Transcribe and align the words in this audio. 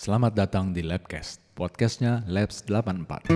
Selamat 0.00 0.32
datang 0.32 0.72
di 0.72 0.80
Labcast, 0.80 1.44
podcastnya 1.52 2.24
Labs 2.24 2.64
84. 2.64 3.28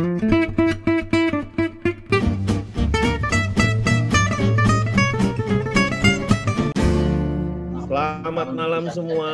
Selamat 7.85 8.49
malam 8.57 8.89
semua, 8.89 9.29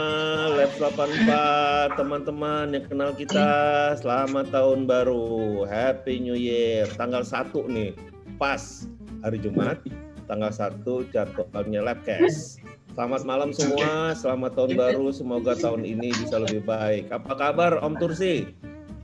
Lab 0.59 0.75
84, 0.75 1.95
teman-teman 1.95 2.75
yang 2.75 2.91
kenal 2.91 3.15
kita. 3.15 3.95
Selamat 4.03 4.51
tahun 4.51 4.91
baru, 4.91 5.63
Happy 5.71 6.19
New 6.19 6.35
Year. 6.35 6.91
Tanggal 6.99 7.23
1 7.23 7.55
nih, 7.71 7.95
pas 8.43 8.91
hari 9.23 9.39
Jumat, 9.39 9.79
tanggal 10.27 10.51
1 10.51 10.83
jadwalnya 11.15 11.95
Labcast. 11.95 12.59
Selamat 13.01 13.25
malam 13.25 13.49
semua, 13.57 14.13
selamat 14.13 14.61
tahun 14.61 14.77
baru. 14.77 15.09
Semoga 15.09 15.57
tahun 15.57 15.89
ini 15.89 16.13
bisa 16.21 16.37
lebih 16.37 16.69
baik. 16.69 17.09
Apa 17.09 17.33
kabar 17.33 17.81
Om 17.81 17.97
Tursi? 17.97 18.53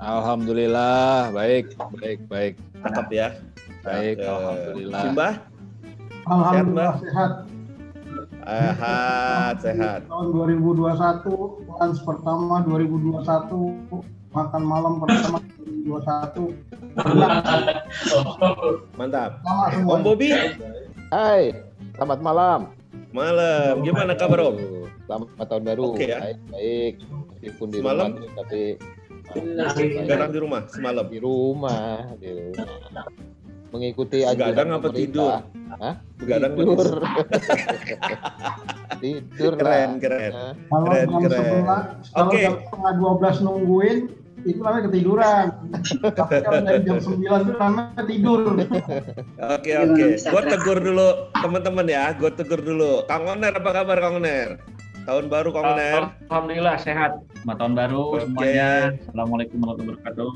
Alhamdulillah, 0.05 1.33
baik, 1.33 1.73
baik, 1.97 2.21
baik, 2.29 2.61
Cakep 2.85 3.09
ya. 3.09 3.41
baik, 3.81 4.21
Cakep. 4.21 4.29
alhamdulillah. 4.29 5.01
Simbah? 5.01 5.33
Alhamdulillah 6.29 6.93
sehat. 7.01 7.33
Sehat, 8.45 9.55
sehat. 9.65 10.01
Tahun 10.13 10.29
2021, 10.45 11.65
lunch 11.65 12.01
pertama 12.05 12.61
2021, 12.69 14.05
makan 14.37 14.63
malam 14.69 15.01
pertama 15.01 15.41
2021. 15.89 16.53
Mantap. 19.01 19.41
Om 19.89 20.01
Bobi? 20.05 20.37
Hai, 21.09 21.57
selamat 21.97 22.21
malam. 22.21 22.77
Malam. 23.15 23.87
Gimana 23.87 24.13
kabar 24.19 24.51
Om? 24.53 24.57
Selamat 25.07 25.47
tahun 25.47 25.63
baru. 25.63 25.83
Oke 25.95 26.11
ya. 26.11 26.19
Baik, 26.19 26.39
baik. 26.51 26.95
Meskipun 27.37 27.67
di 27.71 27.79
Semalam? 27.79 28.11
rumah 28.17 28.33
tapi 28.43 28.61
Garang 30.07 30.31
di 30.31 30.39
rumah 30.39 30.63
semalam. 30.71 31.05
di 31.11 31.19
rumah, 31.19 32.15
di 32.23 32.31
rumah. 32.31 32.67
Mengikuti 33.75 34.23
Begadang 34.23 34.79
apa 34.79 34.89
tidur? 34.95 35.43
Hah? 35.83 35.95
Begadang 36.23 36.55
tidur. 36.55 36.87
tidur 39.03 39.53
Keren, 39.59 39.99
keren. 39.99 40.33
Keren, 40.71 41.07
keren. 41.27 41.43
11, 41.67 42.15
kalau 42.15 42.31
Oke. 42.31 42.39
jam 42.39 42.55
setengah 42.63 42.93
12 42.95 43.45
nungguin, 43.45 43.99
itu 44.47 44.61
namanya 44.63 44.83
ketiduran. 44.87 45.47
Tapi 46.15 46.35
kalau 46.47 46.61
dari 46.63 46.81
jam 46.87 46.99
9 47.03 47.19
itu 47.19 47.53
namanya 47.59 48.03
tidur. 48.07 48.41
Oke 49.43 49.73
oke, 49.75 50.05
gue 50.23 50.43
tegur 50.47 50.79
dulu 50.79 51.09
teman-teman 51.35 51.87
ya, 51.91 52.15
gue 52.15 52.31
tegur 52.31 52.63
dulu. 52.63 53.03
Kang 53.11 53.27
Oner 53.27 53.53
apa 53.53 53.71
kabar 53.75 53.99
Kang 53.99 54.23
Oner? 54.23 54.63
Tahun 55.07 55.27
baru 55.27 55.51
Kang 55.51 55.75
Oner. 55.75 56.15
Alhamdulillah 56.31 56.77
sehat. 56.79 57.19
Selamat 57.43 57.57
tahun 57.63 57.75
baru 57.75 58.01
Oke. 58.11 58.23
semuanya. 58.27 58.71
Assalamualaikum 59.03 59.59
warahmatullahi 59.63 59.99
wabarakatuh. 59.99 60.31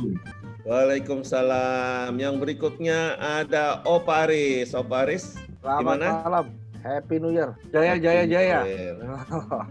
Waalaikumsalam. 0.67 2.13
Yang 2.19 2.35
berikutnya 2.39 2.99
ada 3.19 3.83
Opa 3.87 4.27
Aris. 4.27 4.75
Opa 4.75 5.07
Aris. 5.07 5.39
Selamat 5.63 5.81
Gimana? 5.83 6.07
malam. 6.27 6.47
Happy 6.81 7.21
New 7.21 7.29
Year. 7.37 7.53
Jaya, 7.77 8.01
jaya, 8.01 8.25
jaya. 8.25 8.65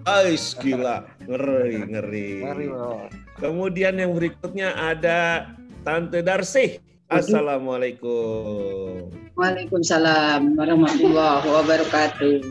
Ais 0.06 0.54
gila, 0.62 1.10
ngeri 1.26 1.82
ngeri. 1.90 2.30
Mari, 2.45 2.66
Bro. 2.70 3.10
Kemudian 3.40 3.95
yang 3.95 4.12
berikutnya 4.12 4.76
ada 4.76 5.48
Tante 5.88 6.20
Darsi. 6.20 6.76
Assalamualaikum. 7.08 9.08
Waalaikumsalam 9.40 10.59
warahmatullahi 10.59 11.48
wabarakatuh. 11.48 12.44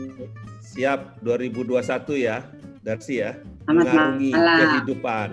Siap 0.65 1.21
2021 1.21 2.25
ya, 2.25 2.41
Darsi 2.81 3.21
ya. 3.21 3.37
Selamat 3.69 3.85
mengarungi 3.85 4.31
malam. 4.33 4.59
kehidupan. 4.65 5.29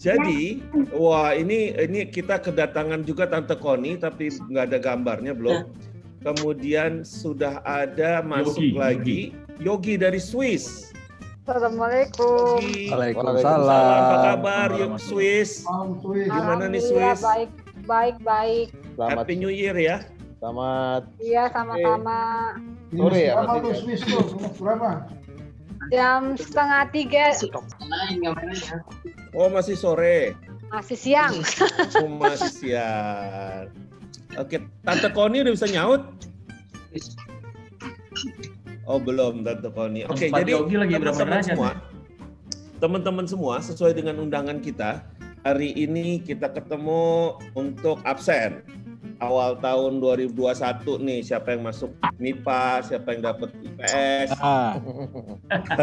Jadi, 0.00 0.64
wah 0.96 1.36
ini 1.36 1.76
ini 1.76 2.08
kita 2.08 2.40
kedatangan 2.40 3.04
juga 3.04 3.28
Tante 3.28 3.60
Koni 3.60 4.00
tapi 4.00 4.32
nggak 4.32 4.72
ada 4.72 4.78
gambarnya 4.80 5.36
belum. 5.36 5.68
Kemudian 6.24 7.04
sudah 7.04 7.60
ada 7.62 8.24
masuk 8.24 8.72
Yogi, 8.72 8.72
lagi 8.72 9.20
Yogi 9.60 10.00
dari 10.00 10.16
Swiss. 10.16 10.96
Assalamualaikum. 11.48 12.60
Waalaikumsalam. 12.92 13.96
Apa 14.04 14.16
kabar 14.20 14.68
Yogi 14.76 15.00
Swiss? 15.00 15.64
Gimana 16.04 16.68
nih, 16.68 16.84
Swiss? 16.84 17.24
Baik, 17.24 17.48
baik, 17.88 18.16
baik. 18.20 18.68
Selamat, 18.92 19.24
Happy 19.24 19.34
New 19.40 19.48
Year 19.48 19.72
ya. 19.80 20.04
selamat 20.44 21.08
Iya, 21.16 21.48
sama-sama. 21.48 22.20
Minus 22.92 23.00
Sore 23.00 23.20
ya, 23.24 23.32
berapa 23.40 23.64
tuh? 23.64 23.72
Swiss 23.80 24.00
tuh? 24.04 24.24
Berapa? 24.60 25.08
Jam 25.88 26.36
setengah 26.36 26.82
tiga. 26.92 27.32
Oh 29.32 29.48
masih 29.48 29.72
sore. 29.72 30.36
masih 30.68 31.00
siang. 31.00 31.32
Oh, 31.96 32.12
masih 32.12 32.52
siang. 32.52 33.72
Oke, 34.36 34.68
Tante 34.84 35.08
Koni 35.16 35.40
udah 35.40 35.56
bisa 35.56 35.64
nyaut? 35.64 36.04
Oh 38.88 38.96
belum 38.96 39.44
Tante 39.44 39.68
Koni. 39.68 40.08
Oke, 40.08 40.32
Tempat 40.32 40.48
jadi 40.48 40.50
Yogi 40.56 40.76
lagi 40.80 40.96
berapa 40.96 41.12
teman-teman 41.12 41.44
semua, 41.44 41.70
teman-teman 42.80 43.26
semua 43.28 43.54
sesuai 43.60 43.92
dengan 43.92 44.16
undangan 44.24 44.64
kita, 44.64 45.04
hari 45.44 45.76
ini 45.76 46.24
kita 46.24 46.48
ketemu 46.48 47.36
untuk 47.52 48.00
absen. 48.08 48.64
Awal 49.18 49.58
tahun 49.60 49.98
2021 50.00 51.04
nih, 51.04 51.20
siapa 51.26 51.52
yang 51.52 51.68
masuk 51.68 51.90
MIPA, 52.22 52.86
siapa 52.86 53.12
yang 53.12 53.22
dapat 53.26 53.50
IPS, 53.60 54.28
Ah, 54.40 54.78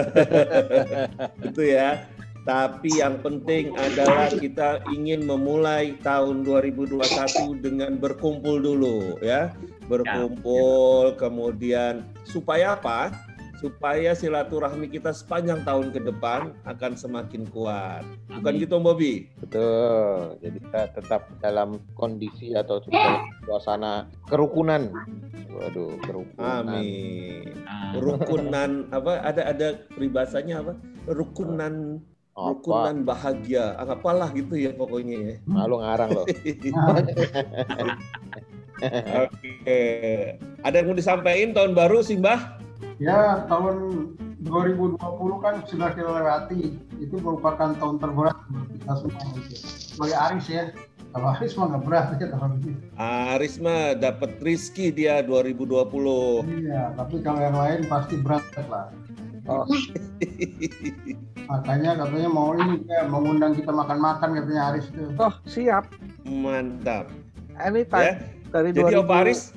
itu 1.47 1.61
ya. 1.61 2.09
Tapi 2.45 3.01
yang 3.01 3.19
penting 3.25 3.73
adalah 3.75 4.29
kita 4.29 4.77
ingin 4.93 5.25
memulai 5.25 5.97
tahun 5.99 6.45
2021 6.45 7.01
dengan 7.59 7.97
berkumpul 7.99 8.61
dulu 8.61 9.17
ya. 9.19 9.51
Berkumpul 9.85 11.13
kemudian 11.15 12.01
supaya 12.23 12.73
apa? 12.73 13.13
Supaya 13.55 14.11
silaturahmi 14.11 14.91
kita 14.91 15.09
sepanjang 15.09 15.63
tahun 15.63 15.89
ke 15.89 16.03
depan 16.03 16.53
akan 16.65 16.91
semakin 16.93 17.47
kuat. 17.47 18.03
Bukan 18.29 18.51
Amin. 18.51 18.61
gitu 18.61 18.73
Om 18.75 18.83
Bobi? 18.83 19.13
betul. 19.39 20.35
Jadi 20.43 20.57
kita 20.59 20.81
tetap 20.91 21.21
dalam 21.39 21.79
kondisi 21.93 22.51
atau 22.51 22.83
suasana 23.45 24.05
kerukunan. 24.27 24.91
Waduh, 25.55 25.95
kerukunan. 26.03 26.67
Amin. 26.67 27.55
Ah, 27.63 27.95
Rukunan 27.95 28.91
apa 28.91 29.23
ada 29.23 29.41
ada 29.47 29.67
peribahasanya 29.95 30.59
apa? 30.59 30.73
Rukunan 31.07 32.03
Apa? 32.35 32.59
rukunan 32.59 33.07
bahagia. 33.07 33.71
Ah, 33.79 33.87
Apalah 33.87 34.35
gitu 34.35 34.59
ya 34.59 34.75
pokoknya 34.75 35.15
ya. 35.15 35.35
Malu 35.47 35.79
ngarang 35.79 36.11
loh. 36.11 36.25
Oke. 38.83 39.81
Ada 40.65 40.75
yang 40.81 40.87
mau 40.91 40.97
disampaikan 40.97 41.55
tahun 41.55 41.71
baru 41.77 42.03
sih, 42.03 42.19
Mbah? 42.19 42.59
Ya, 42.99 43.43
tahun 43.51 44.07
2020 44.45 44.99
kan 45.43 45.55
sudah 45.67 45.89
kita 45.95 46.09
lewati. 46.09 46.79
Itu 46.99 47.15
merupakan 47.19 47.75
tahun 47.75 47.97
terberat 47.99 48.37
buat 48.51 48.67
kita 48.71 48.93
semua. 48.99 49.23
Sebagai 49.95 50.17
Aris 50.17 50.47
ya. 50.47 50.63
Kalau 51.15 51.31
Aris 51.31 51.55
mah 51.55 51.65
nggak 51.71 51.83
berat 51.87 52.05
ya 52.19 52.27
tahun 52.27 52.51
ini. 52.59 52.73
Aris 52.99 53.55
mah 53.63 53.95
dapat 53.95 54.35
rizki 54.43 54.91
dia 54.91 55.23
2020. 55.23 55.87
Iya, 56.43 56.91
tapi 56.99 57.23
kalau 57.23 57.39
yang 57.39 57.55
lain 57.55 57.87
pasti 57.87 58.19
berat 58.19 58.43
lah. 58.67 58.91
Oh. 59.47 59.63
Makanya 61.49 62.01
katanya 62.01 62.29
mau 62.33 62.51
ini 62.57 62.81
ya, 62.89 63.05
mengundang 63.05 63.53
kita 63.53 63.71
makan-makan 63.71 64.43
katanya 64.43 64.61
Aris 64.73 64.91
tuh. 64.91 65.13
Oh, 65.15 65.31
siap. 65.47 65.87
Mantap. 66.27 67.07
Anytime. 67.61 68.19
Ya. 68.19 68.34
Dari 68.55 68.71
Jadi 68.71 68.95
2000 68.95 69.03
Opa 69.03 69.15
Aris 69.27 69.51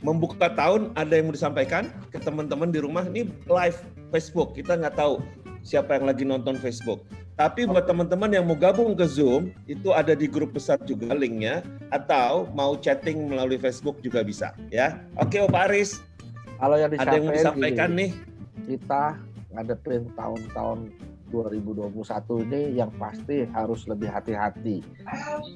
membuka 0.00 0.48
tahun 0.48 0.96
ada 0.96 1.12
yang 1.12 1.28
mau 1.28 1.36
disampaikan 1.36 1.92
ke 2.08 2.16
teman-teman 2.16 2.72
di 2.72 2.80
rumah. 2.80 3.04
Ini 3.04 3.28
live 3.44 3.78
Facebook. 4.08 4.56
Kita 4.56 4.80
nggak 4.80 4.96
tahu 4.96 5.20
siapa 5.60 6.00
yang 6.00 6.08
lagi 6.08 6.24
nonton 6.24 6.56
Facebook. 6.56 7.04
Tapi 7.36 7.68
buat 7.68 7.84
teman-teman 7.84 8.32
yang 8.32 8.48
mau 8.48 8.56
gabung 8.56 8.96
ke 8.96 9.04
Zoom, 9.04 9.54
itu 9.68 9.92
ada 9.92 10.16
di 10.16 10.26
grup 10.26 10.56
besar 10.56 10.80
juga 10.88 11.12
linknya. 11.12 11.60
Atau 11.92 12.48
mau 12.56 12.72
chatting 12.80 13.28
melalui 13.28 13.60
Facebook 13.60 14.00
juga 14.00 14.24
bisa. 14.24 14.56
Ya, 14.72 14.96
Oke 15.20 15.44
Opa 15.44 15.68
Aris, 15.68 16.00
Kalau 16.56 16.74
yang 16.80 16.90
ada 16.96 17.14
yang 17.14 17.28
mau 17.28 17.36
disampaikan 17.36 17.88
gini, 17.92 18.00
nih. 18.00 18.10
kita 18.64 19.14
ngadepin 19.54 20.08
tahun-tahun 20.16 20.90
2021 21.30 22.44
ini 22.48 22.62
yang 22.76 22.90
pasti 22.96 23.44
harus 23.52 23.84
lebih 23.86 24.08
hati-hati 24.08 24.82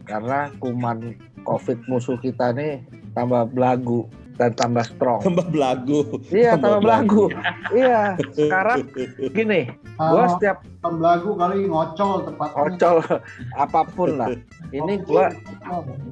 karena 0.05 0.53
kuman 0.61 1.17
COVID 1.43 1.89
musuh 1.91 2.17
kita 2.21 2.55
nih 2.55 2.85
tambah 3.13 3.49
belagu 3.51 4.07
dan 4.41 4.51
tambah 4.57 4.85
strong. 4.85 5.21
Tambah 5.21 5.47
belagu. 5.53 6.19
iya, 6.33 6.57
tambah 6.57 6.81
tambah 6.81 6.83
belagu. 6.83 7.25
iya, 7.77 8.17
sekarang 8.33 8.79
gini, 9.33 9.69
gua 9.97 10.25
Ah, 10.25 10.29
setiap 10.35 10.65
Om 10.83 10.99
Lagu 10.99 11.37
kali 11.39 11.69
ngocol 11.71 12.27
tepatnya. 12.27 12.59
ocol 12.59 12.97
apa 13.55 13.81
pun 13.93 14.19
lah. 14.19 14.29
Ini 14.73 15.05
gua 15.05 15.31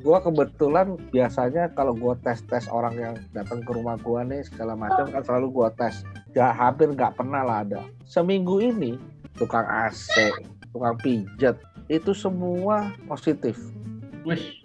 gua 0.05 0.19
kebetulan 0.23 0.95
biasanya 1.11 1.73
kalau 1.75 1.97
gua 1.97 2.15
tes 2.21 2.45
tes 2.47 2.69
orang 2.71 2.95
yang 2.95 3.15
datang 3.35 3.65
ke 3.65 3.71
rumah 3.73 3.97
gua 3.99 4.23
nih 4.23 4.47
segala 4.47 4.77
macam 4.77 5.11
kan 5.11 5.25
selalu 5.25 5.47
gua 5.51 5.69
tes 5.75 6.05
ya 6.37 6.55
hampir 6.55 6.87
nggak 6.95 7.19
pernah 7.19 7.43
lah 7.43 7.67
ada 7.67 7.81
seminggu 8.07 8.63
ini 8.63 8.95
tukang 9.39 9.67
AC 9.67 10.33
tukang 10.71 10.97
pijet 11.03 11.59
itu 11.91 12.15
semua 12.15 12.95
positif. 13.11 13.59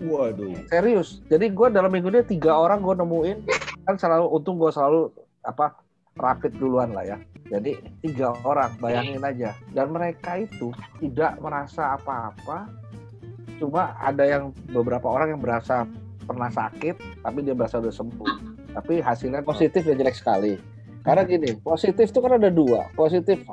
Waduh. 0.04 0.54
Serius. 0.70 1.26
Jadi 1.26 1.50
gue 1.50 1.68
dalam 1.74 1.90
minggu 1.90 2.12
ini 2.14 2.22
tiga 2.22 2.54
orang 2.54 2.86
gue 2.86 2.94
nemuin 3.02 3.38
kan 3.86 3.96
selalu 3.98 4.30
untung 4.30 4.62
gue 4.62 4.70
selalu 4.70 5.10
apa 5.42 5.74
rapid 6.16 6.54
duluan 6.62 6.94
lah 6.94 7.06
ya. 7.06 7.18
Jadi 7.50 7.78
tiga 8.06 8.34
orang 8.46 8.74
bayangin 8.78 9.22
aja 9.26 9.58
dan 9.74 9.90
mereka 9.90 10.38
itu 10.38 10.70
tidak 11.02 11.38
merasa 11.42 11.98
apa-apa. 11.98 12.70
Cuma 13.58 13.96
ada 13.98 14.28
yang 14.28 14.52
beberapa 14.70 15.08
orang 15.08 15.34
yang 15.38 15.42
berasa 15.42 15.88
pernah 16.26 16.52
sakit 16.52 17.26
tapi 17.26 17.42
dia 17.42 17.58
berasa 17.58 17.82
udah 17.82 17.94
sembuh. 17.94 18.32
Tapi 18.76 19.00
hasilnya 19.00 19.42
positif 19.42 19.88
ya 19.88 19.96
jelek 19.96 20.20
sekali. 20.20 20.75
Karena 21.06 21.22
gini, 21.22 21.54
positif 21.62 22.10
itu 22.10 22.20
kan 22.20 22.42
ada 22.42 22.50
dua. 22.50 22.90
Positif 22.98 23.46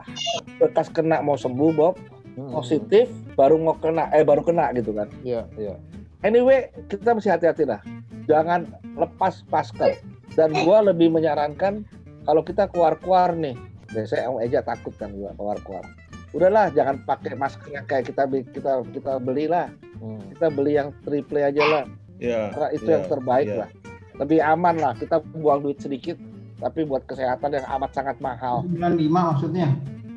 bekas 0.57 0.89
kena 0.89 1.21
mau 1.21 1.37
sembuh 1.37 1.71
Bob, 1.77 2.01
positif 2.49 3.13
baru 3.37 3.61
mau 3.61 3.77
kena 3.77 4.09
eh 4.17 4.25
baru 4.25 4.41
kena 4.41 4.73
gitu 4.73 4.97
kan. 4.97 5.13
Iya, 5.21 5.45
iya. 5.61 5.77
Anyway, 6.25 6.73
kita 6.89 7.13
mesti 7.13 7.29
hati-hati 7.29 7.69
lah. 7.69 7.85
Jangan 8.25 8.73
lepas 8.97 9.45
masker. 9.53 10.01
Dan 10.33 10.57
gua 10.65 10.81
lebih 10.81 11.13
menyarankan 11.13 11.85
kalau 12.25 12.41
kita 12.41 12.73
keluar-keluar 12.73 13.37
nih, 13.37 13.53
biasanya 13.93 14.33
Om 14.33 14.41
Eja 14.41 14.65
takut 14.65 14.97
kan 14.97 15.13
gua 15.13 15.37
keluar-keluar. 15.37 15.85
Udahlah, 16.33 16.73
jangan 16.73 17.05
pakai 17.05 17.37
masker 17.37 17.69
yang 17.77 17.85
kayak 17.85 18.09
kita 18.09 18.25
kita 18.57 18.81
kita 18.97 19.13
belilah. 19.21 19.69
Hmm. 20.01 20.25
Kita 20.33 20.49
beli 20.49 20.81
yang 20.81 20.89
triple 21.05 21.45
aja 21.45 21.61
lah. 21.69 21.85
Ya. 22.17 22.49
Karena 22.49 22.69
itu 22.73 22.89
ya, 22.89 22.93
yang 22.97 23.05
terbaik 23.13 23.49
ya. 23.53 23.59
lah. 23.67 23.71
Lebih 24.17 24.41
aman 24.41 24.75
lah. 24.81 24.93
Kita 24.97 25.21
buang 25.21 25.61
duit 25.61 25.83
sedikit, 25.85 26.17
tapi 26.63 26.87
buat 26.87 27.03
kesehatan 27.11 27.59
yang 27.59 27.67
amat 27.67 27.91
sangat 27.91 28.17
mahal. 28.23 28.63
95 28.71 29.11
maksudnya. 29.11 29.69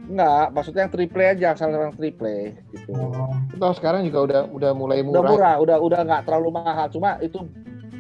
Enggak, 0.06 0.45
maksudnya 0.53 0.81
yang 0.86 0.94
triple 0.94 1.25
aja, 1.25 1.47
asal 1.57 1.74
yang 1.74 1.97
triple 1.97 2.53
gitu. 2.69 2.94
Oh, 2.94 3.33
Toh 3.57 3.74
sekarang 3.74 4.06
juga 4.06 4.19
udah 4.30 4.42
udah 4.53 4.71
mulai 4.77 5.01
udah 5.01 5.09
murah. 5.09 5.31
murah, 5.33 5.56
udah 5.57 5.77
udah 5.81 6.00
nggak 6.06 6.24
terlalu 6.30 6.50
mahal, 6.53 6.86
cuma 6.94 7.18
itu 7.25 7.42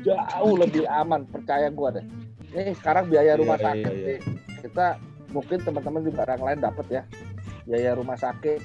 jauh 0.05 0.53
lebih 0.53 0.85
aman, 0.85 1.25
percaya 1.25 1.65
gua 1.73 1.97
deh. 1.97 2.05
Ini 2.53 2.77
sekarang 2.77 3.09
biaya 3.09 3.33
Iya, 3.33 3.41
rumah 3.41 3.57
iya, 3.57 3.65
sakit 3.73 3.93
iya. 3.97 4.05
nih, 4.05 4.19
kita 4.61 4.87
mungkin 5.33 5.57
teman-teman 5.65 6.01
juga 6.05 6.19
orang 6.29 6.41
lain 6.47 6.59
dapat 6.63 6.85
ya 6.87 7.01
biaya 7.67 7.91
rumah 7.97 8.15
sakit 8.15 8.61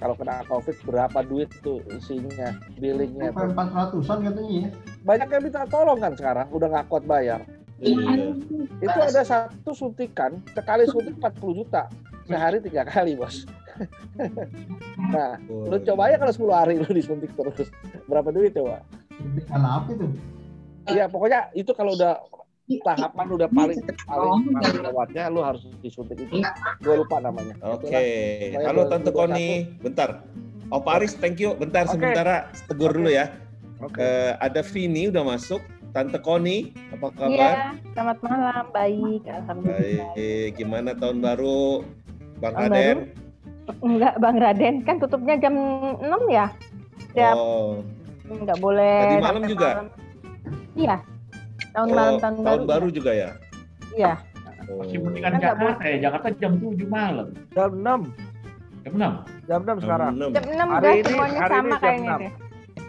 kalau 0.00 0.14
kena 0.16 0.40
covid 0.48 0.76
berapa 0.88 1.18
duit 1.26 1.50
tuh 1.60 1.84
isinya 1.92 2.56
billingnya 2.80 3.30
tuh. 3.34 3.52
400-an 3.52 4.18
katanya 4.24 4.52
ya. 4.56 4.68
banyak 5.04 5.28
yang 5.28 5.42
minta 5.44 5.62
tolong 5.68 5.98
kan 6.00 6.12
sekarang 6.16 6.46
udah 6.48 6.68
nggak 6.72 6.86
kuat 6.88 7.04
bayar 7.04 7.44
Iya. 7.82 8.38
itu 8.78 8.98
ada 9.02 9.22
satu 9.26 9.74
suntikan 9.74 10.38
sekali 10.54 10.86
suntik 10.86 11.18
40 11.18 11.58
juta 11.58 11.90
sehari 12.24 12.62
tiga 12.62 12.86
kali 12.86 13.18
bos 13.18 13.42
nah 15.14 15.34
lu 15.42 15.76
coba 15.82 16.02
aja 16.06 16.16
kalau 16.22 16.54
10 16.54 16.54
hari 16.54 16.74
lu 16.78 16.88
disuntik 16.94 17.34
terus 17.34 17.68
berapa 18.06 18.30
duit 18.30 18.54
coba 18.54 18.86
Karena 19.46 19.78
apa 19.78 19.94
itu? 19.94 20.06
Iya 20.90 21.06
pokoknya 21.06 21.54
itu 21.54 21.70
kalau 21.70 21.94
udah 21.94 22.18
tahapan 22.64 23.26
udah 23.28 23.48
paling 23.52 23.80
paling 24.08 24.42
paling 24.56 24.82
lewatnya 24.84 25.22
lu 25.28 25.40
harus 25.44 25.62
disuntik 25.84 26.16
itu. 26.16 26.40
Gue 26.80 26.94
lupa 26.98 27.20
namanya. 27.20 27.54
Oke. 27.60 28.56
Halo 28.58 28.88
Tante 28.88 29.12
Koni. 29.12 29.68
Bentar. 29.80 30.24
Oh 30.72 30.80
Paris, 30.80 31.12
thank 31.14 31.38
you. 31.38 31.52
Bentar 31.54 31.84
Oke. 31.84 31.96
sementara 31.96 32.48
tegur 32.66 32.96
dulu 32.96 33.12
ya. 33.12 33.30
Oke. 33.84 34.00
Eh, 34.00 34.32
ada 34.40 34.64
Vini 34.64 35.12
udah 35.12 35.24
masuk. 35.24 35.60
Tante 35.94 36.18
Koni, 36.18 36.74
apa 36.90 37.06
kabar? 37.14 37.30
Iya, 37.30 37.50
selamat 37.94 38.18
malam. 38.26 38.64
Baik, 38.74 39.22
alhamdulillah. 39.30 40.10
Baik. 40.18 40.50
Gimana 40.58 40.90
tahun 40.98 41.22
baru, 41.22 41.86
Bang 42.42 42.54
Tahun 42.58 42.66
Raden? 42.74 42.98
Enggak, 43.78 44.14
Bang 44.18 44.36
Raden 44.42 44.74
kan 44.82 44.98
tutupnya 44.98 45.38
jam 45.38 45.54
6 46.02 46.10
ya. 46.34 46.50
Siap. 47.14 47.36
Oh, 47.38 47.78
Enggak 48.26 48.58
boleh. 48.58 49.06
Tadi 49.06 49.22
malam 49.22 49.42
juga? 49.46 49.68
malam. 49.70 49.88
Iya. 50.74 50.96
Tahun 51.70 51.86
oh, 51.86 51.94
malam 51.94 52.14
tahun, 52.18 52.34
tahun 52.42 52.42
baru. 52.42 52.64
baru 52.66 52.86
juga 52.90 53.10
ya? 53.14 53.30
Iya. 53.94 54.14
Oh. 54.66 54.80
masih 54.82 54.98
mendingan 54.98 55.30
Kan 55.38 55.40
Jakarta 55.46 55.84
ya. 55.86 55.96
Jakarta 56.10 56.28
jam 56.42 56.52
7 56.58 56.90
malam. 56.90 57.28
Jam 57.54 57.70
6, 57.70 57.86
Jam 58.82 58.92
6. 58.98 59.46
jam 59.46 59.60
6 59.62 59.78
sekarang. 59.78 60.10
Jam 60.18 60.42
6 60.42 60.58
Hari 60.58 60.74
udah 60.74 60.90
ini- 60.90 61.04
semuanya 61.06 61.38
hari 61.38 61.54
sama 61.54 61.62
ini 61.62 61.70
jam 61.70 61.78
kayaknya 61.86 62.30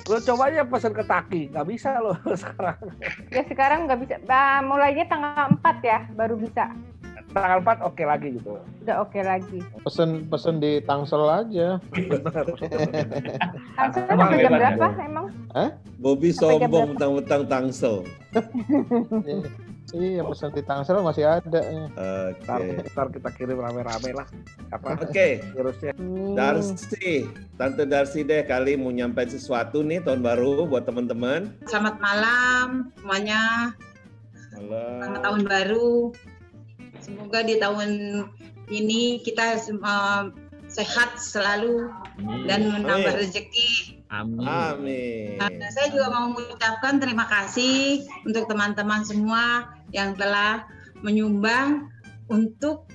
6. 0.06 0.08
deh. 0.08 0.14
Lu 0.14 0.18
coba 0.22 0.44
aja 0.54 0.62
pesen 0.64 0.94
ke 0.94 1.04
Taki, 1.04 1.42
nggak 1.50 1.68
bisa 1.68 1.90
lo 1.98 2.14
sekarang. 2.42 2.78
Ya 3.34 3.42
sekarang 3.50 3.80
nggak 3.90 4.00
bisa. 4.06 4.16
Bah, 4.30 4.62
mulainya 4.62 5.10
tanggal 5.10 5.58
4 5.58 5.82
ya, 5.82 6.00
baru 6.14 6.38
bisa. 6.38 6.70
Tanggal 7.34 7.60
4 7.66 7.84
oke 7.84 8.04
lagi 8.06 8.28
gitu. 8.38 8.56
Udah 8.86 8.96
oke 9.04 9.20
lagi. 9.20 9.60
Pesen 9.84 10.30
pesen 10.30 10.62
di 10.62 10.80
Tangsel 10.86 11.26
aja. 11.26 11.82
Emang 13.76 14.30
sampai 14.32 14.46
jam 14.46 14.52
berapa 14.56 14.88
emang? 15.04 15.26
Bobby 16.00 16.30
Sampai 16.32 16.64
jam 16.64 16.70
sombong 16.70 16.88
mentang-mentang 16.96 17.44
tangsel. 17.50 18.06
Iya, 19.96 20.22
pesen 20.28 20.52
di 20.52 20.60
Tangsel 20.60 21.00
masih 21.00 21.24
ada. 21.24 21.60
ya. 21.64 21.88
Ntar, 22.44 22.60
Oke. 22.60 22.84
ntar 22.92 23.08
kita 23.16 23.30
kirim 23.32 23.58
rame-rame 23.64 24.12
lah. 24.12 24.28
Apa 24.76 25.00
Oke, 25.00 25.40
virusnya? 25.56 25.96
Hmm. 25.96 26.36
Darcy. 26.36 27.32
Tante 27.56 27.88
Darcy 27.88 28.28
deh 28.28 28.44
kali 28.44 28.76
mau 28.76 28.92
nyampein 28.92 29.32
sesuatu 29.32 29.80
nih 29.80 30.04
tahun 30.04 30.20
baru 30.20 30.68
buat 30.68 30.84
teman-teman. 30.84 31.56
Selamat 31.72 31.96
malam 32.04 32.92
semuanya. 33.00 33.72
Halo. 34.52 34.84
Selamat 35.00 35.22
tahun 35.24 35.42
baru. 35.48 35.92
Semoga 37.00 37.40
di 37.48 37.56
tahun 37.64 37.90
ini 38.68 39.24
kita 39.24 39.62
semua 39.64 40.28
sehat 40.68 41.16
selalu 41.22 41.88
dan 42.52 42.68
menambah 42.68 43.16
rezeki. 43.16 43.95
Amin. 44.10 44.46
Amin. 44.46 45.38
Nah, 45.42 45.72
saya 45.74 45.90
juga 45.90 46.14
mau 46.14 46.30
mengucapkan 46.30 47.02
terima 47.02 47.26
kasih 47.26 48.06
untuk 48.24 48.46
teman-teman 48.46 49.02
semua 49.02 49.74
yang 49.90 50.14
telah 50.14 50.70
menyumbang 51.02 51.90
untuk 52.30 52.86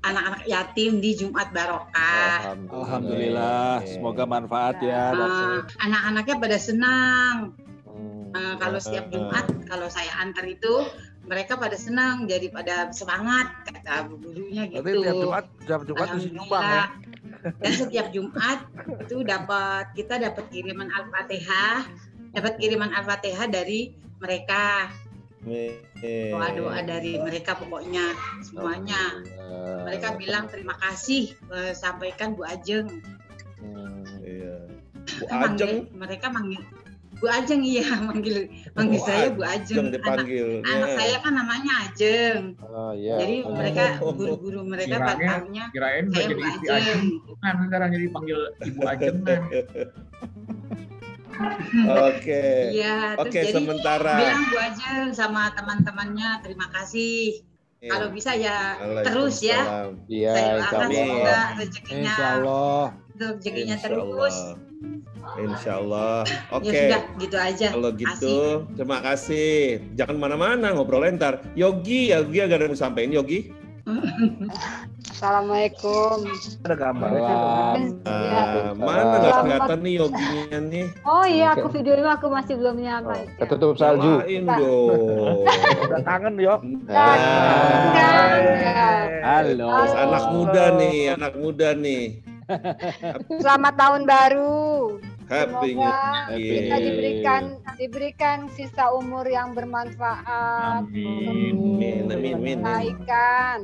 anak-anak 0.00 0.48
yatim 0.48 0.98
di 1.02 1.12
Jumat 1.18 1.52
Barokah. 1.52 2.56
Alhamdulillah, 2.72 3.84
semoga 3.84 4.24
manfaat 4.24 4.80
ya. 4.80 5.12
Ah, 5.12 5.60
anak-anaknya 5.84 6.36
pada 6.40 6.56
senang. 6.56 7.34
Hmm. 7.84 8.32
Eh, 8.32 8.54
kalau 8.56 8.78
setiap 8.80 9.12
Jumat, 9.12 9.44
kalau 9.68 9.92
saya 9.92 10.08
antar 10.22 10.48
itu, 10.48 10.88
mereka 11.28 11.60
pada 11.60 11.76
senang, 11.76 12.24
jadi 12.24 12.48
pada 12.48 12.88
semangat, 12.96 13.52
kata 13.68 14.08
bu 14.08 14.18
gurunya 14.24 14.66
gitu. 14.66 14.80
Nanti 14.80 15.04
tiap 15.04 15.20
Jumat, 15.20 15.44
jam 15.68 15.80
Jumat 15.84 16.08
mesti 16.16 16.30
nyumbang 16.32 16.64
ya. 16.64 16.84
Dan 17.40 17.72
setiap 17.72 18.12
Jumat 18.12 18.68
itu 19.00 19.24
dapat 19.24 19.92
kita 19.96 20.20
dapat 20.20 20.44
kiriman 20.52 20.88
Al-Fatihah, 20.92 21.88
dapat 22.36 22.52
kiriman 22.60 22.92
Al-Fatihah 22.92 23.48
dari 23.48 23.96
mereka. 24.20 24.92
Amin. 25.40 25.72
Doa-doa 26.36 26.84
dari 26.84 27.16
mereka 27.16 27.56
pokoknya 27.56 28.12
semuanya. 28.44 29.24
Mereka 29.88 30.20
bilang 30.20 30.52
terima 30.52 30.76
kasih 30.76 31.32
eh, 31.48 31.72
sampaikan 31.72 32.36
Bu 32.36 32.44
Ajeng. 32.44 33.00
Hmm. 33.60 34.04
Iya. 34.20 34.68
Bu 35.16 35.24
Ajeng. 35.32 35.88
mereka 35.96 36.28
manggil 36.28 36.60
Bu 37.20 37.28
Ajeng 37.28 37.60
iya 37.60 37.84
manggil 38.08 38.48
manggil 38.72 38.96
Bu 38.96 39.04
saya 39.04 39.28
Bu 39.30 39.42
Ajeng. 39.44 39.92
Anak, 39.92 40.24
anak 40.62 40.88
Ya. 40.88 40.96
saya 40.96 41.16
kan 41.20 41.32
namanya 41.34 41.72
Ajeng. 41.84 42.40
Oh 42.58 42.92
iya. 42.92 43.14
Jadi 43.18 43.36
Oh. 43.44 43.52
mereka 43.52 43.84
guru-guru 44.00 44.60
mereka 44.64 44.96
tahunya 44.98 45.64
Kirain 45.70 46.04
saya 46.08 46.24
jadi 46.26 46.40
Bu 46.40 46.68
Ajeng. 46.70 47.02
Kan 47.38 47.54
sekarang 47.62 47.88
jadi 47.92 48.06
panggil 48.08 48.40
Ibu 48.62 48.80
Ajeng 48.82 49.16
kan. 49.22 49.42
Oke. 52.10 52.42
Iya, 52.70 53.16
terus 53.16 53.24
Oke, 53.26 53.38
jadi 53.38 53.52
sementara. 53.54 54.12
bilang 54.14 54.44
Bu 54.46 54.56
Ajeng 54.58 55.08
sama 55.10 55.48
teman-temannya 55.52 56.30
terima 56.40 56.66
kasih. 56.70 57.40
Iya. 57.80 57.90
Kalau 57.90 58.08
bisa 58.10 58.30
ya 58.32 58.76
terus 59.02 59.40
ya. 59.40 59.88
Iya, 60.04 60.32
Saya 60.32 60.48
doakan 60.58 60.76
Allah. 60.78 60.92
semoga 60.92 61.38
rezekinya 61.56 62.12
Insya 62.12 62.26
Allah. 62.36 62.84
rezekinya 63.14 63.76
terus. 63.76 64.36
Insya 65.40 65.80
Allah. 65.80 66.24
Oke. 66.52 66.70
Ya 66.70 67.00
sudah 67.00 67.02
gitu 67.20 67.36
aja. 67.38 67.66
Kalau 67.72 67.90
gitu, 67.96 68.36
terima 68.76 68.98
kasih. 69.00 69.80
Jangan 69.96 70.16
mana-mana 70.18 70.74
ngobrol 70.74 71.06
ntar. 71.16 71.44
Yogi, 71.54 72.12
Yogi 72.12 72.38
agak 72.42 72.60
ada 72.60 72.66
yang 72.70 72.78
sampein. 72.78 73.12
Yogi. 73.14 73.52
Assalamualaikum. 75.10 76.24
Ada. 76.62 76.74
Salam. 76.78 76.96
Ya. 77.00 77.36
Ah, 78.06 78.72
mana 78.76 79.02
nggak 79.18 79.34
kelihatan 79.42 79.78
nih 79.82 79.94
Yoginya 80.00 80.58
nih? 80.68 80.86
Oh 81.04 81.24
iya, 81.26 81.52
aku 81.56 81.68
videonya 81.74 82.14
aku 82.16 82.26
masih 82.30 82.54
belum 82.56 82.76
nyampe. 82.80 83.28
Ketutup 83.40 83.76
salju. 83.76 84.24
Dong. 84.24 85.44
Udah 85.88 86.00
kangen 86.06 86.40
yo. 86.40 86.56
Ah. 86.92 87.92
Halo. 89.20 89.68
Anak 89.74 90.24
muda 90.32 90.64
nih, 90.76 91.16
anak 91.16 91.34
muda 91.36 91.68
nih. 91.76 92.22
Selamat 93.42 93.74
tahun 93.76 94.02
baru. 94.08 94.98
Happy 95.30 95.46
New 95.72 95.86
Semoga 95.86 95.94
Happy 96.26 96.42
kita 96.42 96.74
Year. 96.74 96.82
diberikan 96.84 97.42
diberikan 97.76 98.38
sisa 98.50 98.90
umur 98.90 99.22
yang 99.24 99.54
bermanfaat, 99.54 100.82
Amin, 100.82 102.10
amin, 102.10 102.34
amin. 102.34 102.58
kebaikan. 102.58 103.58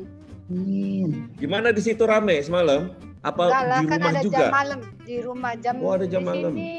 Gimana 1.36 1.74
di 1.74 1.82
situ 1.82 2.02
rame 2.02 2.38
semalam? 2.40 2.94
Apa 3.20 3.50
Enggak 3.50 3.64
lah, 3.66 3.80
di 3.82 3.86
kan 3.88 3.98
rumah 3.98 4.06
ada 4.08 4.20
juga? 4.22 4.38
jam 4.38 4.46
malam 4.48 4.80
di 5.02 5.16
rumah 5.18 5.52
jam 5.58 5.74
Oh, 5.76 5.90
ada 5.90 6.06
jam 6.06 6.22
di 6.22 6.28
malam. 6.28 6.52
sini 6.54 6.70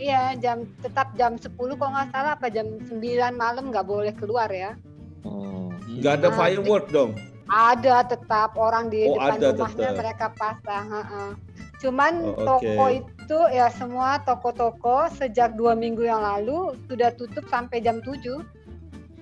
iya 0.00 0.32
jam 0.34 0.64
tetap 0.80 1.12
jam 1.12 1.36
10 1.36 1.44
kalau 1.76 1.92
nggak 1.92 2.08
salah 2.08 2.32
apa 2.32 2.48
jam 2.48 2.64
9 2.80 2.96
malam 3.36 3.68
nggak 3.68 3.84
boleh 3.84 4.16
keluar 4.16 4.48
ya. 4.48 4.72
Hmm. 5.20 5.68
Nggak 5.92 6.12
ada 6.16 6.28
Ah, 6.30 6.36
firework 6.38 6.88
dong. 6.88 7.12
Ada 7.46 8.08
tetap 8.08 8.56
orang 8.56 8.88
di 8.88 9.04
Oh, 9.04 9.12
depan 9.12 9.36
ada 9.36 9.46
rumahnya 9.52 9.76
tetap. 9.84 10.00
mereka 10.00 10.26
pasang. 10.32 10.86
heeh. 10.88 11.30
Cuman 11.78 12.12
Oh, 12.22 12.32
oke. 12.32 12.64
toko 12.64 12.84
itu 12.90 13.12
ya 13.48 13.68
semua 13.68 14.18
toko-toko 14.20 15.06
sejak 15.10 15.54
dua 15.54 15.74
minggu 15.74 16.02
yang 16.02 16.18
lalu 16.18 16.74
sudah 16.86 17.12
tutup 17.12 17.46
sampai 17.46 17.78
jam 17.78 17.98
7 18.00 18.42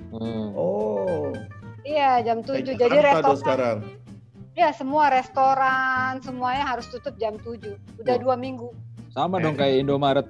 Hmm. 0.08 0.56
Oh. 0.56 1.36
Iya 1.82 2.24
jam 2.24 2.40
7 2.40 2.64
Kayak 2.64 2.80
Jadi 2.80 2.96
restoran 2.98 3.36
sekarang. 3.36 3.78
ya 4.54 4.72
semua 4.72 5.04
restoran 5.08 6.16
semuanya 6.18 6.64
harus 6.66 6.88
tutup 6.88 7.12
jam 7.14 7.36
7 7.36 7.76
Udah 7.98 8.14
Oh. 8.14 8.20
dua 8.22 8.34
minggu. 8.34 8.72
Sama 9.08 9.36
dong 9.36 9.52
kayak 9.52 9.84
Indomaret. 9.84 10.24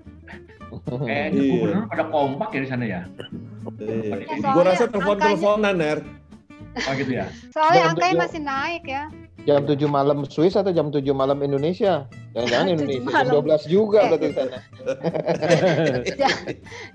Eh, 1.07 1.31
Iya. 1.33 1.87
pada 1.87 2.05
kompak 2.07 2.51
ya 2.53 2.61
di 2.61 2.69
sana 2.69 2.85
ya. 2.85 3.01
Iya. 3.79 4.19
Ya, 4.19 4.37
Gua 4.43 4.43
soalnya 4.43 4.63
rasa 4.69 4.85
telepon-teleponan, 4.89 5.75
Ner. 5.77 5.99
Oh 6.81 6.93
gitu 6.95 7.13
ya. 7.13 7.27
Soalnya 7.49 7.81
Jam 7.81 7.91
angkanya 7.93 8.11
tujuh. 8.11 8.23
masih 8.25 8.41
naik 8.43 8.85
ya. 8.85 9.05
Jam 9.45 9.63
7 9.63 9.89
malam 9.89 10.19
Swiss 10.25 10.55
atau 10.55 10.71
jam 10.71 10.91
7 10.91 11.07
malam 11.13 11.39
Indonesia? 11.41 12.05
Jangan-jangan 12.39 12.63
Jam 12.63 12.75
Indonesia 12.77 13.01
7 13.01 13.03
jam 13.03 13.27
malam. 13.27 13.33
12 13.35 13.65
juga 13.67 13.99
Eh. 13.99 14.09
berarti 14.09 14.29
sana. 14.31 14.59
jam, 16.21 16.35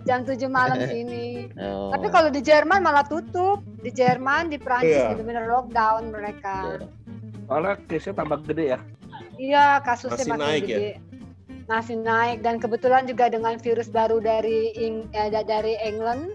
jam 0.03 0.19
7 0.23 0.47
malam 0.49 0.77
sini. 0.85 1.27
Oh. 1.57 1.91
Tapi 1.91 2.07
kalau 2.07 2.29
di 2.29 2.41
Jerman 2.41 2.79
malah 2.79 3.03
tutup. 3.03 3.59
Di 3.77 3.91
Jerman, 3.91 4.47
di 4.47 4.57
Prancis 4.57 4.95
Iya. 4.95 5.11
benar-benar 5.11 5.45
lockdown 5.45 6.03
mereka. 6.09 6.79
Soalnya 7.43 7.75
case-nya 7.85 8.13
tambah 8.15 8.39
gede 8.45 8.65
ya. 8.69 8.79
Iya, 9.35 9.65
kasusnya 9.81 10.15
Masih 10.17 10.31
makin 10.31 10.41
naik 10.41 10.63
ya? 10.63 10.67
gede. 10.71 10.91
Masih 11.63 11.95
naik 11.97 12.37
dan 12.39 12.55
kebetulan 12.57 13.03
juga 13.03 13.25
dengan 13.27 13.55
virus 13.57 13.87
baru 13.87 14.19
dari 14.19 14.71
Ing- 14.73 15.11
eh, 15.11 15.27
da- 15.27 15.43
dari 15.43 15.75
England. 15.77 16.31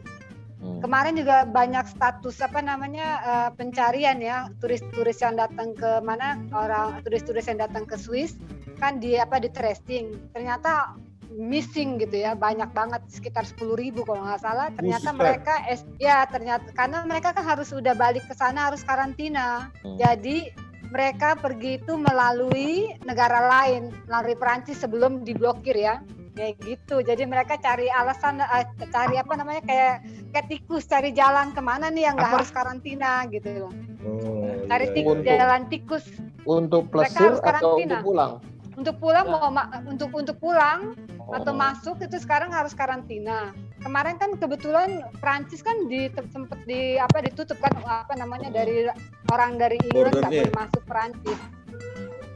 Hmm. 0.58 0.82
Kemarin 0.82 1.14
juga 1.14 1.46
banyak 1.46 1.86
status 1.86 2.42
apa 2.42 2.58
namanya 2.58 3.08
eh, 3.22 3.50
pencarian 3.54 4.18
ya 4.18 4.50
turis-turis 4.58 5.22
yang 5.22 5.38
datang 5.38 5.70
ke 5.78 6.02
mana 6.02 6.42
orang 6.50 6.98
turis-turis 7.06 7.46
yang 7.46 7.62
datang 7.62 7.86
ke 7.86 7.94
Swiss 7.94 8.34
kan 8.82 8.98
di 8.98 9.14
apa 9.18 9.38
di 9.38 9.50
tracing 9.54 10.34
ternyata 10.34 10.98
missing 11.38 12.00
gitu 12.02 12.24
ya 12.24 12.34
banyak 12.34 12.72
banget 12.74 13.04
sekitar 13.06 13.44
10.000 13.46 13.78
ribu 13.78 14.02
kalau 14.02 14.24
nggak 14.26 14.42
salah 14.42 14.72
ternyata 14.74 15.12
Buset. 15.12 15.20
mereka 15.20 15.54
es 15.70 15.86
ya 16.00 16.24
ternyata 16.26 16.66
karena 16.74 17.04
mereka 17.06 17.30
kan 17.36 17.44
harus 17.46 17.70
udah 17.70 17.94
balik 17.94 18.24
ke 18.26 18.34
sana 18.34 18.72
harus 18.72 18.82
karantina 18.82 19.70
Hmm. 19.84 19.94
jadi 19.94 20.50
mereka 20.88 21.36
pergi 21.36 21.78
itu 21.78 22.00
melalui 22.00 22.96
negara 23.04 23.44
lain 23.44 23.92
melalui 24.08 24.34
Perancis 24.40 24.80
sebelum 24.80 25.20
diblokir 25.20 25.76
ya 25.76 26.00
kayak 26.38 26.54
gitu. 26.62 27.02
Jadi 27.02 27.26
mereka 27.26 27.58
cari 27.58 27.90
alasan 27.90 28.38
eh, 28.38 28.62
cari 28.86 29.18
apa 29.18 29.34
namanya 29.34 29.62
kayak 29.66 29.94
kayak 30.30 30.46
tikus 30.46 30.86
cari 30.86 31.10
jalan 31.10 31.50
ke 31.50 31.58
mana 31.58 31.90
nih 31.90 32.06
yang 32.06 32.14
nggak 32.14 32.38
harus 32.38 32.54
karantina 32.54 33.26
gitu 33.26 33.66
loh. 33.66 33.74
Oh, 34.06 34.46
cari 34.70 34.86
iya, 34.86 34.94
tik- 34.94 35.26
iya. 35.26 35.36
Jalan 35.42 35.62
tikus. 35.66 36.04
Untuk 36.46 36.88
plesir 36.88 37.34
atau 37.34 37.76
untuk 37.76 38.00
pulang? 38.06 38.32
untuk 38.78 38.94
pulang 39.02 39.26
mau 39.26 39.50
ma- 39.50 39.82
untuk 39.90 40.14
untuk 40.14 40.38
pulang 40.38 40.94
atau 41.34 41.50
Oh. 41.50 41.58
masuk 41.58 41.98
itu 41.98 42.14
sekarang 42.22 42.54
harus 42.54 42.78
karantina. 42.78 43.50
Kemarin 43.82 44.22
kan 44.22 44.38
kebetulan 44.38 45.02
Prancis 45.18 45.66
kan 45.66 45.90
di 45.90 46.06
sempet 46.30 46.62
di 46.62 46.94
apa 46.94 47.18
ditutup 47.18 47.58
kan 47.58 47.74
apa 47.82 48.14
namanya 48.14 48.54
dari 48.54 48.86
orang 49.34 49.58
dari 49.58 49.82
Inggris 49.82 50.14
nggak 50.14 50.30
boleh 50.30 50.54
masuk 50.54 50.82
Prancis 50.86 51.38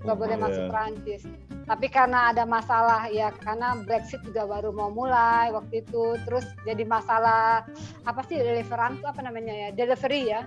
nggak 0.03 0.19
boleh 0.19 0.37
Oh, 0.39 0.43
masuk 0.43 0.65
iya. 0.67 0.71
Prancis 0.71 1.23
tapi 1.63 1.87
karena 1.87 2.35
ada 2.35 2.43
masalah 2.43 3.07
ya 3.07 3.31
karena 3.39 3.79
Brexit 3.87 4.19
juga 4.27 4.45
baru 4.51 4.75
mau 4.75 4.91
mulai 4.91 5.55
waktu 5.55 5.87
itu 5.87 6.19
terus 6.27 6.43
jadi 6.67 6.83
masalah 6.83 7.63
apa 8.03 8.21
sih 8.27 8.35
deliveran 8.37 8.99
tuh 8.99 9.09
apa 9.09 9.23
namanya 9.23 9.55
ya 9.55 9.69
delivery 9.71 10.27
ya 10.27 10.43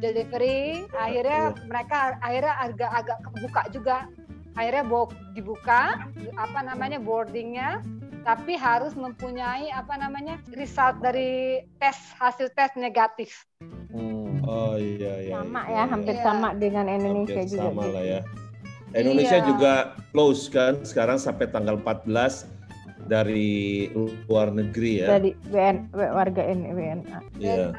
delivery 0.00 0.88
akhirnya 0.96 1.52
mereka 1.68 2.16
akhirnya 2.20 2.54
agak 2.64 2.90
agak 2.90 3.18
kebuka 3.24 3.62
juga 3.70 3.96
akhirnya 4.56 4.84
dibuka 5.36 5.82
apa 6.34 6.58
namanya 6.64 6.98
boardingnya 6.98 7.84
tapi 8.26 8.58
harus 8.58 8.92
mempunyai 8.92 9.70
apa 9.70 9.94
namanya 9.96 10.36
result 10.52 11.00
dari 11.00 11.62
tes 11.78 11.96
hasil 12.16 12.48
tes 12.56 12.72
negatif 12.74 13.44
Hmm. 13.88 14.44
Oh 14.44 14.76
iya 14.76 15.24
iya. 15.24 15.32
Sama 15.40 15.64
iya, 15.64 15.72
ya, 15.72 15.76
iya. 15.80 15.84
hampir 15.88 16.14
Iya. 16.20 16.24
sama 16.28 16.48
dengan 16.52 16.84
Indonesia 16.92 17.40
Hampir 17.40 17.48
juga. 17.48 17.64
sama 17.72 17.82
gitu. 17.88 17.94
lah 17.96 18.04
ya. 18.04 18.20
Indonesia 18.90 19.36
Iya. 19.36 19.46
juga 19.46 19.72
close 20.10 20.48
kan 20.48 20.80
sekarang 20.80 21.16
sampai 21.16 21.46
tanggal 21.46 21.76
14 21.76 22.48
dari 23.00 23.88
luar 24.26 24.50
negeri 24.50 25.00
ya. 25.00 25.08
Dari 25.10 25.32
WN, 25.46 25.76
warga 25.92 26.42
N- 26.44 26.68
WNA. 26.70 27.18
Iya. 27.38 27.72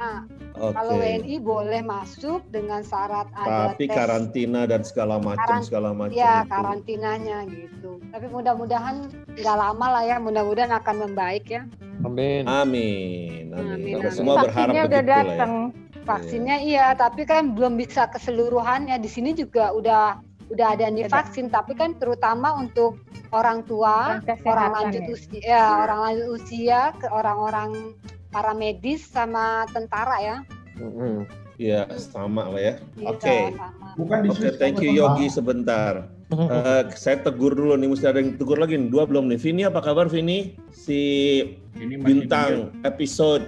Oke. 0.52 0.76
kalau 0.76 0.98
WNI 0.98 1.36
boleh 1.40 1.80
masuk 1.80 2.44
dengan 2.50 2.84
syarat 2.84 3.32
ada 3.32 3.72
Tapi 3.72 3.88
tes 3.88 3.96
karantina 3.96 4.68
dan 4.68 4.84
segala 4.84 5.16
macam 5.18 5.40
Karan- 5.40 5.64
segala 5.64 5.96
macam 5.96 6.12
ya 6.12 6.44
itu. 6.44 6.52
karantinanya 6.52 7.38
gitu 7.48 7.92
tapi 8.10 8.28
mudah-mudahan 8.28 9.08
nggak 9.32 9.56
lama 9.58 9.88
lah 9.88 10.04
ya 10.04 10.20
mudah-mudahan 10.20 10.74
akan 10.74 10.96
membaik 11.02 11.48
ya 11.48 11.64
Amin. 12.02 12.44
Amin. 12.44 13.56
Amin. 13.56 13.56
Amin, 13.56 13.88
Kita 13.94 14.04
amin. 14.04 14.12
semua 14.12 14.36
berharap 14.38 14.68
Vaksinnya 14.68 14.84
begitu 14.84 15.00
udah 15.00 15.08
lah 15.08 15.16
ya. 15.16 15.30
datang. 15.32 15.54
vaksinnya 16.02 16.58
iya 16.60 16.86
tapi 16.92 17.22
kan 17.24 17.44
belum 17.54 17.74
bisa 17.78 18.02
keseluruhannya 18.10 18.98
di 18.98 19.08
sini 19.08 19.32
juga 19.32 19.72
udah 19.72 20.20
udah 20.50 20.68
ada 20.74 20.90
yang 20.90 20.98
divaksin 20.98 21.48
tapi 21.48 21.78
kan 21.78 21.94
terutama 22.02 22.54
untuk 22.58 22.98
orang 23.30 23.62
tua 23.66 24.18
Orang 24.18 24.26
kesehatan 24.26 24.50
orang 24.50 24.72
lanjut 24.74 25.02
ya. 25.02 25.10
usia 25.14 25.42
ya, 25.46 25.64
orang 25.86 26.00
lanjut 26.02 26.28
usia 26.36 26.80
ke 26.98 27.08
orang-orang 27.10 27.70
para 28.30 28.54
medis 28.54 29.06
sama 29.06 29.66
tentara 29.74 30.18
ya 30.22 30.38
Mm-mm. 30.80 31.28
Iya, 31.60 31.92
sama 32.00 32.48
lah 32.56 32.62
ya. 32.64 32.76
Iya, 32.96 33.08
Oke. 33.12 33.38
di 33.52 34.32
Oke, 34.32 34.32
Swiss, 34.32 34.56
thank 34.56 34.80
you. 34.80 34.96
Yogi 34.96 35.28
sebentar. 35.28 36.08
Eh, 36.32 36.84
saya 36.96 37.20
tegur 37.20 37.52
dulu 37.52 37.76
nih, 37.76 37.92
mesti 37.92 38.08
ada 38.08 38.24
yang 38.24 38.40
tegur 38.40 38.56
lagi 38.56 38.80
nih. 38.80 38.88
Dua 38.88 39.04
belum 39.04 39.28
nih. 39.28 39.36
Vini 39.44 39.68
apa 39.68 39.84
kabar 39.84 40.08
Vini? 40.08 40.56
Si 40.72 41.02
Ini 41.76 42.00
bintang 42.00 42.72
episode 42.88 43.44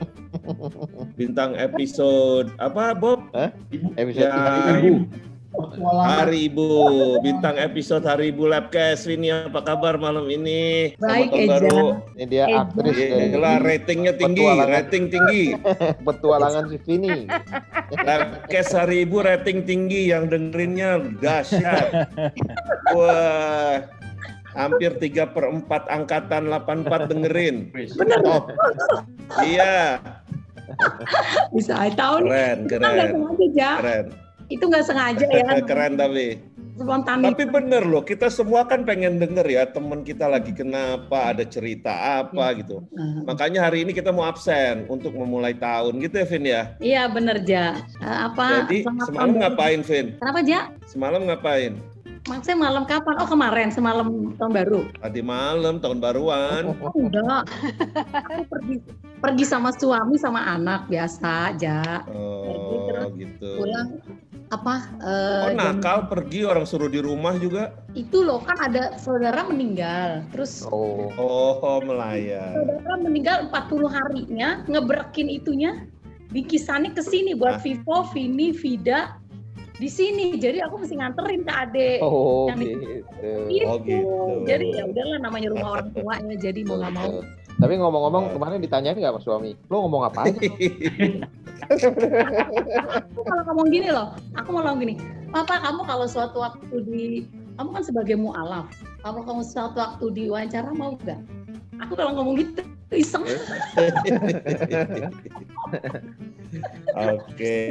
bintang 1.19 1.55
episode 1.55 2.51
apa 2.59 2.91
Bob? 2.91 3.31
Episode 3.95 4.27
Ya, 4.27 4.75
ibu. 4.83 5.07
Petualangan. 5.51 6.15
Hari 6.23 6.47
Ibu, 6.47 6.67
bintang 7.19 7.59
episode 7.59 8.07
Hari 8.07 8.31
Ibu 8.31 8.47
Labcast. 8.47 9.03
Vini 9.03 9.27
apa 9.27 9.59
kabar 9.59 9.99
malam 9.99 10.23
ini? 10.25 10.95
Baik, 10.95 11.27
Eja. 11.35 11.49
baru. 11.51 11.79
Ini 12.15 12.23
dia 12.25 12.43
Eh, 12.47 12.55
aktris 12.55 12.95
dari 12.95 13.27
Gila, 13.29 13.51
ratingnya 13.59 14.13
tinggi, 14.15 14.39
Petualangan. 14.47 14.71
rating 14.71 15.03
tinggi. 15.11 15.43
petualangan 16.07 16.63
si 16.71 16.77
Vini. 16.87 17.17
Labcast 18.07 18.71
Hari 18.73 19.03
Ibu 19.03 19.17
rating 19.19 19.67
tinggi, 19.67 20.01
yang 20.07 20.31
dengerinnya 20.31 21.03
dahsyat. 21.19 22.15
Wah, 22.95 23.83
hampir 24.55 24.95
3 24.95 25.35
per 25.35 25.43
4 25.51 25.67
angkatan 25.91 26.47
84 26.47 27.11
dengerin. 27.11 27.55
Wis. 27.75 27.91
Top. 28.23 28.55
Iya, 29.43 29.99
Bisa 31.51 31.91
tahun 31.91 32.23
keren, 32.23 32.59
keren, 32.71 33.11
keren. 33.51 34.05
Itu 34.51 34.67
nggak 34.67 34.83
sengaja 34.83 35.25
ya. 35.31 35.47
Keren 35.69 35.95
tapi. 35.95 36.51
Spontan 36.71 37.21
Tapi 37.21 37.45
bener 37.45 37.83
loh, 37.83 38.01
kita 38.01 38.31
semua 38.31 38.65
kan 38.65 38.87
pengen 38.87 39.21
denger 39.21 39.43
ya 39.45 39.63
teman 39.69 40.01
kita 40.01 40.25
lagi 40.25 40.55
kenapa, 40.55 41.35
ada 41.35 41.43
cerita 41.45 42.23
apa 42.23 42.57
gitu. 42.57 42.81
Makanya 43.27 43.69
hari 43.69 43.85
ini 43.85 43.91
kita 43.93 44.09
mau 44.09 44.25
absen 44.25 44.87
untuk 44.87 45.13
memulai 45.13 45.53
tahun 45.53 45.99
gitu 46.01 46.23
ya 46.23 46.25
Vin 46.25 46.45
ya. 46.47 46.61
Iya 46.79 47.03
bener 47.11 47.43
ja. 47.43 47.77
Eh, 48.01 48.17
apa? 48.31 48.65
Jadi 48.65 48.87
semalam 48.87 49.35
ngapain 49.37 49.81
Vin? 49.83 50.07
Kenapa 50.17 50.39
ja? 50.41 50.61
Semalam 50.87 51.21
ngapain? 51.27 51.75
Maksudnya 52.21 52.53
malam 52.55 52.85
kapan? 52.85 53.17
Oh 53.17 53.25
kemarin 53.25 53.69
semalam 53.69 54.05
tahun 54.37 54.53
baru. 54.53 54.81
Tadi 54.93 55.21
malam 55.21 55.81
tahun 55.81 55.97
baruan. 55.97 56.69
Oh, 56.77 56.93
enggak. 56.93 57.49
Aku 58.13 58.41
pergi 58.45 58.75
pergi 59.17 59.43
sama 59.43 59.73
suami 59.73 60.15
sama 60.15 60.45
anak 60.47 60.85
biasa 60.85 61.57
ja. 61.57 62.05
Oh 62.07 63.09
gitu. 63.15 63.57
Pulang 63.57 63.97
apa? 64.51 64.75
eh, 64.99 65.41
Oh 65.41 65.49
jam- 65.49 65.79
nakal 65.79 65.97
pergi 66.07 66.43
orang 66.43 66.63
suruh 66.63 66.87
di 66.87 66.99
rumah 66.99 67.33
juga. 67.35 67.73
itu 67.91 68.21
loh 68.21 68.37
kan 68.37 68.55
ada 68.61 68.95
saudara 68.95 69.41
meninggal. 69.43 70.21
Terus 70.29 70.67
Oh. 70.67 71.09
Oh 71.17 71.81
melayang. 71.81 72.53
saudara 72.53 73.01
meninggal 73.01 73.49
40 73.49 73.89
harinya 73.89 74.61
ngebrekin 74.65 75.25
itunya 75.27 75.89
bingkisannya 76.29 76.93
ke 76.93 77.01
sini 77.01 77.33
buat 77.33 77.57
Ah. 77.57 77.61
Vivo, 77.61 78.05
Vini, 78.13 78.53
Vida 78.53 79.17
di 79.81 79.89
sini. 79.89 80.37
Jadi 80.37 80.61
aku 80.61 80.77
mesti 80.77 80.93
nganterin 80.93 81.41
ke 81.41 81.49
adek. 81.49 81.97
Oh 82.05 82.45
Yang 82.53 82.57
di- 82.61 82.69
gitu. 82.69 82.85
Gitu. 83.49 83.65
Oh 83.65 83.77
gitu. 83.81 84.45
Jadi 84.45 84.65
ya 84.77 84.83
udahlah 84.85 85.17
namanya 85.17 85.47
rumah 85.49 85.69
orang 85.81 85.89
tuanya 85.97 86.35
jadi 86.37 86.61
mau 86.69 86.77
nggak 86.77 86.93
mau. 86.93 87.11
Tapi 87.61 87.73
ngomong-ngomong 87.77 88.23
kemarin 88.37 88.61
ditanyain 88.61 88.97
nggak 88.97 89.13
sama 89.17 89.21
suami? 89.25 89.51
Lo 89.69 89.85
ngomong 89.85 90.05
apa 90.05 90.29
aja? 90.29 90.37
Aku 93.09 93.21
kalau 93.25 93.43
ngomong 93.49 93.67
gini 93.69 93.89
loh, 93.89 94.13
aku 94.33 94.49
mau 94.53 94.61
ngomong 94.65 94.81
gini, 94.81 94.95
Papa 95.29 95.61
kamu 95.61 95.85
kalau 95.85 96.05
suatu 96.09 96.41
waktu 96.41 96.75
di 96.89 97.03
kamu 97.57 97.69
kan 97.77 97.83
sebagai 97.85 98.17
mualaf. 98.17 98.65
Kalau 99.05 99.21
kamu 99.21 99.41
suatu 99.45 99.77
waktu 99.77 100.05
diwawancara 100.13 100.73
mau 100.73 100.97
nggak? 100.97 101.21
Aku 101.85 101.93
kalau 101.97 102.17
ngomong 102.17 102.37
gitu 102.41 102.61
iseng. 102.93 103.23
Oke. 106.97 107.61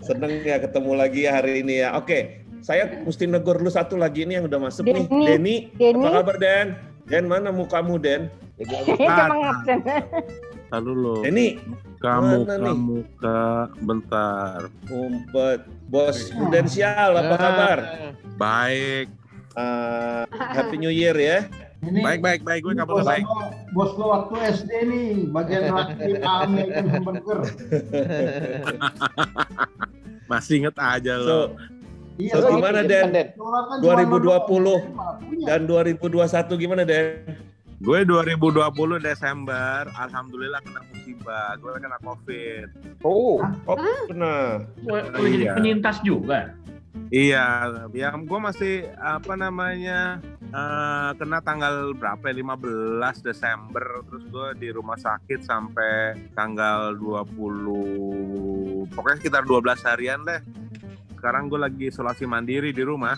Seneng 0.00 0.42
ya 0.42 0.56
ketemu 0.58 0.92
lagi 0.94 1.22
hari 1.24 1.62
ini 1.62 1.82
ya. 1.82 1.94
Oke, 1.94 2.40
saya 2.60 3.02
mesti 3.02 3.26
negor 3.26 3.58
dulu 3.58 3.68
satu 3.68 3.94
lagi 3.94 4.22
ini 4.22 4.38
yang 4.38 4.46
udah 4.46 4.60
masuk 4.60 4.84
nih. 4.84 5.04
Denny. 5.04 5.24
Denny, 5.26 5.56
Denny. 5.74 6.04
apa 6.04 6.22
kabar 6.22 6.36
Den? 6.38 6.66
Den 7.06 7.24
mana 7.26 7.50
mukamu 7.50 7.96
Den? 7.96 8.30
Cuma 8.58 9.26
ngabsen. 9.30 9.78
Lalu 10.68 10.92
lo. 10.92 11.14
Denny, 11.24 11.56
Kamu, 11.98 12.44
mana 12.44 12.54
nih? 12.54 12.66
kamu, 12.68 12.96
kak, 13.18 13.68
bentar. 13.82 14.60
Ngumpet. 14.86 15.60
Bos 15.88 16.30
prudensial 16.30 17.10
apa 17.12 17.26
Ya. 17.26 17.38
kabar? 17.40 17.78
Baik. 18.36 19.06
Ah, 19.54 20.22
Happy 20.30 20.78
New 20.78 20.92
Year 20.92 21.16
ya. 21.16 21.42
Ini 21.78 22.02
Baik, 22.02 22.20
baik, 22.20 22.40
baik. 22.42 22.60
Gue 22.62 22.74
kabar 22.74 23.02
baik. 23.02 23.22
bos 23.70 23.94
gua 23.94 24.06
waktu 24.20 24.34
SD 24.52 24.70
nih, 24.84 25.10
bagian 25.30 25.70
laki 25.70 26.18
Ame 26.18 26.62
kan 26.68 26.84
burger. 27.06 27.38
Masih 30.28 30.62
inget 30.62 30.76
aja 30.76 31.14
So, 31.18 31.24
lo. 31.24 31.40
Iya, 32.18 32.32
so 32.34 32.38
so, 32.44 32.48
gimana 32.50 32.80
Den? 32.82 33.04
Kan 33.08 33.30
cuma 33.32 33.78
2020 33.78 34.78
punya. 35.22 35.46
dan 35.46 35.60
2021 35.64 36.58
gimana 36.58 36.82
Den? 36.82 37.24
Gue 37.78 38.02
2020 38.02 38.98
Desember, 38.98 39.86
alhamdulillah 39.94 40.58
kena 40.60 40.82
musibah. 40.84 41.54
Gue 41.56 41.78
kena 41.78 41.98
COVID. 42.02 42.66
Oh, 43.00 43.38
Oh. 43.64 43.78
Lo 44.10 44.94
lo 44.98 45.18
jadi 45.22 45.46
Iya. 45.46 45.54
penyintas 45.54 46.02
juga. 46.02 46.58
Iya, 47.08 47.44
ya 47.90 48.12
gue 48.12 48.38
masih 48.38 48.86
apa 48.94 49.32
namanya 49.32 50.20
eh, 50.42 51.08
kena 51.14 51.38
tanggal 51.40 51.92
berapa? 51.92 52.22
ya? 52.22 52.36
15 52.36 53.22
Desember, 53.22 53.84
terus 54.04 54.22
gue 54.24 54.46
di 54.58 54.68
rumah 54.68 54.94
sakit 54.94 55.40
sampai 55.40 56.14
tanggal 56.32 56.92
20, 56.92 58.88
pokoknya 58.90 59.16
sekitar 59.16 59.42
12 59.42 59.84
harian 59.84 60.20
deh. 60.22 60.40
Sekarang 61.14 61.46
gue 61.46 61.58
lagi 61.58 61.88
isolasi 61.88 62.24
mandiri 62.24 62.70
di 62.70 62.82
rumah. 62.82 63.16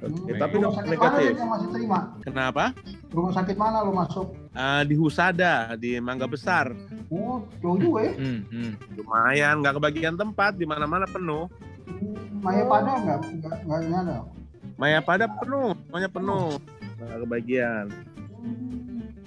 Oke, 0.00 0.32
Hmm. 0.32 0.34
tapi 0.34 0.54
Rumah 0.56 0.72
sakit 0.72 0.88
mana 0.88 0.92
negatif. 0.96 1.32
yang 1.36 1.50
masih 1.50 1.68
terima? 1.70 1.98
Kenapa? 2.24 2.64
Rumah 3.10 3.32
sakit 3.36 3.54
mana 3.54 3.76
lo 3.84 3.92
masuk? 3.92 4.26
Eh, 4.50 4.82
di 4.82 4.94
Husada, 4.96 5.54
di 5.76 5.90
Mangga 6.00 6.24
Besar. 6.24 6.72
Oh, 7.06 7.44
jauh 7.60 7.76
juga 7.76 8.08
ya. 8.08 8.12
Hmm, 8.16 8.40
hmm. 8.48 8.72
Lumayan, 8.96 9.54
nggak 9.60 9.76
kebagian 9.76 10.16
tempat, 10.16 10.56
di 10.56 10.64
mana-mana 10.64 11.04
penuh. 11.04 11.46
Maya 12.40 12.64
pada 12.64 12.90
enggak? 12.96 13.20
Enggak, 13.28 13.58
enggak 13.64 13.80
ini 13.84 13.96
ada. 13.96 14.16
Maya 14.80 15.00
pada 15.04 15.28
penuh, 15.28 15.76
semuanya 15.86 16.08
penuh. 16.08 16.56
Nggak 17.00 17.18
kebagian. 17.26 17.86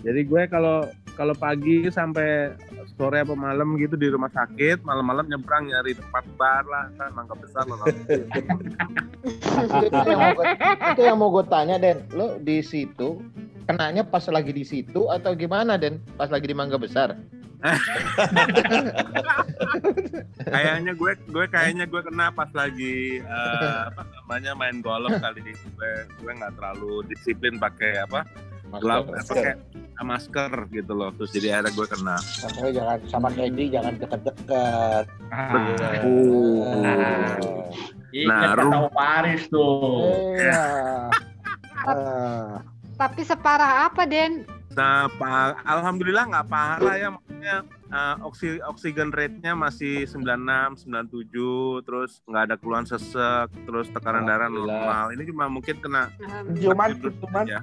Jadi 0.03 0.19
gue 0.27 0.41
kalau 0.49 0.89
kalau 1.13 1.37
pagi 1.37 1.85
sampai 1.93 2.57
sore 2.97 3.21
apa 3.21 3.37
malam 3.37 3.77
gitu 3.77 3.93
di 3.93 4.09
rumah 4.09 4.33
sakit, 4.33 4.81
malam-malam 4.81 5.29
nyebrang 5.29 5.69
nyari 5.69 5.93
tempat 5.93 6.25
bar 6.35 6.65
lah, 6.65 6.89
kan 6.97 7.13
mangga 7.13 7.37
besar 7.37 7.69
lah. 7.69 7.85
itu, 7.85 9.93
itu 9.93 10.09
yang 10.09 10.19
mau 10.19 10.33
gue, 10.33 10.45
itu 10.73 11.01
yang 11.05 11.17
mau 11.21 11.29
gue 11.29 11.45
tanya 11.47 11.75
Den, 11.77 12.01
lo 12.17 12.41
di 12.41 12.65
situ 12.65 13.21
kenanya 13.67 14.03
pas 14.03 14.23
lagi 14.27 14.51
di 14.51 14.65
situ 14.67 15.07
atau 15.07 15.31
gimana 15.35 15.79
Den? 15.79 15.99
Pas 16.19 16.27
lagi 16.27 16.49
di 16.49 16.55
Mangga 16.55 16.75
Besar? 16.75 17.15
Kayaknya 20.45 20.91
gue 20.93 21.11
gue 21.25 21.45
kayaknya 21.47 21.85
gue 21.85 22.01
kena 22.01 22.27
pas 22.29 22.49
lagi 22.51 23.19
eh, 23.19 23.79
apa 23.87 24.01
namanya 24.05 24.51
main 24.53 24.77
golf 24.79 25.11
kali 25.13 25.39
ini. 25.41 25.53
Gue 25.69 25.91
gue 26.17 26.31
nggak 26.33 26.53
terlalu 26.55 27.07
disiplin 27.07 27.55
pakai 27.55 28.03
apa 28.03 28.27
glove, 28.73 29.05
eh, 29.07 29.15
Masker. 29.15 29.35
pakai 29.53 29.53
masker 30.03 30.51
gitu 30.71 30.91
loh. 30.91 31.09
Terus 31.13 31.29
jadi 31.31 31.47
akhirnya 31.55 31.71
gue 31.71 31.87
kena. 31.87 32.17
Makanya 32.17 32.71
jangan 32.73 32.97
sama 33.07 33.27
Candy 33.31 33.63
jangan 33.69 33.93
deket-deket. 33.95 35.05
Ah, 35.29 35.67
ingat 38.11 38.29
Nah, 38.29 38.53
rum- 38.53 38.73
Om 38.75 38.87
Paris 38.91 39.41
tuh. 39.47 40.35
Iya. 40.35 40.63
Ah. 41.83 42.63
Tapi 42.95 43.27
separah 43.27 43.91
apa, 43.91 44.07
Den? 44.07 44.47
Nah, 44.71 45.11
pa- 45.11 45.59
alhamdulillah 45.63 46.23
nggak 46.23 46.47
parah 46.47 46.95
ya, 46.95 47.11
maksudnya 47.43 47.59
eh, 47.91 48.15
oksi 48.23 48.47
oksigen 48.63 49.09
rate-nya 49.11 49.53
masih 49.53 50.07
96, 50.07 50.87
97, 50.87 51.83
terus 51.83 52.23
nggak 52.25 52.43
ada 52.49 52.55
keluhan 52.55 52.85
sesek, 52.87 53.51
terus 53.67 53.91
tekanan 53.91 54.23
darah 54.23 54.47
normal. 54.47 55.11
Ini 55.11 55.23
cuma 55.27 55.51
mungkin 55.51 55.75
kena 55.83 56.07
Penciuman, 56.47 56.89
penciuman, 56.97 57.45
aja. 57.45 57.59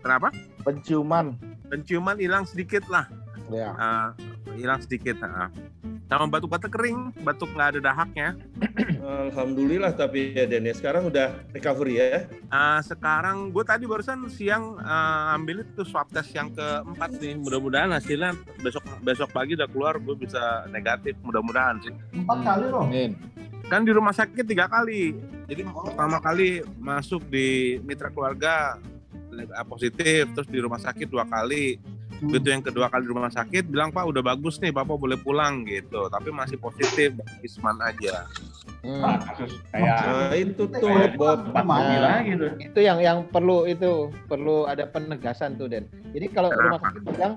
Kenapa? 0.00 0.28
penciuman. 0.62 1.26
Penciuman 1.66 2.16
hilang 2.20 2.44
sedikit 2.46 2.86
lah, 2.86 3.08
Ya. 3.50 3.74
Eh, 3.74 4.08
hilang 4.62 4.80
sedikit. 4.80 5.18
ah. 5.20 5.50
Sama 6.04 6.28
batuk-batuk 6.28 6.68
kering, 6.68 7.16
batuk 7.24 7.48
nggak 7.50 7.68
ada 7.74 7.80
dahaknya. 7.80 8.28
Alhamdulillah 9.00 9.96
tapi 9.96 10.36
ya 10.36 10.44
Den 10.44 10.68
ya 10.68 10.74
sekarang 10.76 11.08
udah 11.08 11.32
recovery 11.50 11.96
ya. 11.96 12.28
Eh, 12.28 12.80
sekarang 12.84 13.50
gue 13.50 13.64
tadi 13.64 13.88
barusan 13.88 14.28
siang 14.28 14.76
eh, 14.78 15.34
ambil 15.34 15.64
itu 15.64 15.82
swab 15.82 16.06
test 16.12 16.30
yang 16.36 16.52
keempat 16.52 17.16
nih. 17.18 17.40
Mudah-mudahan 17.40 17.90
hasilnya 17.90 18.36
besok 18.60 18.84
besok 19.00 19.32
pagi 19.32 19.56
udah 19.56 19.68
keluar, 19.68 19.96
gue 19.96 20.16
bisa 20.16 20.68
negatif. 20.68 21.16
Mudah-mudahan 21.24 21.80
sih. 21.80 21.92
Empat 22.14 22.38
kali 22.44 22.66
loh. 22.68 22.84
Amin. 22.84 23.12
kan 23.64 23.80
di 23.80 23.96
rumah 23.96 24.12
sakit 24.12 24.44
tiga 24.44 24.68
kali 24.68 25.16
jadi 25.48 25.64
pertama 25.64 26.20
kali 26.20 26.60
masuk 26.76 27.24
di 27.32 27.80
mitra 27.80 28.12
keluarga 28.12 28.76
neg- 29.32 29.48
positif 29.64 30.28
terus 30.36 30.44
di 30.52 30.60
rumah 30.60 30.76
sakit 30.76 31.08
dua 31.08 31.24
kali 31.24 31.80
begitu 32.26 32.48
yang 32.48 32.62
kedua 32.62 32.86
kali 32.86 33.02
di 33.02 33.10
rumah 33.10 33.28
sakit 33.28 33.64
bilang 33.66 33.88
pak 33.88 34.04
udah 34.04 34.22
bagus 34.22 34.58
nih 34.58 34.70
bapak 34.70 34.96
boleh 34.96 35.16
pulang 35.16 35.62
gitu 35.64 36.08
tapi 36.08 36.28
masih 36.28 36.56
positif 36.56 37.12
isman 37.40 37.76
aja 37.80 38.24
Ah, 38.84 39.16
kasus 39.16 39.56
kayak 39.72 39.96
Nah 39.96 40.36
itu 40.36 40.62
tuh 40.68 40.76
Kayak 40.76 41.16
Bob. 41.16 41.40
Nah. 41.56 42.20
gitu. 42.20 42.52
Itu 42.60 42.80
yang 42.84 43.00
yang 43.00 43.24
perlu 43.24 43.64
itu 43.64 44.12
perlu 44.28 44.68
ada 44.68 44.84
penegasan 44.84 45.56
tuh 45.56 45.72
Den. 45.72 45.88
Jadi 46.12 46.28
kalau 46.28 46.52
rumah 46.52 46.76
sakit 46.76 47.00
bilang 47.08 47.32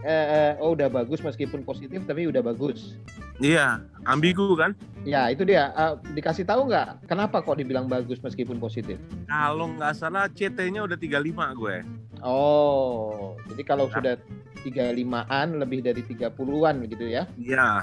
eh, 0.00 0.08
eh, 0.08 0.52
oh 0.58 0.72
udah 0.72 0.88
bagus 0.88 1.20
meskipun 1.20 1.60
positif 1.60 2.00
tapi 2.08 2.24
udah 2.24 2.40
bagus. 2.40 2.96
iya 3.36 3.84
ambigu 4.04 4.56
kan 4.56 4.72
Ya 5.04 5.28
itu 5.28 5.44
dia. 5.44 5.76
Eh, 5.76 5.92
dikasih 6.14 6.48
tahu 6.48 6.64
nggak 6.64 7.04
kenapa 7.04 7.44
kok 7.44 7.60
dibilang 7.60 7.84
bagus 7.84 8.16
meskipun 8.18 8.56
positif? 8.56 8.96
kalau 9.28 9.68
nggak 9.68 9.92
salah 9.92 10.24
CT-nya 10.26 10.88
udah 10.88 10.96
35 10.96 11.20
gue 11.52 11.76
Oh, 12.22 13.34
jadi 13.50 13.62
kalau 13.66 13.90
sudah 13.90 14.14
35-an 14.62 15.58
lebih 15.58 15.82
dari 15.82 16.06
30-an 16.06 16.74
begitu 16.78 17.10
ya. 17.10 17.26
iya 17.34 17.82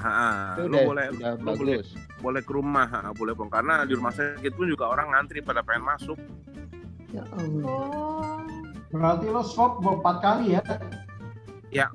Itu 0.56 0.64
lu 0.64 0.72
udah, 0.72 0.84
boleh 0.88 1.06
udah 1.12 1.30
lu 1.36 1.52
boleh 1.60 1.76
bagus. 1.76 1.88
boleh 2.24 2.40
ke 2.40 2.52
rumah 2.56 2.88
ha, 2.88 3.12
boleh 3.12 3.36
pulang 3.36 3.52
karena 3.52 3.84
di 3.84 3.92
rumah 3.92 4.16
sakit 4.16 4.52
pun 4.56 4.64
juga 4.64 4.88
orang 4.88 5.12
ngantri 5.12 5.44
pada 5.44 5.60
pengen 5.60 5.84
masuk 5.84 6.16
Ya 7.10 7.26
Allah. 7.34 7.66
Oh. 7.66 8.40
Berarti 8.94 9.26
lo 9.30 9.42
swab 9.42 9.82
empat 9.82 10.16
kali 10.22 10.54
ya. 10.54 11.86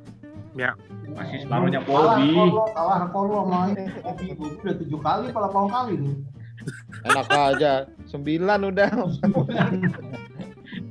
Masih 1.16 1.48
separuhnya 1.48 1.80
Kalah 1.88 2.20
Polbi. 2.20 2.52
Kalah 2.76 3.00
Polo 3.12 3.48
sama 3.48 3.60
ini. 3.72 3.84
Kopi 4.04 4.26
gue 4.36 4.50
udah 4.60 4.76
tujuh 4.76 5.00
kali, 5.00 5.26
delapan 5.32 5.66
kali 5.72 5.94
tuh. 6.00 6.16
Enak 7.08 7.28
aja. 7.32 7.74
9 8.12 8.72
udah. 8.76 8.90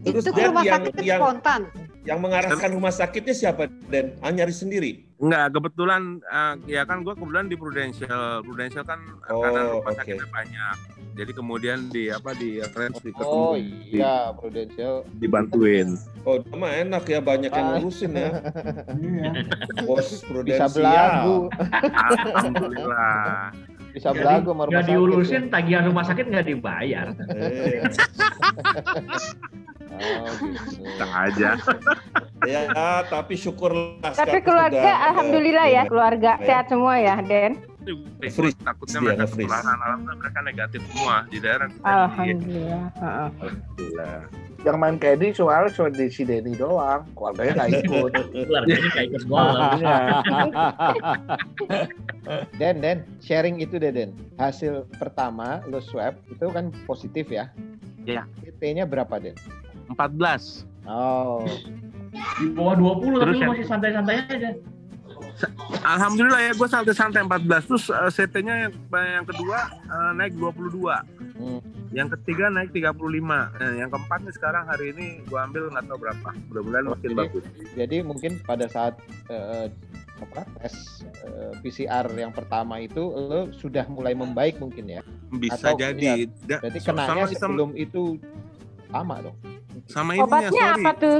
Terus 0.04 0.20
Itu 0.20 0.30
ke 0.30 0.36
Dan 0.36 0.46
rumah 0.46 0.62
yang 0.62 0.74
sakit 0.78 0.94
yang 1.02 1.16
spontan. 1.18 1.60
yang 2.04 2.18
mengarahkan 2.20 2.70
rumah 2.70 2.92
sakitnya 2.92 3.32
siapa 3.32 3.62
Den? 3.86 4.12
Ah, 4.18 4.28
nyari 4.28 4.52
sendiri. 4.52 5.08
Enggak, 5.16 5.46
kebetulan 5.50 6.02
eh, 6.22 6.54
ya 6.68 6.84
kan 6.84 7.00
gue 7.00 7.12
kebetulan 7.12 7.46
di 7.46 7.56
Prudential. 7.56 8.22
Prudential 8.40 8.84
kan 8.84 9.00
Oh, 9.26 9.40
karena 9.40 9.60
rumah 9.72 9.88
oke. 9.88 9.96
sakitnya 9.96 10.28
banyak. 10.28 10.76
Jadi 11.14 11.32
kemudian 11.32 11.78
di 11.88 12.10
apa 12.10 12.30
di 12.32 12.58
arrange 12.58 12.98
di 13.00 13.10
Oh 13.14 13.54
ketemu, 13.54 13.72
iya, 13.88 14.16
Prudential. 14.32 14.94
dibantuin. 15.14 15.96
Oh, 16.22 16.36
mah 16.52 16.72
enak 16.74 17.04
ya 17.06 17.20
banyak 17.22 17.48
yang 17.48 17.64
Ah. 17.64 17.72
ngurusin 17.74 18.12
ya. 18.12 18.28
Iya. 19.00 19.30
Bos 19.82 20.04
Bisa 20.10 20.26
prudensial. 20.26 20.68
belagu. 20.70 21.36
Alhamdulillah. 21.80 23.54
Bisa 23.90 24.10
Jadi 24.10 24.18
belagu 24.18 24.50
sama 24.50 24.62
rumah 24.66 24.74
sakit. 24.76 24.90
diurusin 24.90 25.42
tagihan 25.48 25.84
rumah 25.86 26.04
sakit 26.04 26.24
nggak 26.26 26.46
dibayar. 26.46 27.06
Oh, 29.94 30.26
gitu. 30.42 31.04
Aja. 31.24 31.50
ya, 32.50 32.60
tapi 33.06 33.34
syukurlah. 33.38 34.12
Tapi 34.12 34.38
keluarga, 34.42 34.74
sudah, 34.80 34.96
alhamdulillah 35.12 35.66
ya, 35.70 35.82
keluarga 35.86 36.30
Ya. 36.40 36.46
sehat 36.46 36.66
semua 36.68 36.94
ya, 36.98 37.16
Den. 37.22 37.62
Freeze 38.32 38.56
takutnya 38.64 38.96
dia, 38.96 39.06
mereka 39.12 39.24
ketularan. 39.28 39.76
Alhamdulillah 39.76 40.16
mereka 40.16 40.38
negatif 40.40 40.80
semua 40.88 41.14
di 41.28 41.36
daerah. 41.36 41.68
Alhamdulillah. 41.84 42.84
Heeh. 42.96 43.28
Alhamdulillah. 43.44 44.20
Yang 44.64 44.76
main 44.80 44.96
Candy 44.96 45.28
soalnya 45.36 45.68
cuma 45.76 45.88
di 45.92 46.08
si 46.08 46.24
Denny 46.24 46.56
doang. 46.56 47.04
Keluarganya 47.12 47.52
nggak 47.60 47.70
ikut. 47.84 48.10
Keluarganya 48.32 48.88
kayak 48.96 49.08
ikut. 49.12 49.28
Iya. 49.76 49.96
Den, 52.56 52.74
Den, 52.80 52.98
sharing 53.20 53.60
itu 53.60 53.76
deh 53.76 53.92
Den. 53.92 54.16
Hasil 54.40 54.88
pertama 54.96 55.60
lo 55.68 55.84
swab 55.84 56.16
itu 56.32 56.48
kan 56.48 56.72
positif 56.88 57.28
ya. 57.28 57.52
Ya. 58.08 58.24
CT-nya 58.40 58.88
berapa, 58.88 59.20
Den? 59.20 59.36
14. 59.88 60.64
Oh. 60.84 61.44
Di 62.38 62.46
bawah 62.50 62.74
20 62.76 62.84
tapi 63.14 63.20
Terus 63.20 63.34
lu 63.34 63.40
yang- 63.40 63.52
masih 63.52 63.66
santai-santai 63.66 64.14
aja. 64.22 64.50
Alhamdulillah 65.84 66.40
ya 66.40 66.52
gue 66.54 66.68
santai-santai 66.68 67.20
14 67.22 67.66
terus 67.66 67.84
eh, 67.88 68.06
CT-nya 68.08 68.54
yang, 68.64 68.72
yang 68.92 69.26
kedua 69.26 69.58
eh, 69.82 70.12
naik 70.14 70.38
22. 70.38 70.78
Hmm. 71.34 71.58
Yang 71.90 72.08
ketiga 72.18 72.46
naik 72.48 72.70
35. 72.70 72.94
Nah, 73.18 73.72
yang 73.74 73.90
keempat 73.90 74.22
nih 74.22 74.32
sekarang 74.32 74.64
hari 74.64 74.94
ini 74.94 75.06
gue 75.22 75.34
ambil 75.36 75.66
nggak 75.68 75.84
tahu 75.84 75.98
berapa. 76.00 76.28
Mudah-mudahan 76.48 76.84
makin 76.88 77.08
jadi- 77.08 77.18
bagus. 77.18 77.44
Jadi 77.74 77.96
mungkin 78.00 78.32
pada 78.40 78.66
saat 78.66 78.94
eh, 79.26 79.66
apa 80.14 80.46
tes 80.60 81.02
eh, 81.20 81.52
PCR 81.60 82.06
yang 82.14 82.30
pertama 82.30 82.78
itu 82.78 83.02
lo 83.02 83.50
sudah 83.52 83.84
mulai 83.88 84.14
membaik 84.14 84.56
mungkin 84.56 84.86
ya? 84.88 85.02
Bisa 85.32 85.58
Atau- 85.58 85.76
jadi. 85.76 86.30
Da- 86.46 86.62
Berarti 86.62 86.78
so- 86.78 86.88
kenanya 86.88 87.26
sama- 87.26 87.34
sebelum 87.34 87.70
itu 87.74 88.22
lama 88.88 89.16
dong. 89.20 89.36
Sama 89.86 90.12
ininya 90.12 90.24
Obatnya 90.26 90.50
sorry. 90.70 90.80
apa 90.80 90.90
tuh? 90.96 91.18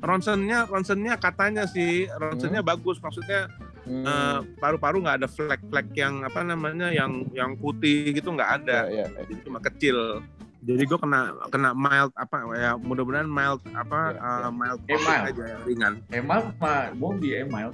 Ronsennya 0.00 0.58
ronsennya 0.64 1.14
katanya 1.14 1.64
sih 1.64 2.08
ronsennya 2.10 2.62
bagus 2.62 2.96
maksudnya 2.98 3.48
Hmm. 3.80 4.04
eh, 4.04 4.38
paru-paru 4.56 5.00
nggak 5.00 5.18
ada 5.18 5.26
flek-flek 5.26 5.88
yang 5.94 6.20
apa 6.20 6.40
namanya 6.42 6.88
yang 6.90 7.24
yang 7.30 7.56
putih 7.56 8.12
gitu 8.12 8.28
nggak 8.28 8.62
ada. 8.62 8.86
Ya, 8.86 9.08
ya. 9.08 9.24
Jadi 9.24 9.40
cuma 9.40 9.58
kecil. 9.58 10.20
Jadi 10.60 10.84
gue 10.84 10.98
kena 10.98 11.20
kena 11.48 11.72
mild 11.72 12.12
apa 12.12 12.36
ya 12.52 12.76
mudah-mudahan 12.76 13.24
mild 13.24 13.64
apa 13.72 14.12
Ya, 14.12 14.20
eh, 14.38 14.52
mild 14.52 14.80
Eh, 14.82 14.88
COVID 14.90 15.00
mild. 15.02 15.24
aja 15.32 15.44
ringan. 15.64 15.92
Emal 16.10 16.40
mah 16.54 16.92
Bobby 16.92 17.28
Emal. 17.34 17.72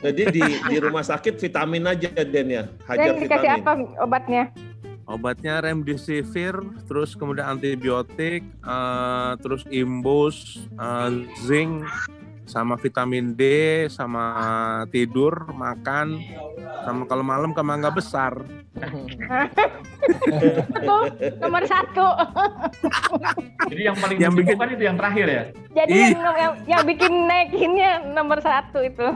Jadi 0.00 0.22
di 0.32 0.42
di 0.42 0.76
rumah 0.78 1.04
sakit 1.04 1.36
vitamin 1.36 1.84
aja 1.86 2.08
Den 2.16 2.48
ya, 2.50 2.64
hajar 2.82 3.04
Yang 3.06 3.16
dikasih 3.22 3.48
vitamin. 3.52 3.60
apa 3.60 3.72
obatnya? 4.00 4.44
Obatnya 5.04 5.60
remdesivir, 5.60 6.56
terus 6.84 7.12
kemudian 7.12 7.44
antibiotik, 7.50 8.40
eh, 8.40 9.32
terus 9.38 9.62
imbus, 9.68 10.36
eh, 10.70 11.10
zinc, 11.38 11.84
sama 12.44 12.76
vitamin 12.76 13.32
D, 13.32 13.42
sama 13.88 14.24
tidur, 14.88 15.32
makan, 15.50 16.20
sama 16.82 17.04
kalau 17.04 17.20
malam 17.20 17.52
ke 17.52 17.60
mangga 17.60 17.88
besar. 17.88 18.36
Itu 20.74 20.96
nomor 21.38 21.64
satu. 21.64 22.04
Jadi 23.66 23.82
yang 23.82 23.96
paling 23.96 24.16
Yang 24.18 24.32
bikin- 24.36 24.56
kan 24.56 24.68
itu 24.70 24.84
yang 24.84 24.96
terakhir 24.96 25.26
ya. 25.26 25.42
Jadi 25.74 25.92
yang, 25.96 26.20
yang, 26.36 26.52
yang 26.66 26.82
bikin 26.84 27.12
naikinnya 27.24 27.90
nomor 28.06 28.40
satu 28.40 28.80
itu. 28.80 29.08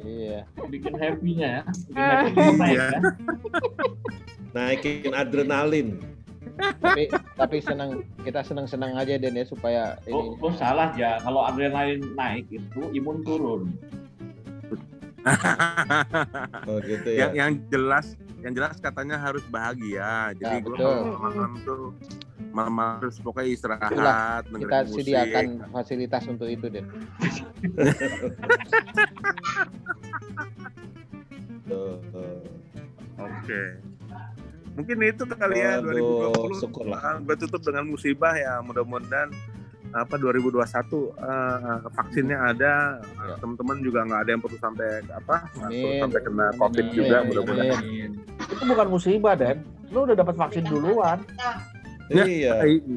Iya. 0.00 0.48
Bikin 0.64 0.92
happy-nya 0.94 1.48
ya. 1.50 1.62
Bikin 1.68 1.96
Ah. 1.96 2.22
happy 2.24 2.56
naik 2.56 2.76
Iya. 2.76 2.88
Naikin 4.52 5.12
adrenalin. 5.14 6.00
tapi 6.60 7.08
tapi 7.40 7.56
senang 7.64 8.04
kita 8.20 8.44
senang-senang 8.44 8.92
aja 8.92 9.16
Den 9.16 9.32
ya 9.32 9.48
supaya 9.48 9.96
Lo, 10.04 10.36
ini 10.36 10.40
lo 10.40 10.50
salah 10.52 10.92
ya. 10.92 11.16
Kalau 11.24 11.40
adrenalin 11.44 12.04
naik 12.12 12.46
itu 12.52 12.80
imun 12.92 13.24
turun. 13.24 13.62
Oh 16.64 16.80
gitu 16.80 17.08
yang, 17.12 17.32
ya. 17.32 17.44
yang 17.44 17.60
jelas, 17.68 18.16
yang 18.40 18.52
jelas 18.52 18.76
katanya 18.80 19.16
harus 19.20 19.44
bahagia. 19.48 20.32
Jadi 20.36 20.60
Ya, 20.60 20.64
gue 20.64 20.76
malam 21.16 21.52
tuh 21.64 21.92
malam 22.50 22.74
harus 22.76 23.20
pokoknya 23.20 23.48
istirahat, 23.52 23.92
Itulah, 23.92 24.42
kita 24.48 24.78
musik. 24.84 24.96
sediakan 25.06 25.44
fasilitas 25.70 26.24
untuk 26.26 26.48
itu 26.48 26.66
Den. 26.68 26.86
Tuh, 31.70 32.02
tuh. 32.10 32.42
Mungkin 34.80 34.96
itu 35.04 35.22
kali 35.28 35.56
ya 35.56 35.76
Waduh, 35.78 36.32
2020. 36.48 36.56
syukurlah. 36.56 36.98
Ah, 36.98 37.16
gue 37.20 37.36
tutup 37.36 37.60
dengan 37.60 37.84
musibah 37.84 38.32
ya. 38.32 38.64
Mudah-mudahan 38.64 39.28
apa 39.90 40.14
2021 40.16 40.56
eh, 41.12 41.78
vaksinnya 41.90 42.38
ada. 42.46 42.96
Ya. 43.02 43.34
Teman-teman 43.36 43.76
juga 43.80 44.08
nggak 44.08 44.20
ada 44.24 44.30
yang 44.30 44.40
perlu 44.40 44.56
sampai 44.56 44.88
apa 45.06 45.34
nggak 45.50 45.68
perlu 45.68 45.84
Amin. 45.86 46.00
sampai 46.00 46.20
kena 46.22 46.46
covid 46.56 46.80
amin, 46.82 46.96
juga 46.96 47.16
mudah-mudahan. 47.22 47.82
Itu 48.48 48.62
bukan 48.64 48.86
musibah, 48.88 49.34
Den. 49.34 49.58
Lu 49.90 49.98
udah 50.02 50.16
dapat 50.16 50.34
vaksin 50.34 50.64
duluan. 50.64 51.18
Ya, 52.08 52.24
Iya. 52.24 52.54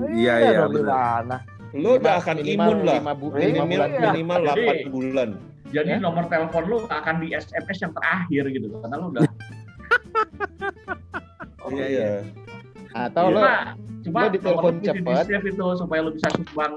Iya 0.09 0.33
iya 0.41 0.59
benar. 0.65 0.71
gimana? 0.71 1.37
Lu 1.73 1.97
udah 1.97 2.13
akan 2.17 2.35
Minimal 2.39 2.63
imun 2.63 2.77
lah. 2.81 2.95
lima 2.95 3.13
bu- 3.13 3.33
Iya. 3.33 3.45
lima 3.51 3.63
Minimal, 3.65 3.87
minimal 4.07 4.39
Jadi- 4.39 4.67
8 4.79 4.89
bulan. 4.89 5.29
Jadi 5.67 5.89
Ya. 5.89 5.97
nomor 5.97 6.23
telepon 6.27 6.63
lu 6.63 6.77
akan 6.85 7.15
di 7.17 7.27
SMS 7.33 7.77
yang 7.79 7.91
terakhir 7.91 8.43
gitu 8.47 8.69
karena 8.71 8.95
lu 8.95 9.09
udah 9.09 9.21
Iya, 11.69 11.85
iya. 11.87 12.09
Atau 12.93 13.25
Iya. 13.29 13.35
lo 13.35 13.41
cuma 14.03 14.19
lo 14.19 14.29
ditelepon 14.29 14.73
cepet. 14.81 14.99
di-save 15.01 15.45
itu 15.47 15.65
supaya 15.73 15.99
lu 16.03 16.11
bisa 16.11 16.27
sumbang 16.29 16.73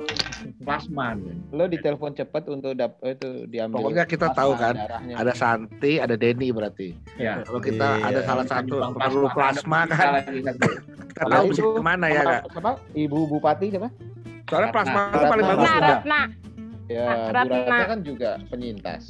plasma 0.63 1.19
lo 1.51 1.65
ditelepon 1.67 2.15
cepet 2.15 2.43
untuk 2.47 2.71
dap 2.73 3.03
itu 3.03 3.45
diambil 3.47 3.83
Pokoknya 3.83 4.07
kita 4.07 4.27
plasma 4.31 4.39
tahu 4.39 4.53
kan, 4.55 4.75
darahnya. 4.79 5.15
Ada 5.19 5.33
Santi, 5.35 5.93
ada 5.99 6.15
Denny 6.15 6.49
berarti. 6.51 6.95
Ya. 7.17 7.43
Kalau 7.43 7.59
kita 7.59 7.89
Iya. 7.99 8.07
ada 8.07 8.21
salah 8.23 8.47
satu 8.47 8.75
perlu 8.95 9.27
plasma 9.29 9.79
ada 9.83 9.93
kan, 9.93 10.09
lagi 10.15 10.39
kan. 10.41 10.55
kita 10.55 11.25
tahu 11.27 11.45
itu 11.45 11.51
mesti 11.51 11.63
ke 11.67 11.83
mana 11.83 12.07
ya 12.07 12.23
kak. 12.23 12.41
siapa? 12.49 12.73
Ibu 12.95 13.19
Bupati 13.29 13.67
siapa? 13.69 13.89
Soalnya 14.47 14.71
plasma 14.71 15.01
paling 15.11 15.45
bagus 15.45 15.67
Ratna, 15.67 15.77
udah. 15.77 15.91
Ratna. 15.91 16.21
Ya, 16.87 17.07
Bu. 17.11 17.35
Ratna 17.35 17.77
kan 17.85 17.99
juga 18.01 18.31
penyintas. 18.47 19.03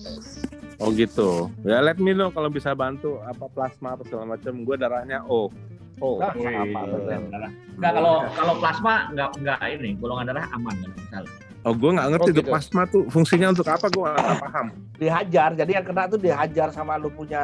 Oh 0.78 0.90
gitu. 0.90 1.48
Ya 1.62 1.80
let 1.80 1.96
me 1.96 2.12
know 2.12 2.28
kalau 2.28 2.48
bisa 2.48 2.72
bantu 2.72 3.16
apa 3.22 3.48
plasma 3.48 3.94
apa 3.94 4.04
segala 4.04 4.36
macam. 4.36 4.60
Gue 4.60 4.76
darahnya 4.76 5.24
O. 5.24 5.48
O. 5.96 6.20
Nah, 6.20 6.32
bener. 6.36 7.20
darah. 7.26 7.50
Enggak 7.72 7.92
kalau 7.94 8.14
kalau 8.30 8.54
plasma 8.56 8.94
enggak 9.08 9.30
enggak 9.34 9.58
ini 9.70 9.90
golongan 9.96 10.24
darah 10.28 10.44
aman 10.50 10.74
kan 10.74 10.90
misalnya. 10.94 11.34
Oh 11.62 11.72
gue 11.72 11.90
nggak 11.90 12.08
ngerti 12.08 12.22
Oh, 12.22 12.30
tuh 12.30 12.36
gitu. 12.38 12.50
plasma 12.52 12.82
tuh 12.86 13.02
fungsinya 13.08 13.48
untuk 13.50 13.66
apa 13.66 13.86
gue 13.88 14.04
nggak 14.06 14.38
paham. 14.38 14.66
Dihajar, 15.02 15.50
jadi 15.52 15.70
yang 15.74 15.84
kena 15.84 16.06
tuh 16.06 16.16
dihajar 16.16 16.68
sama 16.70 16.96
lu 16.96 17.08
punya 17.08 17.42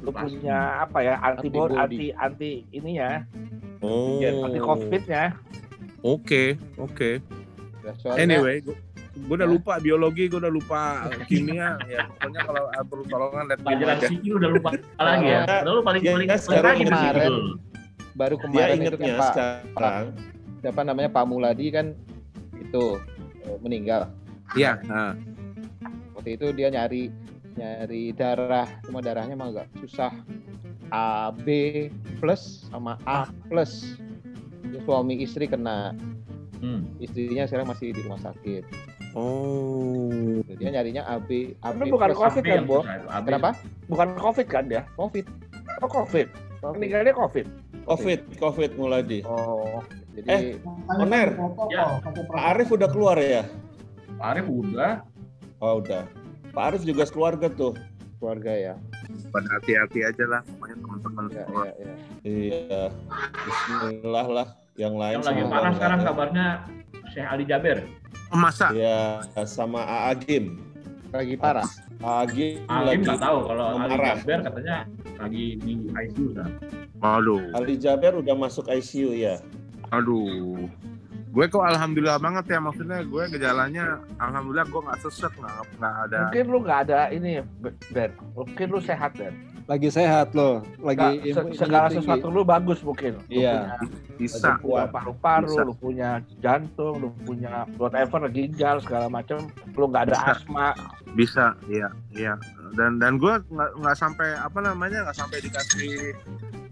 lu 0.00 0.08
Plasma. 0.08 0.28
punya 0.30 0.56
apa 0.80 0.98
ya 1.00 1.14
antibody 1.18 1.74
Antibody. 1.74 1.76
anti 1.76 2.06
anti 2.14 2.50
ininya 2.70 3.10
Oh. 3.80 4.20
anti 4.20 4.56
covidnya 4.58 5.32
Oke 6.00 6.60
oke. 6.76 7.20
Ya, 7.80 7.92
soalnya 7.98 8.20
Anyway, 8.22 8.60
gue 8.60 8.76
udah 9.16 9.40
Ya. 9.40 9.46
lupa 9.46 9.72
biologi, 9.78 10.26
gue 10.26 10.36
udah 10.36 10.50
lupa 10.50 10.82
kimia. 11.24 11.78
ya 11.86 12.06
pokoknya 12.08 12.40
kalau 12.42 12.64
ada 12.68 12.82
perlu 12.82 13.04
tolongan 13.04 13.44
know 13.46 13.56
Pelajaran 13.56 13.96
aja. 13.96 14.06
sipil 14.08 14.32
udah 14.36 14.50
lupa 14.50 14.68
lagi 14.96 15.26
ya. 15.26 15.40
Padahal 15.44 15.70
lu 15.70 15.82
paling 15.82 16.02
Dia 16.02 16.12
paling 16.12 16.28
sekarang 16.36 16.74
kemarin 16.80 17.32
baru 18.14 18.36
kemarin 18.38 18.76
itu 18.80 18.96
kan 18.96 19.08
Pak 19.12 19.30
sekarang. 19.32 20.04
siapa 20.60 20.80
namanya 20.82 21.10
Pak 21.10 21.24
Muladi 21.24 21.66
kan 21.68 21.86
itu 22.56 22.84
eh, 23.40 23.58
meninggal. 23.60 24.10
Iya. 24.52 24.78
Nah. 24.84 25.14
Waktu 26.14 26.30
itu 26.34 26.46
dia 26.52 26.68
nyari 26.68 27.10
nyari 27.54 28.10
darah, 28.10 28.66
cuma 28.82 28.98
darahnya 28.98 29.34
mah 29.34 29.50
agak 29.52 29.66
susah. 29.78 30.10
AB 30.86 31.46
plus 32.18 32.66
sama 32.66 32.98
A 33.02 33.26
plus. 33.46 33.98
Suami 34.80 35.16
istri 35.16 35.46
kena, 35.46 35.94
Hmm. 36.58 36.82
istrinya 36.96 37.44
sekarang 37.44 37.68
masih 37.68 37.90
di 37.90 38.00
rumah 38.00 38.18
sakit. 38.18 38.64
Oh. 39.14 40.42
Dia 40.58 40.70
nyarinya 40.74 41.06
AB 41.06 41.54
AB 41.62 41.78
Tapi 41.80 41.90
bukan. 41.90 42.10
COVID 42.12 42.42
kan, 42.42 42.62
Bo? 42.66 42.82
Kenapa? 43.24 43.50
bukan 43.86 44.08
covid 44.18 44.46
kan 44.50 44.64
dia 44.66 44.82
Covid. 44.98 45.22
oh 45.82 45.88
covid 45.88 46.26
meninggalnya 46.74 47.14
covid 47.14 47.46
Covid, 47.84 48.20
Covid 48.40 48.70
mulai 48.80 49.04
oh 49.28 49.84
Jadi 50.16 50.56
Oner, 50.96 51.36
Ya. 51.68 52.00
Pak 52.32 52.44
Arif 52.56 52.72
udah 52.72 52.88
keluar 52.88 53.20
ya? 53.20 53.44
Pak 54.16 54.28
Arif 54.32 54.46
udah. 54.48 55.04
Oh 55.60 55.82
udah. 55.84 56.08
Pak 56.54 56.64
Arif 56.70 56.82
juga 56.88 57.04
sekeluarga 57.04 57.50
tuh. 57.52 57.76
keluarga 58.16 58.56
ya. 58.56 58.74
Pada 59.28 59.44
hati-hati 59.60 60.00
aja 60.00 60.24
lah, 60.24 60.40
pokoknya 60.48 60.76
teman-teman 60.80 61.24
Ya, 61.28 61.44
semua. 61.44 61.64
ya, 61.68 61.72
ya. 61.76 61.94
Iya. 62.24 62.82
Bismillah 63.44 64.26
lah. 64.32 64.46
Yang 64.80 64.94
lain 64.96 65.14
Yang 65.20 65.26
lagi 65.28 65.40
nggak 65.44 65.74
sekarang 65.76 66.00
kabarnya 66.00 66.46
Syekh 67.12 67.26
Ali 67.28 67.44
Jaber. 67.44 67.78
Masa? 68.34 68.74
Iya, 68.74 69.22
sama 69.46 69.86
AA 69.86 70.12
Gim. 70.26 70.44
Lagi 71.14 71.34
parah. 71.38 71.68
AA 72.02 72.24
Gim 72.34 72.54
Ali 72.66 72.86
lagi 72.90 73.02
nggak 73.06 73.20
tahu 73.22 73.38
kalau 73.46 73.64
Ali. 73.78 73.94
Jaber 73.94 74.38
katanya 74.42 74.76
lagi 75.16 75.44
di 75.62 75.72
ICU 75.88 76.26
kan. 76.34 76.50
Aduh. 76.98 77.42
Ali 77.54 77.74
Jaber 77.78 78.18
udah 78.18 78.34
masuk 78.34 78.66
ICU 78.66 79.14
ya. 79.14 79.38
Aduh. 79.94 80.66
Gue 81.34 81.50
kok 81.50 81.66
alhamdulillah 81.66 82.22
banget 82.22 82.46
ya 82.46 82.58
maksudnya 82.62 83.02
gue 83.02 83.22
gejalanya 83.34 83.98
alhamdulillah 84.22 84.70
gue 84.70 84.80
nggak 84.86 84.98
sesek 85.02 85.34
nggak 85.34 85.54
nggak 85.82 85.94
ada. 86.06 86.18
mungkin 86.30 86.44
lu 86.46 86.58
nggak 86.62 86.80
ada 86.86 87.00
ini 87.10 87.42
Ben 87.90 88.14
mungkin 88.38 88.66
lu 88.70 88.78
sehat 88.78 89.18
Ben 89.18 89.34
Lagi 89.64 89.88
sehat 89.88 90.32
loh, 90.32 90.60
lagi 90.78 91.24
Nggak, 91.24 91.56
se- 91.56 91.56
segala 91.58 91.88
tinggi. 91.88 91.96
sesuatu 91.98 92.26
lu 92.28 92.42
bagus 92.42 92.78
mungkin 92.80 93.16
Lu 93.18 93.32
Iya. 93.32 93.80
Bisa. 94.14 94.54
punya, 94.54 94.54
lu 94.54 94.60
punya 94.60 94.84
paru-paru 94.86 95.54
lu 95.58 95.74
punya 95.74 96.10
jantung 96.38 96.94
lu 96.98 97.08
punya 97.20 97.64
whatever 97.74 98.28
ginjal 98.28 98.76
segala 98.78 99.08
macam 99.08 99.40
lu 99.66 99.84
nggak 99.86 100.04
ada 100.04 100.14
Bisa. 100.14 100.32
asma 100.34 100.68
Bisa, 101.10 101.44
iya, 101.66 101.88
iya. 102.10 102.34
Dan 102.72 102.98
dan 102.98 103.16
gue 103.16 103.34
nggak 103.46 103.70
nggak 103.78 103.96
sampai 103.96 104.34
apa 104.34 104.58
namanya 104.60 105.08
nggak 105.08 105.16
sampai 105.16 105.38
dikasih 105.40 106.12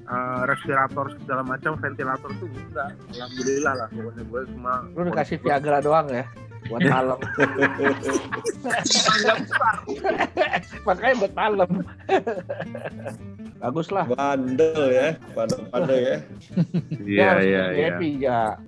eh, 0.05 0.41
respirator 0.45 1.09
segala 1.17 1.43
macam 1.43 1.73
ventilator 1.77 2.29
tuh 2.37 2.47
enggak 2.51 2.91
alhamdulillah 3.11 3.75
lah 3.75 3.89
pokoknya 3.89 4.23
gue 4.23 4.41
cuma 4.51 4.73
Lu 4.93 5.03
dikasih 5.07 5.37
Viagra 5.39 5.79
doang 5.79 6.07
ya 6.09 6.27
buat 6.71 6.83
malam. 6.87 7.19
Makanya 10.87 11.15
buat 11.19 11.35
malam. 11.35 11.71
Bagus 13.63 13.89
lah. 13.95 14.07
Bandel 14.11 14.91
ya, 14.91 15.09
bandel-bandel 15.35 15.99
ya. 15.99 16.17
iya 17.07 17.31
iya 17.43 17.63
iya 17.71 17.87
happy 17.95 18.11
ya. 18.19 18.59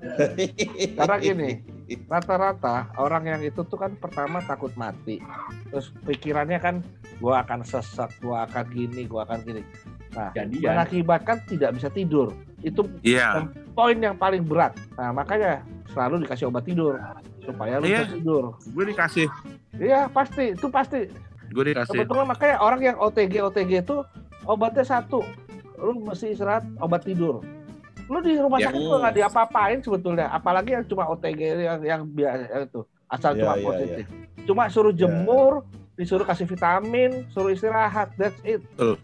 Karena 0.95 1.17
gini, 1.19 1.51
rata-rata 2.07 2.95
orang 2.99 3.27
yang 3.27 3.43
itu 3.43 3.67
tuh 3.67 3.79
kan 3.79 3.99
pertama 3.99 4.39
takut 4.47 4.71
mati. 4.79 5.19
Terus 5.71 5.91
pikirannya 6.07 6.59
kan 6.63 6.75
gua 7.19 7.43
akan 7.43 7.67
sesat, 7.67 8.11
gua 8.23 8.47
akan 8.47 8.71
gini, 8.71 9.07
gua 9.11 9.27
akan 9.27 9.43
gini. 9.43 9.63
Nah, 10.15 10.31
Jadian. 10.31 10.79
mengakibatkan 10.79 11.43
tidak 11.51 11.75
bisa 11.75 11.91
tidur. 11.91 12.31
Itu 12.63 12.87
Iya. 13.03 13.51
poin 13.75 13.99
yang 13.99 14.15
paling 14.15 14.47
berat. 14.47 14.79
Nah, 14.95 15.11
makanya 15.11 15.67
selalu 15.91 16.23
dikasih 16.23 16.51
obat 16.51 16.67
tidur 16.67 16.99
supaya 17.45 17.79
lu 17.79 17.87
Iya. 17.87 18.01
bisa 18.03 18.15
tidur. 18.15 18.45
gue 18.59 18.85
dikasih 18.87 19.29
Iya, 19.75 20.01
pasti, 20.09 20.45
itu 20.53 20.67
pasti. 20.69 21.01
gue 21.47 21.65
dikasih 21.65 21.93
Kebetulan 21.95 22.27
makanya 22.27 22.57
orang 22.59 22.81
yang 22.83 22.97
OTG 22.97 23.35
OTG 23.43 23.71
itu 23.81 23.97
obatnya 24.45 24.83
satu, 24.83 25.23
lu 25.77 25.99
mesti 26.01 26.31
istirahat 26.31 26.65
obat 26.79 27.03
tidur. 27.03 27.43
Lu 28.05 28.19
di 28.21 28.37
rumah 28.37 28.59
Ya. 28.59 28.69
sakit 28.69 28.81
juga 28.81 28.97
nggak 29.01 29.17
diapa-apain 29.17 29.79
sebetulnya, 29.81 30.27
apalagi 30.29 30.73
yang 30.73 30.85
cuma 30.85 31.07
OTG 31.07 31.41
yang 31.59 31.81
yang 31.81 32.01
biasa 32.05 32.65
itu 32.65 32.81
asal 33.07 33.33
Ya, 33.33 33.41
cuma 33.41 33.55
ya, 33.55 33.65
positif. 33.65 34.05
Cuma 34.45 34.63
suruh 34.69 34.93
Ya. 34.93 34.99
jemur, 35.01 35.53
disuruh 35.95 36.23
kasih 36.23 36.45
vitamin, 36.45 37.25
suruh 37.31 37.51
istirahat, 37.51 38.13
that's 38.15 38.37
it. 38.43 38.61
Betul. 38.73 38.99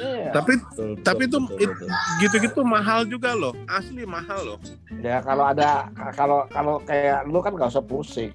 Iya. 0.00 0.32
tapi 0.34 0.52
Betul, 0.58 0.90
tapi 1.06 1.22
itu 1.28 1.38
betul, 1.38 1.88
gitu-gitu 2.18 2.60
mahal 2.66 3.06
juga 3.06 3.36
loh 3.36 3.54
asli 3.70 4.02
mahal 4.02 4.40
loh 4.42 4.58
Ya 5.04 5.20
kalau 5.20 5.44
ada 5.44 5.92
kalau 6.16 6.48
kalau 6.48 6.80
kayak 6.80 7.28
lu 7.28 7.44
kan 7.44 7.52
nggak 7.52 7.76
usah 7.76 7.84
pusing. 7.84 8.32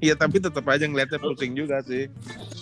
Iya 0.00 0.12
tapi 0.16 0.40
tetap 0.40 0.64
aja 0.68 0.84
ngeliatnya 0.84 1.20
pusing 1.20 1.52
juga 1.56 1.80
sih 1.84 2.08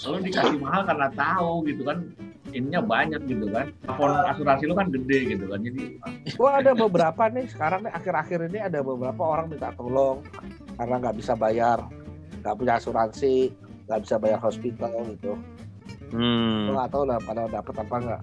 Lu 0.06 0.22
dikasih 0.22 0.58
mahal 0.62 0.86
karena 0.86 1.10
tahu 1.14 1.66
gitu 1.66 1.82
kan. 1.82 2.06
Ininya 2.48 2.80
banyak 2.80 3.28
gitu 3.28 3.50
kan. 3.50 3.68
Telepon 3.84 4.10
asuransi 4.24 4.64
lu 4.70 4.74
kan 4.78 4.88
gede 4.88 5.18
gitu 5.36 5.44
kan. 5.50 5.58
Jadi 5.60 5.82
Gua 6.38 6.50
ada 6.62 6.72
beberapa 6.78 7.26
nih 7.28 7.50
sekarang 7.50 7.90
nih 7.90 7.92
akhir-akhir 7.92 8.38
ini 8.54 8.58
ada 8.62 8.80
beberapa 8.86 9.22
orang 9.22 9.50
minta 9.50 9.74
tolong 9.74 10.22
karena 10.78 10.94
nggak 11.02 11.16
bisa 11.18 11.34
bayar, 11.34 11.78
nggak 12.40 12.54
punya 12.54 12.78
asuransi, 12.78 13.50
nggak 13.90 14.00
bisa 14.06 14.14
bayar 14.16 14.38
hospital 14.40 14.94
gitu. 15.12 15.34
Hmm 16.12 16.72
nggak 16.72 16.88
tahu 16.92 17.04
lah 17.04 17.18
pada 17.22 17.42
dapat 17.48 17.74
apa 17.76 17.94
nggak. 18.00 18.22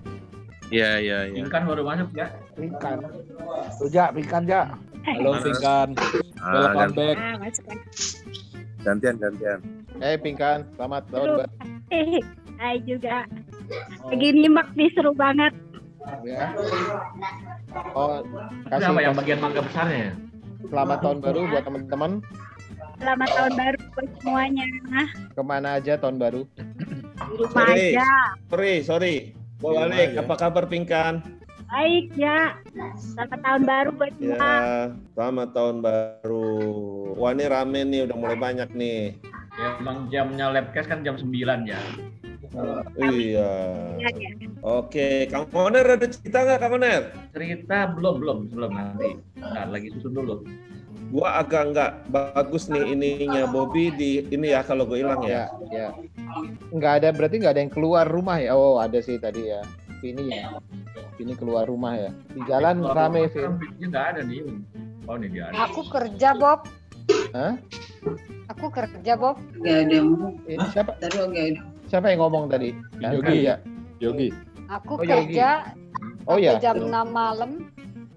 iya 0.73 0.97
iya 0.97 1.19
iya 1.29 1.45
kan 1.45 1.65
baru 1.69 1.85
masuk 1.85 2.09
ya. 2.17 2.27
Pingkan. 2.57 2.97
Tuh 3.77 3.87
Ja, 3.93 4.09
pingkan 4.09 4.43
Ja. 4.49 4.73
Halo 5.05 5.37
Pingkan, 5.37 5.93
Ah, 6.41 6.73
welcome 6.73 6.93
back. 6.97 7.15
Ah, 7.21 7.35
gantian 8.81 9.15
gantian 9.21 9.59
Eh 10.01 10.17
Pingkan, 10.17 10.65
selamat 10.73 11.03
tahun 11.13 11.27
baru. 11.45 11.49
Eh, 11.93 12.19
Hai 12.57 12.81
juga. 12.81 13.29
Lagi 14.09 14.27
nyimak 14.33 14.73
nih 14.73 14.89
seru 14.97 15.13
banget. 15.13 15.53
Ya. 16.25 16.53
Oh, 17.93 18.21
kasih, 18.69 18.93
apa 18.93 19.01
yang 19.01 19.15
bagian 19.17 19.39
mangga 19.41 19.61
besarnya 19.61 20.11
ya? 20.11 20.13
selamat 20.65 20.97
tahun 21.01 21.17
baru 21.21 21.41
buat 21.49 21.63
teman-teman. 21.65 22.11
Selamat 22.95 23.29
tahun 23.35 23.53
baru 23.59 23.77
buat 23.91 24.09
semuanya. 24.23 24.63
Ke 25.35 25.41
mana 25.43 25.67
aja 25.77 25.93
tahun 25.99 26.15
baru? 26.15 26.41
Di 26.55 27.33
rumah 27.35 27.51
Sorry, 27.67 27.91
aja. 27.95 28.11
sorry, 28.47 28.73
sorry. 28.83 29.15
Rumah 29.59 29.91
balik. 29.91 30.09
aja. 30.15 30.19
Apa 30.23 30.35
kabar 30.39 30.63
Pingkan? 30.67 31.13
Baik 31.65 32.07
ya. 32.15 32.55
Selamat 32.95 33.39
tahun 33.43 33.61
baru 33.67 33.89
buat 33.99 34.13
semua. 34.15 34.37
Ya, 34.39 34.55
selamat 35.17 35.49
tahun 35.51 35.75
baru. 35.83 36.47
Wah 37.19 37.31
ini 37.35 37.45
rame 37.51 37.79
nih, 37.83 38.01
udah 38.07 38.15
mulai 38.15 38.37
banyak 38.37 38.69
nih. 38.71 39.17
Ya, 39.55 39.67
emang 39.79 40.07
jamnya 40.11 40.51
labcast 40.51 40.87
kan 40.87 41.03
jam 41.03 41.15
9 41.19 41.31
ya. 41.67 41.79
Iya. 42.95 43.51
Ya, 43.99 44.09
ya. 44.15 44.29
Oke, 44.63 45.27
Kang 45.27 45.51
Moner 45.51 45.83
ada 45.83 46.07
cerita 46.07 46.47
nggak 46.47 46.59
Kang 46.63 46.71
Moner? 46.79 47.01
Cerita 47.35 47.91
belum 47.91 48.15
belum 48.23 48.37
belum 48.55 48.71
nanti. 48.71 49.19
Nah, 49.35 49.67
lagi 49.67 49.91
susun 49.91 50.15
dulu. 50.15 50.43
Gua 51.13 51.39
agak 51.39 51.63
nggak 51.71 51.91
bagus 52.09 52.65
nih 52.67 52.97
ininya 52.97 53.45
Bobby 53.47 53.93
di 53.93 54.25
ini 54.29 54.51
ya 54.51 54.65
kalau 54.65 54.83
gue 54.89 54.99
hilang 55.05 55.21
ya. 55.21 55.47
Ya, 55.69 55.69
ya. 55.71 55.87
Nggak 56.73 56.93
ada 57.03 57.09
berarti 57.13 57.35
nggak 57.39 57.53
ada 57.55 57.61
yang 57.61 57.73
keluar 57.73 58.05
rumah 58.09 58.37
ya? 58.41 58.57
Oh 58.57 58.81
ada 58.81 58.97
sih 58.99 59.15
tadi 59.21 59.47
ya. 59.53 59.61
Ini 60.01 60.23
ya. 60.27 60.45
Ini 61.15 61.33
keluar 61.37 61.69
rumah 61.69 61.95
ya. 61.95 62.11
Di 62.33 62.41
jalan 62.49 62.83
rame 62.83 63.29
Vin. 63.31 63.55
Ini 63.79 63.85
nggak 63.87 64.05
ada 64.15 64.21
nih. 64.25 64.41
Oh 65.05 65.15
ini 65.15 65.27
dia 65.29 65.53
ada. 65.53 65.69
Aku 65.69 65.81
kerja 65.87 66.29
Bob. 66.33 66.65
Hah? 67.31 67.53
Aku 68.49 68.65
kerja 68.73 69.13
Bob. 69.13 69.37
Gak 69.61 69.89
ada. 69.89 69.97
Eh, 70.49 70.57
siapa? 70.73 70.91
Tadi 70.97 71.15
gak 71.21 71.45
ada. 71.53 71.61
Siapa 71.85 72.05
yang 72.09 72.25
ngomong 72.25 72.49
tadi? 72.49 72.73
Yang 72.97 73.13
Yogi. 73.21 73.25
kerja. 73.29 73.53
Yogi. 74.01 74.29
Aku 74.73 74.93
Oh, 74.97 75.05
Yogi. 75.05 75.37
kerja 75.37 75.49
Oh 76.25 76.41
sampai 76.41 76.49
ya. 76.49 76.53
jam 76.57 76.75
6 76.81 76.89
malam. 77.13 77.51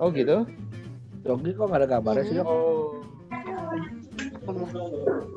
Oh 0.01 0.09
gitu. 0.09 0.49
Yogi 1.27 1.51
kok 1.55 1.67
nggak 1.67 1.81
ada 1.83 1.89
gambarnya 1.89 2.25
sih? 2.29 2.39
Oh. 2.43 3.03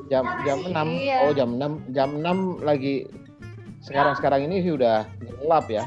Jam 0.08 0.24
jam 0.44 0.58
6. 0.64 0.72
Iya. 0.98 1.18
Oh 1.26 1.32
jam 1.32 1.50
6. 1.56 1.94
Jam 1.96 2.10
6 2.20 2.62
lagi 2.62 3.06
sekarang-sekarang 3.82 4.46
ini 4.46 4.62
sih 4.62 4.72
udah 4.74 5.04
gelap 5.42 5.66
ya. 5.66 5.82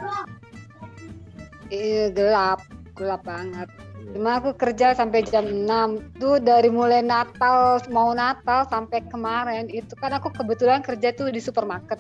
Iya, 1.72 2.14
gelap, 2.14 2.60
gelap 2.94 3.26
banget. 3.26 3.72
Cuma 4.14 4.38
aku 4.38 4.54
kerja 4.54 4.94
sampai 4.94 5.26
jam 5.26 5.66
6 5.66 6.22
tuh 6.22 6.38
dari 6.38 6.70
mulai 6.70 7.02
Natal 7.02 7.82
mau 7.90 8.14
Natal 8.14 8.68
sampai 8.70 9.02
kemarin 9.10 9.68
itu 9.74 9.92
kan 9.98 10.14
aku 10.14 10.30
kebetulan 10.30 10.86
kerja 10.86 11.12
tuh 11.12 11.34
di 11.34 11.42
supermarket 11.42 11.98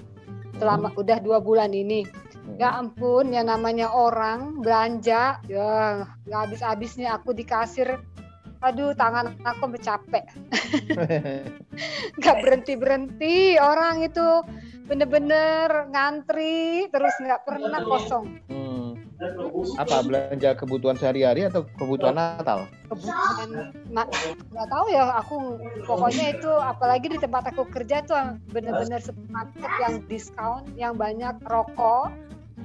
selama 0.61 0.93
udah 0.95 1.17
dua 1.19 1.41
bulan 1.41 1.73
ini. 1.73 2.05
Ya 2.55 2.77
ampun, 2.77 3.33
yang 3.33 3.49
namanya 3.49 3.89
orang 3.89 4.61
belanja, 4.61 5.41
ya 5.49 6.05
nggak 6.29 6.41
habis-habisnya 6.49 7.17
aku 7.17 7.33
di 7.33 7.43
kasir. 7.43 7.99
Aduh, 8.63 8.95
tangan 8.97 9.35
aku 9.45 9.77
capek. 9.77 10.25
Nggak 12.17 12.35
berhenti-berhenti 12.41 13.61
orang 13.61 14.01
itu 14.01 14.41
bener-bener 14.89 15.85
ngantri 15.91 16.89
terus 16.89 17.13
nggak 17.21 17.45
pernah 17.45 17.83
kosong. 17.85 18.25
Hmm. 18.49 18.97
Apa 19.77 20.01
belanja 20.01 20.57
kebutuhan 20.57 20.97
sehari-hari 20.97 21.45
atau 21.45 21.67
kebutuhan 21.77 22.17
Natal? 22.17 22.65
kebutuhan 22.89 23.49
nggak 23.89 24.67
tahu 24.69 24.85
ya 24.93 25.03
aku 25.17 25.35
pokoknya 25.89 26.37
itu 26.37 26.51
apalagi 26.51 27.07
di 27.09 27.17
tempat 27.17 27.49
aku 27.49 27.65
kerja 27.69 28.05
tuh 28.05 28.37
bener-bener 28.53 29.01
supermarket 29.01 29.71
yang 29.81 29.95
diskon 30.05 30.61
yang 30.77 30.93
banyak 30.95 31.33
rokok 31.49 32.13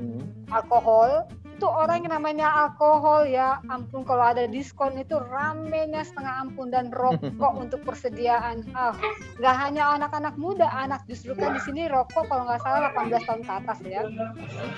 Hmm. 0.01 0.25
alkohol. 0.49 1.29
Itu 1.61 1.69
orang 1.69 2.09
yang 2.09 2.17
namanya 2.17 2.49
alkohol 2.49 3.29
ya. 3.29 3.61
Ampun 3.69 4.01
kalau 4.09 4.33
ada 4.33 4.49
diskon 4.49 4.97
itu 4.97 5.21
ramenya 5.21 6.01
setengah 6.01 6.49
ampun 6.49 6.73
dan 6.73 6.89
rokok 6.89 7.53
untuk 7.63 7.85
persediaan. 7.85 8.65
Ah 8.73 8.97
nggak 9.37 9.57
hanya 9.61 9.93
anak-anak 10.01 10.41
muda 10.41 10.73
anak 10.73 11.05
justru 11.05 11.37
kan 11.37 11.53
di 11.53 11.61
sini 11.61 11.85
rokok 11.93 12.33
kalau 12.33 12.49
nggak 12.49 12.65
salah 12.65 12.89
18 12.97 13.29
tahun 13.29 13.43
ke 13.45 13.53
atas 13.53 13.79
ya. 13.85 14.03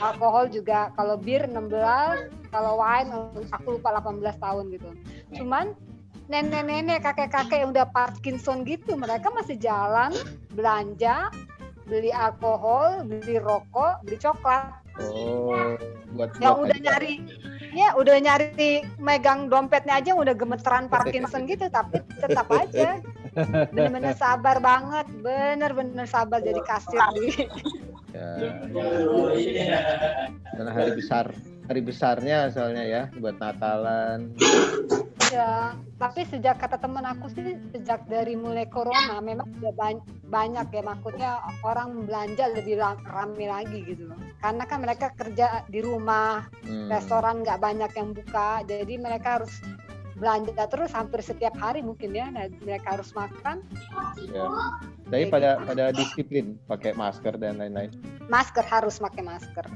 Alkohol 0.02 0.50
juga 0.50 0.90
kalau 0.98 1.14
bir 1.14 1.46
16 1.46 2.50
kalau 2.50 2.82
wine 2.82 3.14
aku 3.54 3.78
lupa 3.78 3.94
18 4.02 4.42
tahun 4.42 4.64
gitu. 4.74 4.90
Cuman 5.38 5.78
nenek-nenek 6.30 7.02
kakek-kakek 7.02 7.62
yang 7.62 7.70
udah 7.74 7.87
Parkinson 7.90 8.62
gitu 8.62 8.94
mereka 8.94 9.30
masih 9.30 9.58
jalan 9.58 10.14
belanja 10.54 11.30
beli 11.87 12.14
alkohol 12.14 13.02
beli 13.04 13.37
rokok 13.42 14.00
beli 14.06 14.16
coklat 14.16 14.82
Oh, 15.00 15.76
buat 16.12 16.37
yang 16.42 16.61
udah 16.61 16.76
aja. 16.76 16.85
nyari 16.85 17.14
ya 17.72 17.96
udah 17.96 18.16
nyari 18.20 18.85
megang 19.00 19.48
dompetnya 19.48 20.05
aja 20.05 20.12
udah 20.12 20.37
gemeteran 20.37 20.92
Parkinson 20.92 21.48
gitu 21.48 21.72
tapi 21.72 22.05
tetap 22.20 22.44
aja 22.52 23.00
bener-bener 23.72 24.12
sabar 24.12 24.61
banget 24.61 25.09
bener-bener 25.24 26.05
sabar 26.05 26.44
jadi 26.44 26.61
kasir 26.61 27.00
di 27.16 27.48
Ya. 28.12 28.61
Karena 30.52 30.70
hari 30.76 30.92
besar, 31.00 31.33
hari 31.64 31.81
besarnya 31.81 32.52
soalnya 32.52 32.85
ya 32.85 33.02
buat 33.16 33.40
Natalan. 33.40 34.37
Ya 35.33 35.73
tapi 35.97 36.29
sejak 36.29 36.61
kata 36.61 36.77
temen 36.77 37.01
aku 37.09 37.33
sih 37.33 37.57
sejak 37.73 38.05
dari 38.05 38.37
mulai 38.37 38.68
corona 38.68 39.16
memang 39.25 39.49
udah 39.49 39.73
ban- 39.73 40.05
banyak 40.29 40.68
ya 40.68 40.83
maksudnya 40.85 41.31
orang 41.64 42.05
belanja 42.05 42.53
lebih 42.53 42.77
ra- 42.77 43.01
rame 43.09 43.49
lagi 43.49 43.81
gitu 43.88 44.12
loh 44.12 44.18
karena 44.45 44.64
kan 44.68 44.79
mereka 44.85 45.09
kerja 45.16 45.64
di 45.73 45.81
rumah 45.81 46.45
Hmm. 46.62 46.92
restoran 46.92 47.40
nggak 47.40 47.59
banyak 47.59 47.90
yang 47.97 48.11
buka 48.12 48.61
jadi 48.68 48.95
mereka 49.01 49.40
harus 49.40 49.53
belanja 50.16 50.64
terus 50.68 50.92
hampir 50.92 51.25
setiap 51.25 51.57
hari 51.57 51.81
mungkin 51.81 52.12
ya 52.12 52.29
nah, 52.29 52.48
mereka 52.62 52.98
harus 52.98 53.12
makan. 53.16 53.64
Ya. 54.33 54.48
Tapi 55.09 55.29
pada 55.29 55.61
pada 55.61 55.85
disiplin 55.92 56.57
pakai 56.68 56.96
masker 56.96 57.37
dan 57.37 57.61
lain-lain. 57.61 57.92
masker 58.31 58.64
harus 58.64 58.96
pakai 58.96 59.22
masker. 59.25 59.66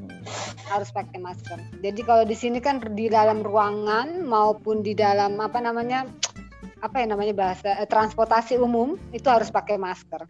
Harus 0.71 0.89
pakai 0.95 1.19
masker. 1.21 1.59
Jadi 1.85 2.01
kalau 2.07 2.25
di 2.25 2.37
sini 2.37 2.63
kan 2.63 2.81
di 2.81 3.13
dalam 3.13 3.45
ruangan 3.45 4.25
maupun 4.25 4.81
di 4.81 4.97
dalam 4.97 5.37
apa 5.43 5.61
namanya 5.61 6.09
apa 6.81 7.05
ya 7.05 7.07
namanya 7.09 7.35
bahasa 7.37 7.77
eh, 7.77 7.89
transportasi 7.89 8.57
umum 8.61 8.97
itu 9.13 9.29
harus 9.29 9.53
pakai 9.53 9.77
masker 9.77 10.25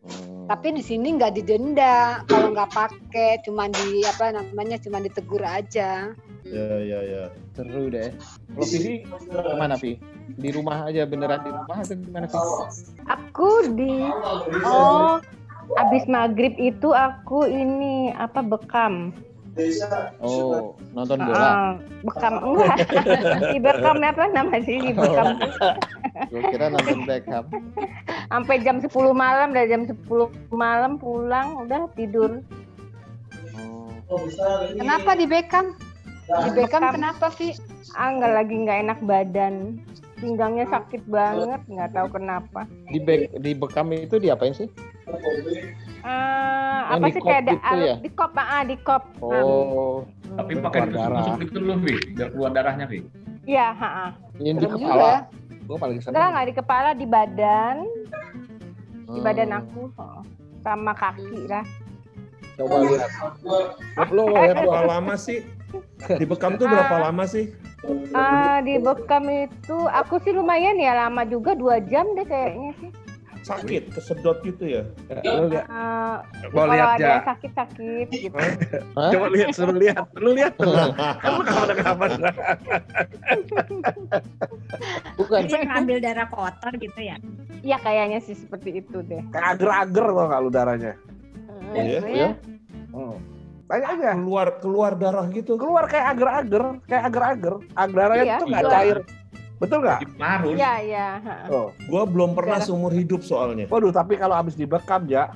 tapi 0.47 0.75
di 0.75 0.83
sini 0.83 1.19
nggak 1.19 1.35
didenda 1.39 2.23
kalau 2.31 2.55
nggak 2.55 2.71
pakai 2.71 3.43
cuman 3.47 3.71
di 3.73 4.03
apa 4.07 4.35
namanya 4.35 4.79
cuman 4.79 5.07
ditegur 5.07 5.43
aja 5.43 6.15
Ya, 6.47 6.79
ya, 6.79 7.01
ya. 7.03 7.23
Seru 7.59 7.91
deh. 7.91 8.15
Kalau 8.55 8.67
Vivi 8.71 9.03
ke 9.03 9.55
mana 9.59 9.75
Vi? 9.75 9.99
Di 10.39 10.55
rumah 10.55 10.87
aja 10.87 11.03
beneran 11.03 11.43
di 11.43 11.51
rumah 11.51 11.77
atau 11.83 11.97
gimana 11.99 12.27
Vi? 12.31 12.39
Aku 13.11 13.51
di 13.75 14.07
oh 14.62 15.19
abis 15.75 16.07
maghrib 16.07 16.55
itu 16.55 16.95
aku 16.95 17.51
ini 17.51 18.15
apa 18.15 18.47
bekam. 18.47 19.11
Oh 20.21 20.77
nonton 20.92 21.16
bola. 21.16 21.40
Ah, 21.40 21.71
bekam 22.05 22.35
enggak. 22.45 22.77
di 23.57 23.59
bekam 23.61 23.97
apa 24.05 24.25
nama 24.37 24.57
sih 24.61 24.77
di 24.77 24.92
bekam. 24.92 25.27
Gue 26.29 26.42
kira 26.53 26.66
nonton 26.69 27.09
Beckham. 27.09 27.45
Sampai 28.29 28.61
jam 28.61 28.81
10 28.81 28.92
malam 29.16 29.57
dari 29.57 29.73
jam 29.73 29.88
10 29.88 29.97
malam 30.53 31.01
pulang 31.01 31.64
udah 31.64 31.88
tidur. 31.97 32.45
kenapa 34.79 35.19
di 35.19 35.27
Beckham 35.27 35.75
di 36.31 36.51
Beckham 36.55 36.95
kenapa 36.95 37.27
sih 37.35 37.51
Ah 37.95 38.12
nggak 38.12 38.33
lagi 38.35 38.55
nggak 38.66 38.79
enak 38.83 38.99
badan. 39.07 39.55
Pinggangnya 40.16 40.64
sakit 40.73 41.05
banget, 41.12 41.61
nggak 41.69 41.92
tahu 41.92 42.09
kenapa. 42.16 42.64
Di 42.88 42.99
Be 42.99 43.29
di 43.37 43.53
Beckham 43.53 43.92
itu 43.92 44.16
diapain 44.16 44.57
sih? 44.57 44.69
Eh, 45.07 46.79
Yang 46.87 46.90
apa 46.92 47.07
di 47.07 47.12
sih 47.12 47.23
kayak 47.23 47.40
ada 47.40 47.53
gitu 47.53 47.77
ya? 47.81 47.95
di 47.99 48.11
kop 48.11 48.33
ah 48.37 48.62
di 48.62 48.77
kop. 48.79 49.03
Oh. 49.19 50.03
Tapi 50.29 50.53
pakai 50.59 50.81
tusuk-tusuk 50.85 51.35
gitu 51.40 51.59
loh, 51.61 51.77
Vi. 51.79 51.95
Biar 52.12 52.29
keluar 52.31 52.51
darahnya, 52.53 52.87
Vi. 52.87 52.99
Iya, 53.45 53.66
ha 53.73 54.11
Yang 54.37 54.57
di 54.59 54.66
kepala. 54.69 54.83
juga. 54.83 55.14
Gue 55.66 55.77
paling 55.79 55.99
Enggak, 55.99 56.27
nggak 56.29 56.47
di 56.47 56.55
kepala, 56.55 56.88
di 56.92 57.07
badan. 57.07 57.77
Di 59.07 59.21
badan 59.21 59.49
Hmm. 59.49 59.59
aku. 59.61 59.81
oh. 59.97 60.23
Sama 60.61 60.92
kaki 60.92 61.47
lah. 61.47 61.62
Coba 62.57 62.77
lihat. 62.83 63.11
Lo 64.11 64.23
berapa 64.27 64.81
lama 64.85 65.14
sih? 65.14 65.47
Di 66.09 66.25
bekam 66.25 66.55
tuh 66.55 66.66
berapa 66.66 66.90
Ah. 66.92 67.03
lama 67.11 67.23
sih? 67.25 67.55
Ah, 68.11 68.59
di 68.59 68.79
bekam 68.79 69.23
itu 69.29 69.77
aku 69.87 70.19
sih 70.19 70.31
lumayan 70.31 70.75
ya 70.75 70.97
lama 70.97 71.23
juga 71.23 71.55
dua 71.55 71.79
jam 71.81 72.07
deh 72.12 72.25
kayaknya 72.25 72.75
sih. 72.77 72.90
Sakit, 73.47 73.95
kesedot 73.95 74.43
gitu 74.43 74.65
ya? 74.67 74.83
Lu 75.23 75.47
lihat. 75.47 75.71
Ah, 75.71 76.19
Mau 76.51 76.67
kalau 76.67 76.75
lihat, 76.75 76.89
ada 76.89 76.99
Ja? 76.99 77.11
yang 77.15 77.27
sakit-sakit 77.31 78.07
gitu. 78.11 78.39
Coba 78.91 79.27
lihat, 79.31 79.49
suruh 79.55 79.77
lihat. 79.77 80.03
Lu 80.17 80.31
lihat 80.35 80.53
tuh. 80.59 80.75
Kan 80.99 81.31
lu 81.31 81.43
kapan-kapan. 81.47 82.11
Bukan. 85.17 85.41
Dia 85.47 85.61
ngambil 85.63 85.97
darah 86.03 86.27
kotor 86.27 86.73
gitu 86.75 87.01
ya. 87.01 87.17
Iya 87.63 87.79
kayaknya 87.79 88.19
sih 88.21 88.35
seperti 88.35 88.83
itu 88.83 88.99
deh. 89.01 89.23
Kayak 89.31 89.47
ager-ager 89.55 90.07
gak 90.11 90.41
lu 90.43 90.51
darahnya. 90.51 90.93
Oh, 91.47 91.75
iya? 91.75 92.01
Iya. 92.03 92.29
Hmm. 92.91 93.17
Tanya 93.67 93.87
aja. 93.93 94.09
Keluar 94.15 94.49
keluar 94.59 94.93
darah 94.95 95.27
gitu. 95.31 95.55
Keluar 95.55 95.87
kayak 95.87 96.15
ager-ager, 96.15 96.83
kayak 96.87 97.03
ager-ager. 97.07 97.55
Ag- 97.75 97.95
Darahnya 97.95 98.25
Iya, 98.25 98.37
tuh 98.39 98.47
nggak 98.47 98.63
iya. 98.63 98.73
cair. 98.73 98.99
Betul 99.57 99.79
nggak? 99.81 100.01
Marus. 100.14 100.55
Iya, 100.55 100.73
iya. 100.81 101.07
Oh. 101.49 101.73
Gua 101.87 102.05
belum 102.05 102.37
pernah 102.37 102.61
Darah. 102.61 102.66
seumur 102.66 102.92
hidup 102.92 103.21
soalnya. 103.21 103.64
Waduh, 103.66 103.88
tapi 103.88 104.14
kalau 104.14 104.37
habis 104.37 104.53
dibekam 104.53 105.09
ya, 105.09 105.33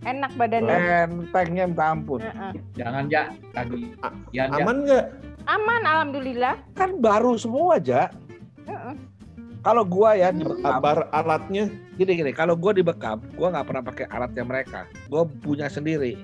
Enak 0.00 0.32
badannya. 0.34 1.06
entengnya 1.06 1.64
minta 1.66 1.84
ampun. 1.88 2.18
Heeh. 2.18 2.52
Jangan, 2.74 3.04
Ja. 3.06 3.30
Lagi. 3.52 3.92
Ya, 4.32 4.48
Ja. 4.48 4.58
Aman 4.58 4.76
nggak? 4.82 5.04
Aman 5.46 5.82
alhamdulillah. 5.82 6.54
Kan 6.72 6.98
baru 6.98 7.36
semua 7.36 7.76
aja. 7.76 8.10
Heeh. 8.64 8.94
Kalau 9.60 9.84
gua 9.84 10.16
ya 10.16 10.32
dibekam, 10.32 10.64
Kabar 10.72 11.04
alatnya? 11.12 11.68
gini 11.94 12.16
gini, 12.16 12.32
kalau 12.32 12.56
gua 12.56 12.72
dibekam, 12.72 13.20
gua 13.36 13.52
nggak 13.52 13.66
pernah 13.66 13.82
pakai 13.84 14.06
alatnya 14.08 14.40
mereka. 14.42 14.80
Gua 15.06 15.28
punya 15.28 15.68
sendiri. 15.68 16.16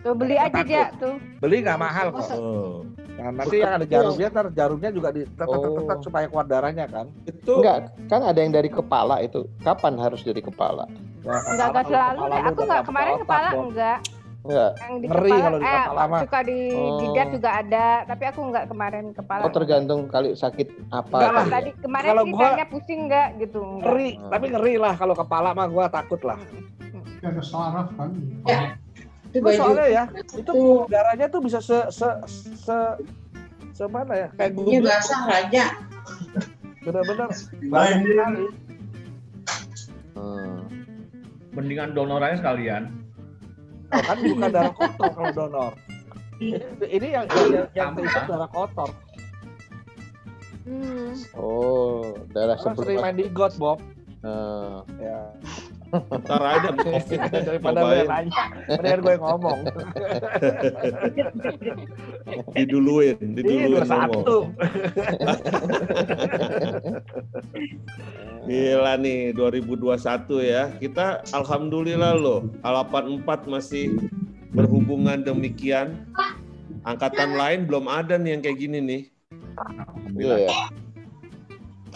Tuh 0.00 0.16
beli 0.16 0.32
aja 0.34 0.48
Takut. 0.50 0.72
aja 0.72 0.82
tuh. 0.96 1.14
Beli 1.38 1.60
nggak 1.60 1.76
mahal 1.76 2.08
kok. 2.10 2.28
Oh. 2.32 2.88
Nah, 3.12 3.30
nanti 3.32 3.56
yang 3.56 3.72
ada 3.74 3.84
jarumnya, 3.84 4.28
ntar 4.28 4.46
jarumnya 4.50 4.90
juga 4.90 5.08
ditetet-tetet 5.10 5.98
Oh. 5.98 6.02
supaya 6.02 6.24
keluar 6.26 6.46
darahnya 6.46 6.86
kan. 6.86 7.06
Itu 7.22 7.58
Enggak, 7.58 7.78
kan 8.06 8.20
ada 8.22 8.38
yang 8.38 8.50
dari 8.50 8.68
kepala 8.68 9.20
itu. 9.20 9.44
Kapan 9.60 9.94
harus 9.96 10.20
dari 10.20 10.38
kepala? 10.38 10.86
Ya, 11.20 11.36
Enggak 11.46 11.66
enggak 11.68 11.84
selalu 11.86 12.18
kepala 12.18 12.32
deh. 12.32 12.42
Aku 12.46 12.60
enggak 12.62 12.82
kemarin 12.82 13.12
otak, 13.12 13.22
kepala 13.22 13.48
enggak. 13.52 13.98
Enggak. 14.40 14.70
Yang 14.72 14.94
di 14.94 15.06
Ngeri 15.06 15.28
kepala 15.28 15.44
kalau 15.44 15.58
di 15.58 15.66
eh 15.66 15.82
kepala 15.82 16.02
mah. 16.06 16.20
suka 16.24 16.40
di 16.40 16.58
Oh. 16.72 16.96
jidat 16.98 17.28
juga 17.30 17.50
ada, 17.52 17.86
tapi 18.06 18.24
aku 18.24 18.40
enggak 18.42 18.64
kemarin 18.66 19.04
kepala. 19.12 19.42
Oh 19.42 19.52
tergantung 19.52 20.00
kali 20.06 20.28
sakit 20.32 20.68
apa. 20.88 21.12
Enggak 21.14 21.32
lah. 21.34 21.44
ya? 21.44 21.52
Tadi 21.52 21.70
kemarin 21.76 22.08
Kalau 22.08 22.24
sih 22.24 22.32
gua- 22.32 22.66
pusing 22.66 23.00
enggak 23.04 23.28
gitu. 23.38 23.60
Enggak. 23.60 23.84
Ngeri, 23.84 24.10
tapi 24.26 24.46
ngeri 24.48 24.74
lah 24.76 24.94
kalau 24.96 25.14
kepala 25.14 25.48
mah 25.52 25.66
gua 25.66 25.84
takut 25.88 26.20
lah. 26.22 26.40
Ada 27.20 27.42
saraf 27.44 27.92
kan. 27.94 28.10
Itu 29.30 29.46
soalnya 29.54 29.86
ya, 29.86 30.04
itu 30.34 30.58
darahnya 30.90 31.26
tuh 31.30 31.40
bisa 31.42 31.62
se 31.62 31.78
se 31.94 32.08
se 32.58 32.76
se 33.70 33.84
mana 33.86 34.26
ya? 34.26 34.28
Kayak 34.34 34.58
gue 34.58 34.64
Ini 34.66 34.78
basah 34.82 35.22
raja. 35.30 35.64
banyak 36.82 38.00
sekali. 38.08 38.44
Hmm. 40.16 40.58
Mendingan 41.54 41.94
donor 41.94 42.24
aja 42.24 42.42
sekalian. 42.42 42.90
Oh, 43.90 44.02
kan 44.02 44.16
bukan 44.22 44.50
darah 44.54 44.74
kotor 44.74 45.10
kalau 45.14 45.32
donor. 45.34 45.72
Ini 46.80 47.08
yang 47.10 47.26
yang, 47.28 47.68
yang 47.74 47.90
terisi 47.94 48.20
darah 48.26 48.50
kotor. 48.50 48.90
Hmm. 50.64 51.12
Oh, 51.34 52.14
darah 52.30 52.56
sebelum 52.58 52.86
sering 52.86 52.98
main 53.02 53.16
di 53.18 53.26
got, 53.30 53.54
Bob. 53.58 53.82
Nah, 54.22 54.84
Ya. 55.00 55.32
Ntar 55.90 56.42
aja 56.42 56.70
covid 56.78 57.20
Daripada 57.50 57.78
gue 57.82 57.96
yang 57.98 58.10
nanya, 58.10 58.44
mendingan 58.78 59.00
gue 59.02 59.12
yang 59.12 59.24
ngomong. 59.26 59.58
diduluin, 62.54 63.18
diduluin 63.34 63.70
dua 63.74 63.84
ngomong. 63.84 64.22
satu. 64.22 64.38
Gila 68.46 68.94
nih 69.02 69.34
2021 69.34 70.46
ya. 70.46 70.62
Kita 70.78 71.26
alhamdulillah 71.34 72.14
loh. 72.14 72.46
Al84 72.62 73.50
masih 73.50 73.98
berhubungan 74.54 75.22
demikian. 75.22 76.06
Angkatan 76.86 77.34
lain 77.36 77.66
belum 77.66 77.90
ada 77.90 78.16
nih 78.16 78.38
yang 78.38 78.42
kayak 78.42 78.58
gini 78.58 78.78
nih. 78.80 79.02
iya 80.16 80.36
ya. 80.48 80.50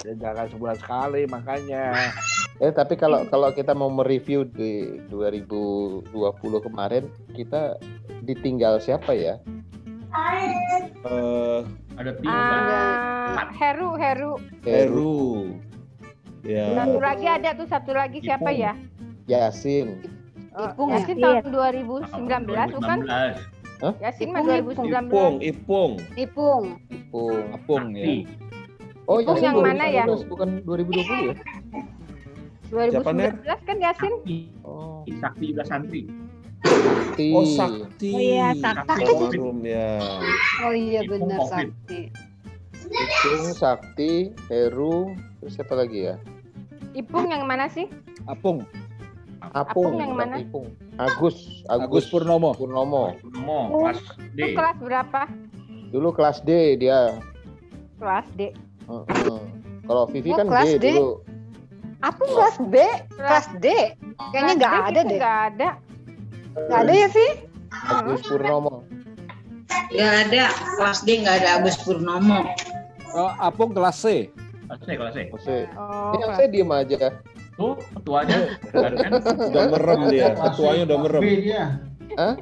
Ya 0.04 0.12
jangan 0.20 0.46
sebulan 0.52 0.76
sekali 0.76 1.22
makanya. 1.24 2.12
Eh 2.62 2.70
tapi 2.70 2.94
kalau 2.94 3.26
kalau 3.26 3.50
kita 3.50 3.74
mau 3.74 3.90
mereview 3.90 4.46
di 4.46 5.02
2020 5.10 6.06
kemarin, 6.62 7.10
kita 7.34 7.74
ditinggal 8.22 8.78
siapa 8.78 9.10
ya? 9.10 9.42
Eh 10.14 11.60
Ada 11.94 12.10
kan? 12.14 12.22
Ah, 12.26 13.50
Heru, 13.54 13.94
Heru. 13.98 14.32
Heru. 14.66 15.54
Ya. 16.44 16.74
Satu 16.76 16.98
lagi 17.00 17.26
ada 17.26 17.50
tuh 17.56 17.66
satu 17.70 17.90
lagi 17.94 18.18
siapa 18.20 18.50
ya? 18.50 18.76
Yasin. 19.30 20.04
Oh, 20.54 20.70
Ipung 20.70 20.90
ya? 20.92 21.02
Yasin 21.02 21.16
tahun 21.18 21.44
2019 21.50 22.78
bukan? 22.78 22.98
2016. 23.02 24.02
Yasin 24.02 24.28
mah 24.30 24.42
Ipung, 24.44 24.70
Ipung, 24.70 24.86
2019. 24.86 25.42
Ipung. 25.42 25.92
Ipung 26.14 26.64
Ipung. 26.94 27.36
Apung 27.50 27.84
ya. 27.96 28.06
Oh, 29.10 29.18
Ipung 29.18 29.38
Yasin 29.38 29.46
yang 29.50 29.58
mana 29.62 29.84
ya? 29.90 30.04
2019, 30.06 30.30
bukan 30.30 30.48
2020 30.62 31.30
ya? 31.32 31.34
2019 32.74 33.46
kan 33.46 33.76
Yasin? 33.78 34.14
Oh, 34.66 35.06
Sakti 35.22 35.54
juga 35.54 35.62
santri. 35.62 36.02
Sakti. 36.66 37.28
Oh 37.30 37.46
Sakti. 37.46 38.10
Oh 38.10 38.18
iya, 38.18 38.48
Sakti. 38.58 39.02
Almarhum 39.06 39.58
ya. 39.62 39.90
oh 40.66 40.74
iya 40.74 41.00
benar 41.06 41.40
sakti 41.46 42.10
Ipung, 42.84 43.44
Sakti, 43.56 44.12
Heru, 44.52 45.16
terus 45.40 45.56
siapa 45.56 45.72
lagi 45.72 46.12
ya? 46.12 46.20
Ipung 46.92 47.32
yang 47.32 47.48
mana 47.48 47.64
sih? 47.66 47.88
Apung. 48.28 48.62
Apung, 49.40 49.96
Apung 49.96 50.04
yang 50.04 50.12
mana? 50.12 50.36
Ipung. 50.44 50.68
Agus, 51.00 51.64
Agus 51.66 52.04
Agus 52.04 52.04
Purnomo. 52.12 52.52
Purnomo. 52.52 53.16
Purnomo, 53.18 53.88
kelas 53.88 54.00
D. 54.36 54.38
Itu 54.38 54.46
kelas 54.52 54.76
berapa? 54.84 55.20
Dulu 55.90 56.08
kelas 56.12 56.38
D 56.44 56.50
dia. 56.76 57.16
Kelas 57.96 58.28
D. 58.36 58.52
Heeh. 58.84 59.40
Kalau 59.84 60.04
Vivi 60.08 60.30
Oh, 60.32 60.36
kan 60.38 60.46
kelas 60.46 60.68
D, 60.68 60.76
D. 60.76 60.86
dulu. 60.92 61.10
Aku 62.04 62.22
kelas 62.28 62.56
B 62.62 62.74
kelas 63.10 63.46
D 63.58 63.66
kayaknya 64.30 64.52
nggak 64.56 64.74
ada 64.84 65.00
deh 65.02 65.16
Enggak 65.16 65.38
ada. 65.48 65.68
nggak 66.54 66.80
ada 66.80 66.92
ya 66.94 67.08
Vi 67.08 67.28
Agus 67.74 68.22
Purnomo. 68.22 68.86
Nggak 69.90 70.12
ada 70.22 70.42
kelas 70.78 70.98
D 71.02 71.08
nggak 71.18 71.36
ada 71.42 71.48
Agus 71.58 71.76
Purnomo. 71.82 72.40
Oh, 73.10 73.30
Apung 73.36 73.70
kelas 73.70 73.98
C. 73.98 74.30
Kelas 74.64 74.80
C, 74.80 74.88
kelas 74.94 75.12
C. 75.12 75.18
Masih. 75.28 75.62
Oh, 75.74 76.14
Ini 76.14 76.16
yang 76.16 76.22
kelas- 76.24 76.36
saya 76.36 76.48
diem 76.50 76.70
aja. 76.70 76.98
Tuh, 77.54 77.74
ketuanya. 77.94 78.38
kan? 78.70 78.90
Udah 79.50 79.64
merem 79.70 80.00
dia, 80.08 80.26
ketuanya 80.34 80.82
udah 80.84 80.98
merem. 80.98 81.22
B 81.22 81.28
dia. 81.40 81.62
Hah? 82.14 82.34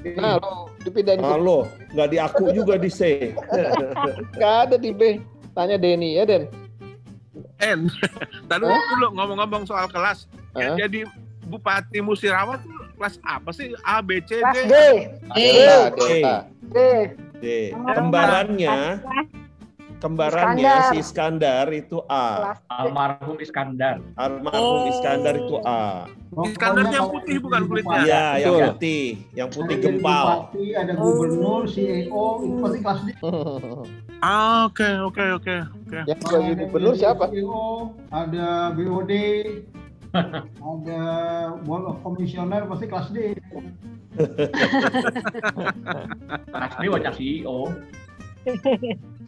Nah, 0.00 0.34
lo 0.38 0.70
dipindahin 0.80 1.20
Halo, 1.20 1.58
nggak 1.92 2.08
diaku 2.08 2.44
juga 2.50 2.74
di 2.74 2.88
C. 2.88 3.34
Nggak 4.34 4.54
ada 4.64 4.76
di 4.78 4.90
B. 4.90 5.18
Tanya 5.52 5.76
Denny 5.76 6.16
ya, 6.16 6.24
Den. 6.24 6.46
En, 7.60 7.92
tadi 8.50 8.64
dulu 8.64 9.06
ngomong-ngomong 9.14 9.68
soal 9.68 9.86
kelas, 9.92 10.24
yang 10.56 10.74
Hah? 10.74 10.78
jadi 10.80 11.00
Bupati 11.50 11.98
Musirawa 11.98 12.62
tuh 12.62 12.72
kelas 12.94 13.18
apa 13.26 13.50
sih? 13.50 13.74
A, 13.82 13.98
B, 14.00 14.22
C, 14.22 14.38
Kelas 14.38 14.54
D? 14.54 14.60
D. 14.64 14.74
Delta, 15.34 15.90
D. 15.90 16.00
Delta. 16.00 16.36
D. 16.70 16.76
D. 17.40 17.46
Kembarannya, 17.74 18.76
kembarannya 20.00 20.64
Iskandar. 20.64 20.88
si 20.88 20.96
Iskandar 20.98 21.66
itu 21.76 21.98
A. 22.08 22.56
Almarhum 22.72 23.36
Iskandar. 23.38 24.00
Almarhum 24.16 24.88
Iskandar 24.88 25.34
itu 25.36 25.56
A. 25.62 26.08
Iskandarnya 26.30 27.04
yang 27.04 27.10
putih 27.10 27.36
bukan 27.42 27.62
kulitnya? 27.68 28.00
Iya, 28.06 28.24
yang 28.40 28.54
putih, 28.72 29.04
yang 29.34 29.48
putih 29.50 29.74
Ada 29.76 29.82
jadi 29.82 29.98
gempal. 29.98 30.24
Bupati, 30.24 30.66
ada 30.78 30.92
gubernur, 30.94 31.60
CEO, 31.68 32.24
itu 32.46 32.56
pasti 32.62 32.78
kelas 32.80 33.00
D. 33.04 33.08
Ah, 34.22 34.68
Oke, 34.70 34.88
oke, 35.00 35.24
oke, 35.36 35.56
oke. 35.84 35.98
Yang 36.06 36.20
jadi 36.24 36.52
gubernur 36.64 36.94
siapa? 36.96 37.24
CEO, 37.28 37.92
ada 38.14 38.70
BOD, 38.72 39.12
ada 40.70 41.00
Board 41.66 41.84
of 41.90 41.96
Commissioner, 42.00 42.62
pasti 42.70 42.86
kelas 42.86 43.08
D. 43.10 43.34
Kelas 46.46 46.72
D 46.78 46.84
wajah 46.88 47.12
CEO. 47.12 47.58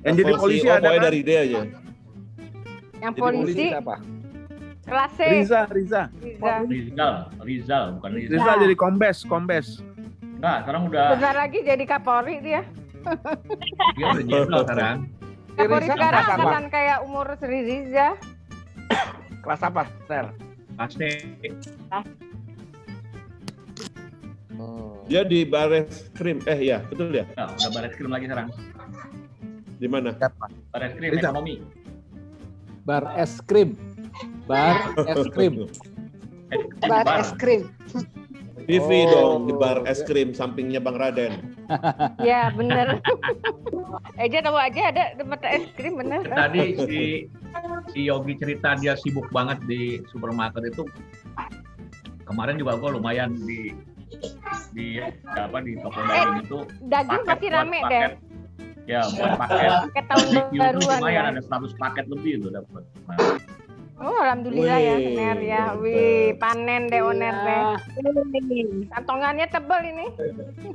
Yang 0.00 0.14
jadi 0.24 0.32
polisi 0.38 0.64
CEO 0.64 0.74
ada 0.78 0.90
kan? 0.90 1.02
dari 1.04 1.20
D 1.20 1.30
aja. 1.36 1.60
Yang 3.00 3.12
Jadi 3.16 3.20
polisi 3.20 3.44
polisi 3.44 3.66
siapa? 3.68 3.96
kelas 4.90 5.12
C. 5.14 5.20
Riza, 5.22 5.60
Riza. 5.70 6.02
Riza. 6.18 6.52
Rizal, 6.66 7.14
Rizal 7.46 7.84
bukan 8.00 8.10
Rizal. 8.16 8.32
Riza 8.34 8.52
jadi 8.58 8.74
kombes, 8.74 9.18
kombes. 9.22 9.66
Enggak, 10.40 10.56
sekarang 10.64 10.82
udah 10.88 11.06
Bentar 11.14 11.34
lagi 11.36 11.58
jadi 11.62 11.84
Kapolri 11.84 12.36
dia. 12.40 12.62
dia 13.96 14.06
udah 14.10 14.24
jenderal 14.24 14.62
sekarang. 14.66 14.96
Kapolri 15.54 15.86
Riza 15.86 15.94
sekarang 15.94 16.24
angkatan 16.26 16.64
kayak 16.72 16.98
umur 17.04 17.26
Sri 17.38 17.60
Riza. 17.62 18.08
Kelas 19.40 19.60
apa, 19.62 19.82
Ter? 20.08 20.26
Kelas. 20.76 22.04
Hmm. 24.60 24.92
Dia 25.08 25.24
di 25.24 25.42
Bares 25.42 26.12
Krim. 26.12 26.38
Eh 26.44 26.68
ya, 26.68 26.84
betul 26.86 27.10
ya? 27.10 27.24
Nah, 27.34 27.50
udah 27.50 27.70
baris 27.72 27.92
krim 27.96 28.10
lagi 28.12 28.24
sekarang. 28.28 28.48
Di 29.80 29.88
mana? 29.88 30.10
Baris 30.70 30.92
krim 30.94 31.10
Rizal. 31.16 31.32
ekonomi. 31.32 31.54
Bar 32.84 33.04
es 33.16 33.32
krim. 33.44 33.76
Bar 34.44 34.76
es 35.08 35.24
krim. 35.32 35.54
Eh, 36.50 36.60
bar 36.84 37.04
bar. 37.04 37.20
es 37.24 37.30
krim. 37.36 37.68
TV 38.68 38.86
Oh. 39.02 39.10
dong 39.10 39.38
di 39.48 39.54
bar 39.56 39.82
es 39.88 40.04
krim 40.04 40.30
sampingnya 40.30 40.78
Bang 40.78 41.00
Raden. 41.00 41.32
Ya 42.28 42.50
bener. 42.50 42.98
Eja 44.18 44.42
tahu 44.42 44.58
aja 44.58 44.90
ada 44.90 45.04
tempat 45.14 45.40
es 45.48 45.64
krim 45.74 45.96
bener. 45.96 46.22
Tadi 46.26 46.76
si 46.86 47.00
si 47.94 48.00
Yogi 48.04 48.34
cerita 48.36 48.74
dia 48.74 48.98
sibuk 48.98 49.26
banget 49.30 49.58
di 49.64 50.02
supermarket 50.10 50.70
itu. 50.70 50.82
Kemarin 52.26 52.58
juga 52.58 52.78
gua 52.78 52.94
lumayan 52.94 53.34
di 53.38 53.74
di 54.70 54.98
apa 55.26 55.58
di 55.60 55.72
toko 55.78 56.00
daging 56.02 56.36
itu 56.42 56.58
Daging 56.84 57.22
pasti 57.24 57.46
rame 57.48 57.78
paket. 57.80 57.90
deh. 57.90 58.10
Ya, 58.88 59.02
buat 59.06 59.32
paket. 59.38 59.70
Paket 59.86 60.04
tahun 60.08 60.26
baruan 60.52 60.98
lumayan 60.98 61.24
ya. 61.24 61.30
ada 61.30 61.40
100 61.42 61.74
paket 61.76 62.04
lebih 62.06 62.32
itu 62.38 62.48
dapat. 62.50 62.82
Nah, 63.06 63.18
Oh 64.00 64.16
alhamdulillah 64.16 64.80
ya 64.80 64.96
Wih, 64.96 65.12
Ner 65.12 65.38
ya. 65.38 65.64
mantap. 65.68 65.82
Wih 65.84 66.24
panen 66.40 66.82
deh 66.88 67.02
Oner 67.04 67.36
deh. 67.36 67.62
Iya. 68.00 68.64
Kantongannya 68.90 69.46
tebel 69.46 69.80
ini. 69.86 70.06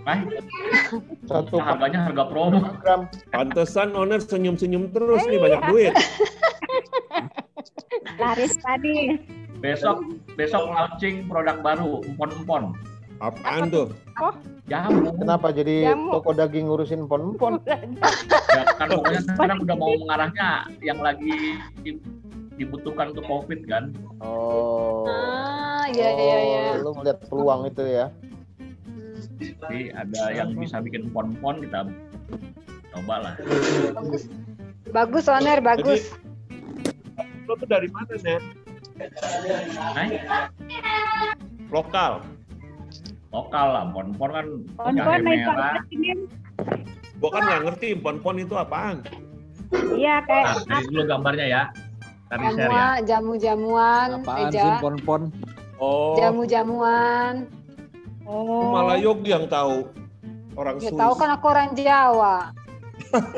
eh, 0.06 0.20
Satu 1.26 1.58
harganya 1.58 2.06
harga 2.06 2.24
promo. 2.30 2.62
Pantesan 3.34 3.98
owner 3.98 4.22
senyum-senyum 4.22 4.94
terus 4.94 5.26
nih 5.26 5.36
Iya. 5.36 5.44
banyak 5.44 5.62
duit. 5.68 5.94
Laris 8.16 8.54
tadi. 8.62 9.18
Besok 9.58 9.98
besok 10.38 10.70
launching 10.70 11.26
produk 11.26 11.58
baru, 11.60 12.06
empon-empon. 12.06 12.78
Apaan 13.20 13.72
tuh? 13.72 13.88
Jamu. 14.66 15.14
Kenapa 15.22 15.54
jadi 15.54 15.94
Jamu. 15.94 16.18
toko 16.20 16.34
daging 16.34 16.66
ngurusin 16.68 17.06
pon-pon? 17.06 17.62
Ya, 18.56 18.64
kan 18.80 18.88
pokoknya 18.88 19.22
sekarang 19.36 19.58
udah 19.68 19.76
mau 19.76 19.92
mengarahnya 20.00 20.72
yang 20.80 21.04
lagi 21.04 21.60
di- 21.84 22.00
dibutuhkan 22.56 23.12
untuk 23.12 23.28
COVID 23.28 23.68
kan. 23.68 23.92
Oh. 24.24 25.04
Ah, 25.12 25.84
iya 25.92 26.08
iya 26.16 26.38
iya. 26.40 26.62
Oh, 26.80 26.88
Lu 26.88 26.92
melihat 26.96 27.20
peluang 27.28 27.68
itu 27.68 27.84
ya. 27.84 28.16
Jadi 29.44 29.92
ada 29.92 30.32
yang 30.32 30.56
bisa 30.56 30.80
bikin 30.80 31.12
empon-empon 31.12 31.68
kita 31.68 31.84
coba 32.96 33.16
lah. 33.28 33.34
Bagus 34.96 35.28
Oner, 35.28 35.60
bagus. 35.60 36.16
Lo 37.44 37.60
tuh 37.60 37.68
dari 37.68 37.92
mana, 37.92 38.16
Nen? 38.24 38.42
Nah, 38.96 40.08
Lokal. 41.68 42.24
Lokal 43.36 43.68
lah, 43.70 43.82
empon-empon 43.86 44.30
kan 44.32 44.46
Pon-pon 44.80 45.20
merah. 45.22 45.76
ini. 45.92 46.12
Gua 47.20 47.30
kan 47.32 47.42
nggak 47.44 47.62
ngerti 47.68 47.88
pon-pon 48.00 48.36
itu 48.40 48.56
apaan. 48.56 49.04
Iya 49.92 50.24
kayak 50.24 50.46
Nah, 50.46 50.80
dari 50.80 50.86
dulu 50.88 51.04
gambarnya 51.04 51.46
ya. 51.46 51.64
Tadi 52.26 52.46
share 52.50 52.58
ya. 52.58 52.66
Jamuan, 52.66 52.98
jamu-jamuan, 53.06 54.08
Apaan 54.20 54.50
sih 54.50 54.72
pon-pon? 54.80 55.22
Oh, 55.76 56.16
Jamu-jamuan. 56.16 57.34
itu 58.26 58.72
malah 58.72 58.98
Yogi 58.98 59.30
yang 59.30 59.46
tahu. 59.46 59.86
Orang 60.56 60.80
Ya 60.80 60.88
Swiss. 60.90 60.98
tahu 60.98 61.14
kan 61.14 61.30
aku 61.30 61.46
orang 61.48 61.70
Jawa. 61.76 62.36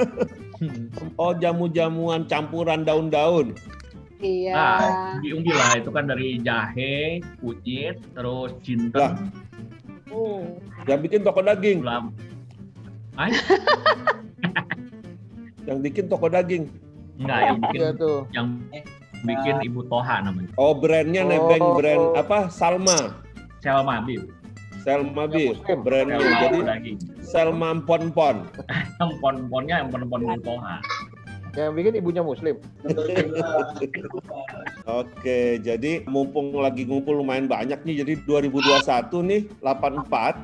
Oh, 1.22 1.38
jamu-jamuan 1.38 2.26
campuran 2.26 2.82
daun-daun. 2.82 3.54
Iya. 4.18 4.54
Nah, 4.58 5.22
umbi 5.22 5.54
lah 5.54 5.78
itu 5.78 5.94
kan 5.94 6.10
dari 6.10 6.42
jahe, 6.42 7.22
kunyit, 7.38 8.02
terus 8.18 8.58
Lah. 8.92 9.14
Jinten, 10.08 10.42
Yang 10.86 11.00
bikin 11.04 11.20
toko 11.22 11.40
daging. 11.42 11.80
Yang 15.68 15.78
bikin 15.84 16.06
toko 16.08 16.28
daging. 16.28 16.64
enggak 17.18 17.40
yang 17.44 17.58
bikin 17.60 17.80
Iya 17.82 17.90
tuh. 17.98 18.18
yang 18.30 18.48
bikin 19.26 19.56
Ibu 19.66 19.82
Toha 19.90 20.22
namanya. 20.22 20.54
Oh, 20.56 20.72
brandnya 20.72 21.26
Oh. 21.26 21.28
nebeng 21.28 21.66
brand 21.74 22.04
apa? 22.14 22.46
Salma. 22.48 23.18
Selma 23.60 24.06
Beef. 24.06 24.22
Selma 24.86 25.26
Beef. 25.26 25.58
Muslim. 25.58 25.80
Brandnya. 25.82 26.22
Selma 26.22 26.40
Jadi 26.40 26.58
daging. 26.62 26.98
Selma 27.20 27.70
Pon-Pon. 27.82 28.38
Empon-emponnya 29.02 29.76
empon-empon 29.84 30.20
Ibu 30.24 30.40
Toha. 30.46 30.78
Yang 31.58 31.74
bikin 31.74 31.94
ibunya 31.98 32.22
muslim. 32.22 32.56
Oke, 34.88 35.60
jadi 35.60 36.08
mumpung 36.08 36.56
lagi 36.64 36.88
ngumpul 36.88 37.20
lumayan 37.20 37.52
banyak 37.52 37.84
nih, 37.84 38.08
jadi 38.08 38.14
2021 38.24 39.20
nih 39.20 39.42
84 39.60 40.40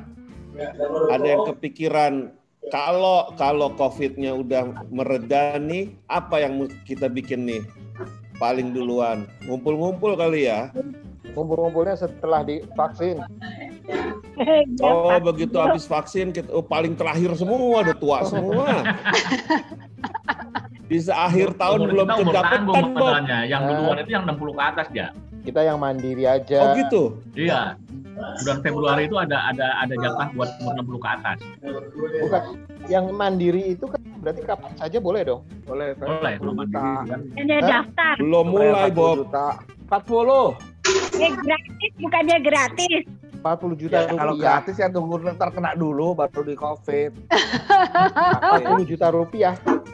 ada 1.07 1.23
yang 1.23 1.47
kepikiran 1.47 2.13
kalau 2.67 3.31
kalau 3.39 3.71
COVID-nya 3.75 4.35
udah 4.35 4.87
mereda 4.91 5.55
nih, 5.59 5.95
apa 6.11 6.43
yang 6.43 6.67
kita 6.83 7.07
bikin 7.07 7.47
nih? 7.47 7.63
Paling 8.35 8.75
duluan, 8.75 9.31
ngumpul-ngumpul 9.47 10.19
kali 10.19 10.51
ya. 10.51 10.75
Ngumpul-ngumpulnya 11.31 11.95
setelah 11.95 12.43
divaksin. 12.43 13.23
Oh, 14.83 15.15
begitu 15.23 15.55
habis 15.55 15.87
vaksin 15.87 16.35
kita 16.35 16.51
oh, 16.51 16.65
paling 16.65 16.99
terakhir 16.99 17.31
semua, 17.39 17.83
udah 17.85 17.95
tua 17.95 18.19
semua. 18.27 18.67
Bisa 20.93 21.13
akhir 21.25 21.57
tahun 21.57 21.79
Umur 21.81 21.89
belum 21.89 22.07
kedapetan, 22.21 22.61
Bob. 22.69 22.77
Yang 23.25 23.61
Ah. 23.65 23.69
duluan 23.73 23.97
itu 23.97 24.11
yang 24.13 24.23
60 24.29 24.53
ke 24.53 24.61
atas 24.61 24.87
ya. 24.93 25.07
Kita 25.41 25.59
yang 25.65 25.77
mandiri 25.81 26.23
aja. 26.29 26.59
Oh 26.61 26.67
gitu. 26.77 27.01
Iya. 27.33 27.75
Bulan 28.13 28.57
Februari 28.61 29.09
itu 29.09 29.17
ada 29.17 29.49
ada 29.49 29.73
ada 29.81 29.93
jatah 29.97 30.27
buat 30.37 30.49
umur 30.61 30.71
60 30.77 30.99
ke 31.01 31.09
atas. 31.09 31.37
Bukan. 32.21 32.41
Yang 32.85 33.05
mandiri 33.09 33.73
itu 33.73 33.85
kan 33.89 33.99
berarti 34.21 34.41
kapan 34.45 34.71
saja 34.77 34.97
boleh 35.01 35.21
dong. 35.25 35.41
Boleh. 35.65 35.97
Boleh 35.97 36.33
kalau 36.37 36.53
mandiri 36.53 36.93
kan. 37.09 37.19
ada 37.33 37.55
Hah? 37.57 37.69
daftar. 37.73 38.15
Belum 38.21 38.45
mulai, 38.53 38.89
Bob. 38.93 39.17
40. 39.89 40.53
Eh, 41.17 41.31
gratis 41.33 41.91
bukannya 41.97 42.37
gratis. 42.45 43.03
40 43.43 43.75
juta 43.77 43.97
Ya, 43.97 44.07
kalau 44.07 44.33
rupiah. 44.33 44.45
gratis 44.55 44.75
ya 44.79 44.87
tunggu 44.87 45.15
ntar 45.21 45.51
kena 45.51 45.75
dulu 45.75 46.15
baru 46.15 46.41
di 46.41 46.55
covid. 46.55 47.11
40 47.27 48.87
juta 48.87 49.07
rupiah. 49.09 49.53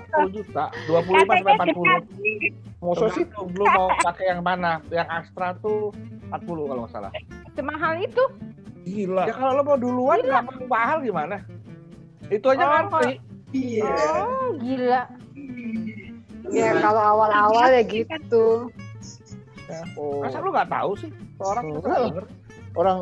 40 0.10 0.30
juta, 0.32 0.64
25 0.86 1.26
sampai 1.26 1.42
Katanya 1.42 1.74
40. 1.74 1.82
gratis. 1.82 2.52
Masa 2.80 3.06
sih? 3.12 3.26
Lu 3.52 3.66
mau 3.68 3.88
pakai 4.00 4.26
yang 4.28 4.42
mana? 4.42 4.72
Yang 4.88 5.08
Astra 5.10 5.58
tuh 5.58 5.90
40 6.30 6.70
kalau 6.70 6.82
nggak 6.84 6.94
salah. 6.94 7.12
Semahal 7.52 7.94
itu. 8.00 8.24
Gila. 8.82 9.24
Ya 9.26 9.34
kalau 9.34 9.52
lo 9.52 9.64
mau 9.64 9.76
duluan 9.76 10.18
nggak 10.20 10.44
mau 10.46 10.66
mahal 10.68 11.02
gimana? 11.02 11.42
Itu 12.30 12.46
aja 12.48 12.62
Oh, 12.62 12.70
ngantri. 12.70 13.14
Oh 14.14 14.48
gila. 14.56 15.02
Ya 16.48 16.72
kalau 16.78 17.02
awal-awal 17.18 17.68
ya 17.72 17.84
gitu. 17.84 18.70
Oh. 19.94 20.22
Masa 20.22 20.38
lu 20.38 20.50
nggak 20.50 20.70
tahu 20.70 20.92
sih? 20.98 21.12
Orang 21.38 21.66
denger. 21.76 22.26
Orang 22.74 22.98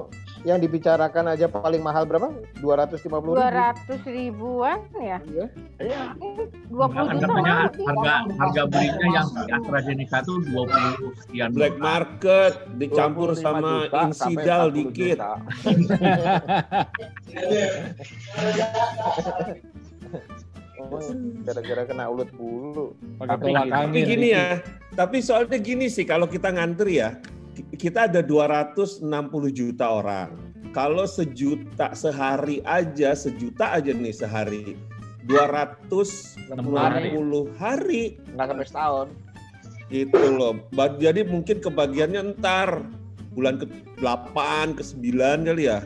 yang 0.47 0.63
dibicarakan 0.63 1.35
aja 1.35 1.51
paling 1.51 1.83
mahal 1.83 2.07
berapa? 2.07 2.31
250 2.63 3.03
ribu. 3.03 3.35
Dua 3.35 3.49
ratus 3.51 3.99
ribuan 4.07 4.79
ya? 4.95 5.19
Iya. 5.75 6.15
Dua 6.71 6.87
puluh 6.87 7.07
juta 7.11 7.27
Anggapannya 7.27 7.51
orang 7.51 7.71
sih. 7.75 7.83
harga 7.83 8.13
harga 8.39 8.61
belinya 8.65 9.07
yang 9.11 9.27
di 9.27 9.51
AstraZeneca 9.51 10.17
tuh 10.23 10.37
20 10.47 11.19
sekian 11.19 11.49
Black 11.51 11.75
juta. 11.75 11.83
market 11.83 12.53
dicampur 12.79 13.29
25 13.35 13.43
sama 13.43 13.71
juta 13.85 13.99
insidal 14.07 14.63
40 14.71 14.77
dikit. 14.79 15.17
juta. 15.19 15.31
Oh, 20.77 21.01
gara-gara 21.45 21.83
kena 21.83 22.05
ulut 22.07 22.29
bulu. 22.31 22.95
Tapi, 23.19 23.51
tapi 23.51 23.99
gini 24.05 24.27
ya, 24.31 24.61
tapi 24.95 25.19
soalnya 25.19 25.57
gini 25.59 25.91
sih 25.91 26.07
kalau 26.07 26.29
kita 26.29 26.53
ngantri 26.53 27.01
ya, 27.01 27.17
kita 27.77 28.05
ada 28.09 28.21
260 28.21 29.05
juta 29.51 29.85
orang. 29.89 30.33
Kalau 30.75 31.09
sejuta 31.09 31.95
sehari 31.97 32.61
aja, 32.67 33.17
sejuta 33.17 33.73
aja 33.73 33.89
nih 33.95 34.13
sehari. 34.13 34.77
260 35.25 36.53
hari. 37.57 38.21
Nggak 38.31 38.45
sampai 38.47 38.67
setahun. 38.67 39.07
Gitu 39.87 40.23
loh. 40.35 40.59
Jadi 40.99 41.23
mungkin 41.25 41.63
kebagiannya 41.63 42.35
ntar 42.37 42.83
bulan 43.33 43.57
ke-8, 43.61 44.37
ke-9 44.77 45.05
kali 45.47 45.65
ya. 45.71 45.81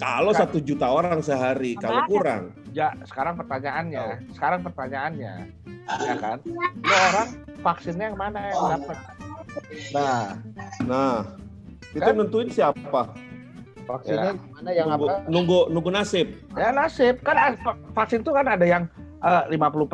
Kalau 0.00 0.32
satu 0.32 0.56
juta 0.56 0.88
orang 0.88 1.20
sehari, 1.20 1.76
kalau 1.76 2.08
kurang. 2.08 2.56
Ya, 2.72 2.96
sekarang 3.04 3.36
pertanyaannya, 3.36 4.24
sekarang 4.32 4.64
pertanyaannya, 4.64 5.52
ya 6.00 6.14
kan? 6.16 6.40
Lu 6.46 6.94
orang 7.12 7.28
vaksinnya 7.60 8.08
yang 8.08 8.16
mana 8.16 8.40
yang 8.48 8.80
dapat? 8.80 8.96
Nah, 9.90 10.38
nah, 10.84 11.14
itu 11.90 12.00
Kan? 12.00 12.14
nentuin 12.16 12.48
siapa? 12.48 13.02
Vaksinnya 13.84 14.38
Ya. 14.38 14.52
mana 14.54 14.70
yang 14.70 14.86
nunggu, 14.86 15.06
apa? 15.06 15.14
Nunggu, 15.26 15.58
nunggu 15.68 15.90
nasib. 15.90 16.26
Ya 16.54 16.70
nasib 16.70 17.18
kan 17.26 17.58
va- 17.58 17.78
vaksin 17.92 18.22
tuh 18.22 18.30
kan 18.30 18.46
ada 18.46 18.62
yang 18.62 18.86
eh, 19.20 19.42
50 19.52 19.84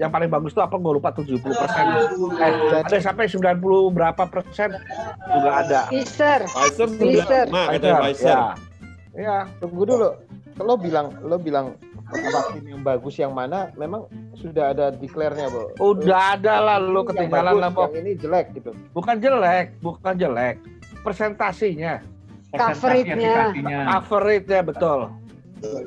yang 0.00 0.10
paling 0.10 0.26
bagus 0.26 0.50
tuh 0.50 0.64
apa 0.64 0.74
gue 0.74 0.92
lupa 0.98 1.14
70 1.14 1.38
persen, 1.44 1.84
eh, 2.42 2.82
ada 2.82 2.96
sampai 2.98 3.30
90 3.30 3.92
berapa 3.92 4.22
persen 4.26 4.74
juga 5.28 5.50
ada. 5.62 5.80
Pfizer. 5.86 6.40
Pfizer 6.48 6.88
Pfizer. 6.90 7.46
Nah, 7.52 7.70
ada 7.70 7.90
Pfizer. 8.02 8.34
Ya. 8.34 8.42
ya. 9.14 9.36
Tunggu 9.60 9.86
dulu. 9.86 10.08
Lo 10.58 10.74
bilang, 10.74 11.14
lo 11.22 11.36
bilang 11.38 11.78
vaksin 12.12 12.64
yang 12.68 12.82
bagus 12.84 13.14
yang 13.16 13.32
mana? 13.32 13.72
Memang 13.80 14.06
sudah 14.36 14.76
ada 14.76 14.92
declare-nya, 14.92 15.48
Bu. 15.48 15.72
Udah 15.80 16.36
ada 16.36 16.60
lah 16.60 16.76
lo 16.76 17.02
Yang 17.02 17.16
ketinggalan 17.16 17.54
lah. 17.56 17.70
Yang 17.72 17.96
ini 18.04 18.12
jelek 18.20 18.46
gitu. 18.56 18.70
Bukan 18.92 19.16
jelek, 19.18 19.66
bukan 19.80 20.14
jelek. 20.20 20.56
Presentasinya. 21.00 22.04
Coverage-nya. 22.52 23.56
Coverage-nya 23.96 24.60
betul. 24.60 25.08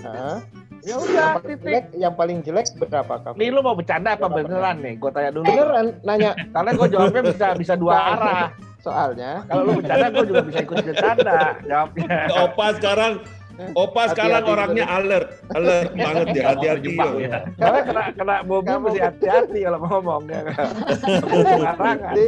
Hah? 0.01 0.41
Ya 0.85 1.01
udah, 1.01 1.41
yang 1.41 1.41
paling 1.41 1.57
jelek, 1.65 1.85
yang 1.97 2.13
paling 2.13 2.37
jelek 2.45 2.67
berapa 2.77 3.13
kamu? 3.25 3.35
Nih 3.41 3.49
lu 3.49 3.65
mau 3.65 3.73
bercanda 3.73 4.13
apa 4.13 4.29
beneran 4.29 4.85
nih? 4.85 4.93
Gue 5.01 5.09
tanya 5.09 5.33
dulu. 5.33 5.49
Beneran 5.49 5.97
nanya. 6.05 6.37
Karena 6.53 6.71
gue 6.77 6.87
jawabnya 6.93 7.21
bisa 7.25 7.47
bisa 7.57 7.73
dua 7.73 7.93
arah. 8.13 8.53
Soalnya 8.85 9.41
Kalau 9.49 9.65
lu 9.65 9.81
bercanda 9.81 10.13
gue 10.13 10.25
juga 10.29 10.41
bisa 10.45 10.59
ikut 10.61 10.77
bercanda 10.85 11.57
jawabnya. 11.65 12.29
Opa 12.37 12.67
sekarang 12.77 13.13
Opa 13.75 14.11
sekarang 14.11 14.43
orangnya 14.43 14.85
alert, 14.87 15.27
alert 15.55 15.91
banget 15.99 16.27
ya, 16.35 16.43
hati-hati. 16.51 16.93
Ya. 17.23 17.39
Karena 17.55 17.79
kena 17.87 18.03
kena 18.11 18.35
Kamu- 18.43 18.83
mesti 18.91 18.99
hati-hati 18.99 19.59
kalau 19.63 19.79
mau 19.79 19.89
ngomong 19.99 20.23
ya. 20.27 20.41
kan? 21.79 21.97
Jadi, 22.11 22.25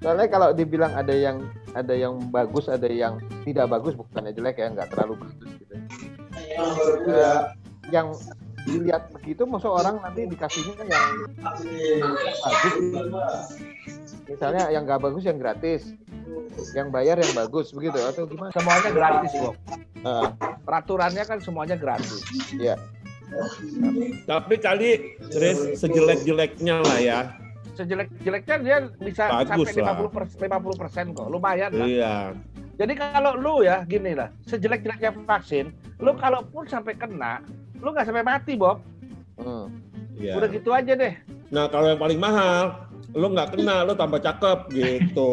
soalnya 0.00 0.26
kalau 0.32 0.48
dibilang 0.56 0.92
ada 0.96 1.12
yang 1.12 1.44
ada 1.76 1.92
yang 1.92 2.16
bagus, 2.32 2.66
ada 2.72 2.88
yang 2.88 3.20
tidak 3.44 3.68
bagus, 3.68 3.92
bukannya 3.92 4.32
jelek 4.32 4.56
ya, 4.56 4.72
nggak 4.72 4.88
terlalu 4.96 5.28
bagus 5.28 5.50
gitu. 5.60 5.74
Eh, 7.08 7.40
yang 7.92 8.16
dilihat 8.64 9.08
begitu, 9.12 9.44
masa 9.44 9.68
orang 9.68 10.00
nanti 10.00 10.28
dikasihnya 10.28 10.84
yang 10.84 11.04
bagus. 11.40 11.68
Misalnya 14.30 14.70
yang 14.70 14.86
nggak 14.86 15.00
bagus 15.02 15.22
yang 15.26 15.36
gratis, 15.36 15.92
yang 16.76 16.88
bayar 16.92 17.16
yang 17.18 17.32
bagus 17.34 17.72
begitu 17.74 17.98
atau 17.98 18.26
gimana? 18.26 18.50
Semuanya 18.54 18.90
gratis 18.90 19.32
kok. 19.34 19.54
Eh, 20.00 20.28
Peraturannya 20.64 21.24
kan 21.26 21.38
semuanya 21.42 21.76
gratis. 21.76 22.20
ya. 22.56 22.76
Tapi 24.26 24.54
kali 24.58 25.18
Chris 25.30 25.78
sejelek-jeleknya 25.78 26.82
lah 26.82 26.98
ya. 26.98 27.18
Sejelek-jeleknya 27.78 28.56
dia 28.60 28.76
bisa 28.98 29.30
Bagus 29.30 29.70
sampai 29.70 29.82
lah. 29.86 29.94
50 30.02 30.16
persen, 30.16 30.38
50 30.50 30.82
persen 30.82 31.04
kok. 31.14 31.26
Lumayan 31.30 31.70
lah. 31.74 31.86
Iya. 31.86 32.14
Jadi 32.80 32.92
kalau 32.96 33.36
lu 33.36 33.54
ya 33.60 33.84
gini 33.84 34.16
lah, 34.16 34.32
sejelek-jeleknya 34.48 35.12
vaksin, 35.28 35.68
lu 36.00 36.16
kalaupun 36.16 36.64
sampai 36.64 36.96
kena, 36.96 37.44
lu 37.78 37.92
nggak 37.92 38.08
sampai 38.08 38.24
mati 38.24 38.56
Bob. 38.56 38.80
Hmm. 39.36 39.68
Iya. 40.16 40.36
Udah 40.40 40.48
gitu 40.48 40.70
aja 40.72 40.92
deh. 40.96 41.14
Nah 41.52 41.68
kalau 41.68 41.92
yang 41.92 42.00
paling 42.00 42.16
mahal, 42.20 42.89
lo 43.14 43.26
nggak 43.30 43.48
kena, 43.56 43.82
lo 43.84 43.92
tambah 43.94 44.20
cakep 44.22 44.58
gitu. 44.70 45.30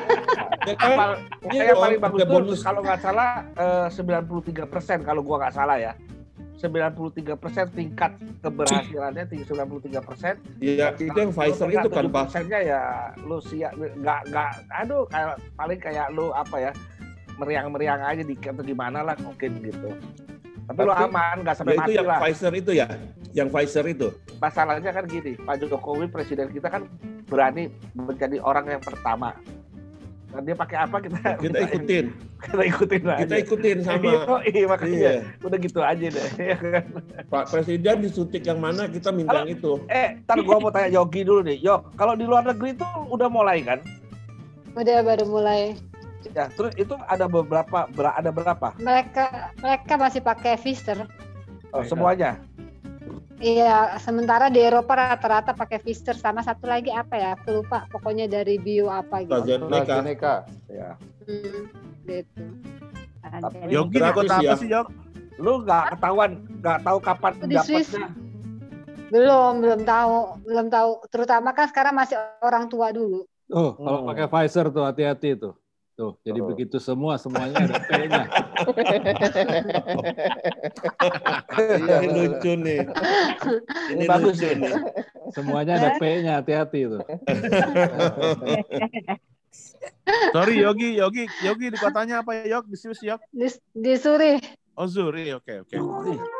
ya 0.68 0.74
kan? 0.76 0.92
Apal, 0.92 1.10
Iya 1.50 1.62
yang 1.72 1.78
paling 1.80 2.00
bagus 2.00 2.18
tuh 2.20 2.28
bonus. 2.28 2.60
kalau 2.60 2.80
nggak 2.84 3.00
salah 3.00 3.30
eh, 3.56 3.86
93 3.88 4.68
persen 4.68 4.98
kalau 5.00 5.20
gua 5.24 5.46
nggak 5.46 5.54
salah 5.56 5.76
ya. 5.80 5.92
93 6.60 7.40
persen 7.40 7.64
tingkat 7.72 8.20
keberhasilannya 8.44 9.24
tinggi 9.32 9.48
93 9.48 9.96
persen. 10.04 10.34
Iya, 10.60 10.92
itu 11.00 11.16
yang 11.16 11.32
Pfizer 11.32 11.72
itu 11.72 11.88
kan 11.88 12.04
Pak. 12.12 12.28
persennya 12.28 12.60
ya 12.60 12.80
lu 13.24 13.40
siap 13.40 13.72
nggak 13.72 14.20
nggak 14.28 14.50
aduh 14.68 15.08
kayak 15.08 15.40
paling 15.56 15.78
kayak 15.80 16.06
lu 16.12 16.28
apa 16.36 16.56
ya 16.68 16.72
meriang-meriang 17.40 18.04
aja 18.04 18.20
dikit 18.20 18.52
atau 18.52 18.64
gimana 18.68 19.00
lah 19.00 19.16
mungkin 19.24 19.64
gitu. 19.64 19.88
Tapi, 20.70 20.86
aman 20.86 21.36
nggak 21.42 21.50
Ya 21.50 21.58
sampai 21.58 21.74
itu 21.74 21.80
mati 21.82 21.92
yang 21.92 22.06
lah. 22.06 22.18
Pfizer 22.22 22.52
itu 22.54 22.70
ya, 22.72 22.86
yang 23.32 23.48
Pfizer 23.48 23.84
itu. 23.84 24.08
Masalahnya 24.38 24.90
kan 24.90 25.04
gini, 25.04 25.34
Pak 25.36 25.54
Jokowi 25.60 26.06
presiden 26.06 26.46
kita 26.48 26.68
kan 26.68 26.86
berani 27.26 27.66
menjadi 27.92 28.38
orang 28.38 28.66
yang 28.68 28.80
pertama. 28.80 29.34
Dan 30.30 30.46
dia 30.46 30.54
pakai 30.54 30.78
apa 30.78 31.02
kita 31.02 31.18
Kita 31.36 31.58
ikutin, 31.58 32.04
kita 32.40 32.62
ikutin 32.64 33.02
aja. 33.02 33.18
kita 33.18 33.36
ikutin 33.36 33.76
sama. 33.82 34.10
Iya, 34.46 34.64
makanya 34.64 34.94
Iya. 34.94 35.12
udah 35.42 35.58
gitu 35.58 35.80
aja 35.82 36.06
deh. 36.06 36.28
ya 36.38 36.54
kan? 36.54 36.84
Pak 37.26 37.44
Presiden 37.50 37.96
disuntik 37.98 38.46
yang 38.46 38.62
mana 38.62 38.86
kita 38.86 39.10
minta 39.10 39.42
yang 39.42 39.50
itu. 39.50 39.82
eh, 39.86 40.22
ntar 40.22 40.38
gua 40.40 40.62
mau 40.62 40.70
tanya 40.70 40.86
Yogi 40.88 41.26
dulu 41.26 41.42
nih. 41.42 41.58
Yok, 41.58 41.98
kalau 41.98 42.14
di 42.14 42.22
luar 42.22 42.46
negeri 42.46 42.72
itu 42.72 42.86
udah 43.10 43.26
mulai 43.26 43.58
kan? 43.60 43.82
Udah 44.70 45.02
baru 45.02 45.26
mulai. 45.26 45.74
Ya, 46.28 46.52
terus 46.52 46.76
itu 46.76 46.92
ada 47.08 47.24
beberapa 47.24 47.88
ber- 47.88 48.12
ada 48.12 48.28
berapa? 48.28 48.76
Mereka 48.76 49.56
mereka 49.56 49.92
masih 49.96 50.20
pakai 50.20 50.60
Pfizer. 50.60 51.08
Oh, 51.72 51.80
semuanya. 51.80 52.36
Iya, 53.40 53.96
sementara 53.96 54.52
di 54.52 54.60
Eropa 54.60 54.92
rata-rata 54.92 55.56
pakai 55.56 55.80
Pfizer 55.80 56.12
sama 56.12 56.44
satu 56.44 56.68
lagi 56.68 56.92
apa 56.92 57.16
ya? 57.16 57.32
Aku 57.40 57.64
lupa. 57.64 57.88
Pokoknya 57.88 58.28
dari 58.28 58.60
bio 58.60 58.92
apa 58.92 59.24
gitu. 59.24 59.32
AstraZeneca. 59.32 59.80
AstraZeneca. 59.80 60.34
Ya. 60.68 60.90
Hmm, 61.24 61.62
gitu. 62.04 62.42
Ada. 63.24 63.48
Yogi 63.72 63.96
ikut 63.96 64.28
apa 64.28 64.44
ya. 64.44 64.54
sih 64.60 64.68
Yok? 64.68 64.86
Lu 65.40 65.64
nggak 65.64 65.96
ketahuan, 65.96 66.30
nggak 66.60 66.78
tahu 66.84 66.98
kapan 67.00 67.32
Di 67.48 67.56
Swiss. 67.64 67.96
Belum, 69.08 69.58
belum 69.58 69.80
tahu, 69.88 70.16
belum 70.44 70.66
tahu. 70.68 70.90
Terutama 71.08 71.56
kan 71.56 71.66
sekarang 71.72 71.96
masih 71.96 72.20
orang 72.44 72.68
tua 72.68 72.92
dulu. 72.92 73.24
Tuh, 73.48 73.74
kalau 73.74 74.04
Hmm. 74.04 74.08
pakai 74.12 74.26
Pfizer 74.28 74.68
tuh 74.68 74.84
hati-hati 74.84 75.34
tuh. 75.34 75.56
Tuh, 76.00 76.16
jadi 76.24 76.40
Oh. 76.40 76.48
begitu 76.48 76.80
semua 76.80 77.20
semuanya 77.20 77.60
ada 77.60 77.76
P-nya. 77.76 78.24
Ini 81.84 82.08
lucu 82.24 82.52
nih. 82.56 82.88
Ini 83.92 84.08
bagus 84.08 84.40
lucu 84.40 84.48
nih. 84.64 84.72
Semuanya 85.36 85.76
ada 85.76 86.00
P-nya, 86.00 86.40
hati-hati 86.40 86.88
tuh. 86.88 87.04
Sorry 90.32 90.64
Yogi, 90.64 90.96
Yogi, 90.96 91.28
Yogi 91.44 91.66
di 91.68 91.76
kotanya 91.76 92.24
apa 92.24 92.32
ya 92.32 92.56
Yok? 92.56 92.72
Di 92.72 92.76
Swiss 92.80 93.04
Yok? 93.04 93.20
Di, 93.28 93.52
di 93.76 93.92
Zurich. 94.00 94.56
Oh 94.80 94.88
Zuri, 94.88 95.36
oke 95.36 95.68
oke. 95.68 95.76
Ah, 95.76 96.39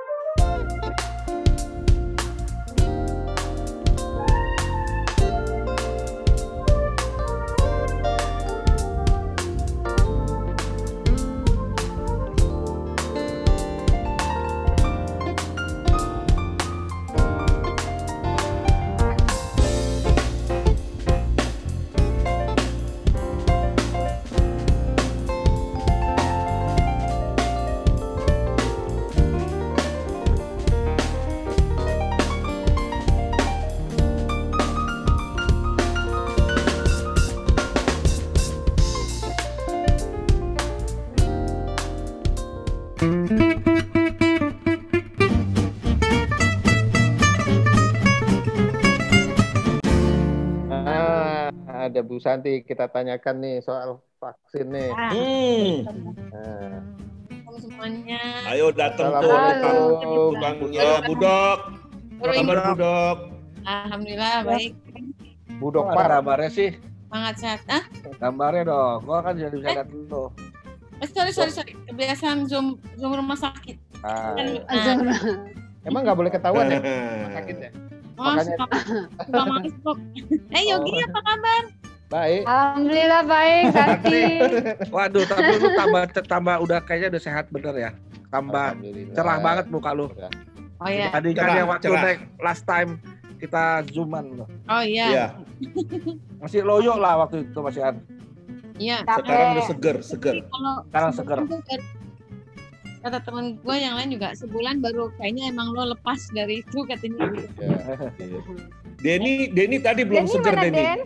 ada 52.01 52.09
Bu 52.09 52.17
Santi 52.17 52.65
kita 52.65 52.89
tanyakan 52.89 53.45
nih 53.45 53.57
soal 53.61 54.01
vaksin 54.17 54.73
nih. 54.73 54.89
Hmm. 54.89 55.73
Nah, 56.33 56.81
semuanya. 57.61 58.21
Ayo 58.49 58.73
datang 58.73 59.21
tuh 59.21 59.37
tukangnya 60.01 61.05
Budok. 61.05 61.59
Apa 62.17 62.33
kabar 62.33 62.57
Budok? 62.73 63.17
Alhamdulillah 63.61 64.35
baik. 64.49 64.73
Budok 65.61 65.85
Kok 65.85 66.01
ada 66.01 66.09
gambarnya 66.17 66.49
sih? 66.49 66.71
Semangat 67.05 67.35
sehat. 67.37 67.61
Ah, 67.69 67.85
Gambarnya 68.17 68.65
dong. 68.65 68.99
Gua 69.05 69.21
kan 69.21 69.37
jadi 69.37 69.53
bisa 69.53 69.69
lihat 69.77 69.89
dulu. 69.93 70.33
eh, 71.01 71.09
sorry 71.13 71.33
sorry 71.37 71.53
sorry. 71.53 71.77
Kebiasaan 71.85 72.49
zoom 72.49 72.81
zoom 72.97 73.13
rumah 73.13 73.37
sakit. 73.37 73.77
Ah, 74.01 74.33
Kan, 74.33 75.05
nah, 75.05 75.21
emang 75.85 76.01
nggak 76.01 76.17
boleh 76.17 76.33
ketahuan 76.33 76.65
ya? 76.67 76.81
rumah 76.81 77.33
sakitnya. 77.37 77.71
oh, 78.17 78.25
Makanya- 78.25 78.57
suka, 78.57 78.67
suka 79.21 79.43
masuk. 79.45 79.97
Eh 80.57 80.65
Yogi 80.65 80.93
Oh. 80.95 81.05
apa 81.05 81.21
kabar? 81.21 81.63
Baik. 82.11 82.43
Alhamdulillah 82.43 83.23
baik, 83.23 83.65
Santi. 83.79 84.23
Waduh, 84.91 85.25
tapi 85.31 85.51
lu 85.63 85.69
tambah 85.79 86.03
tambah 86.27 86.57
udah 86.67 86.79
kayaknya 86.83 87.15
udah 87.15 87.23
sehat 87.23 87.47
bener 87.55 87.75
ya. 87.79 87.91
Tambah 88.35 88.75
cerah 89.15 89.39
banget 89.39 89.71
muka 89.71 89.95
lu. 89.95 90.11
Oh 90.83 90.89
iya. 90.91 91.15
Tadi 91.15 91.31
kan 91.39 91.55
yang 91.55 91.71
waktu 91.71 91.87
cerah. 91.87 92.03
naik 92.03 92.21
last 92.43 92.67
time 92.67 92.99
kita 93.39 93.87
zooman 93.95 94.43
loh. 94.43 94.49
Oh 94.67 94.83
iya. 94.83 95.07
Iya. 95.07 95.27
Masih 96.43 96.67
loyo 96.67 96.99
lah 96.99 97.23
waktu 97.23 97.47
itu 97.47 97.59
masih 97.63 97.83
ada. 97.85 98.01
Iya. 98.81 99.05
Sekarang 99.05 99.53
udah 99.55 99.67
seger, 99.69 99.97
seger. 100.01 100.37
Kalau 100.51 100.75
Sekarang 100.89 101.13
seger. 101.15 101.39
kata 103.01 103.17
teman 103.25 103.57
gue 103.65 103.77
yang 103.81 103.97
lain 103.97 104.13
juga 104.13 104.37
sebulan 104.37 104.85
baru 104.85 105.09
kayaknya 105.17 105.49
emang 105.49 105.73
lo 105.73 105.95
lepas 105.97 106.21
dari 106.37 106.61
itu 106.61 106.85
katanya. 106.85 107.33
Iya. 107.57 107.97
Denny, 109.01 109.49
Denny 109.53 109.79
tadi 109.81 110.05
belum 110.05 110.29
Denny 110.29 110.33
seger 110.33 110.55
Denny. 110.59 110.77
Den? 110.77 111.01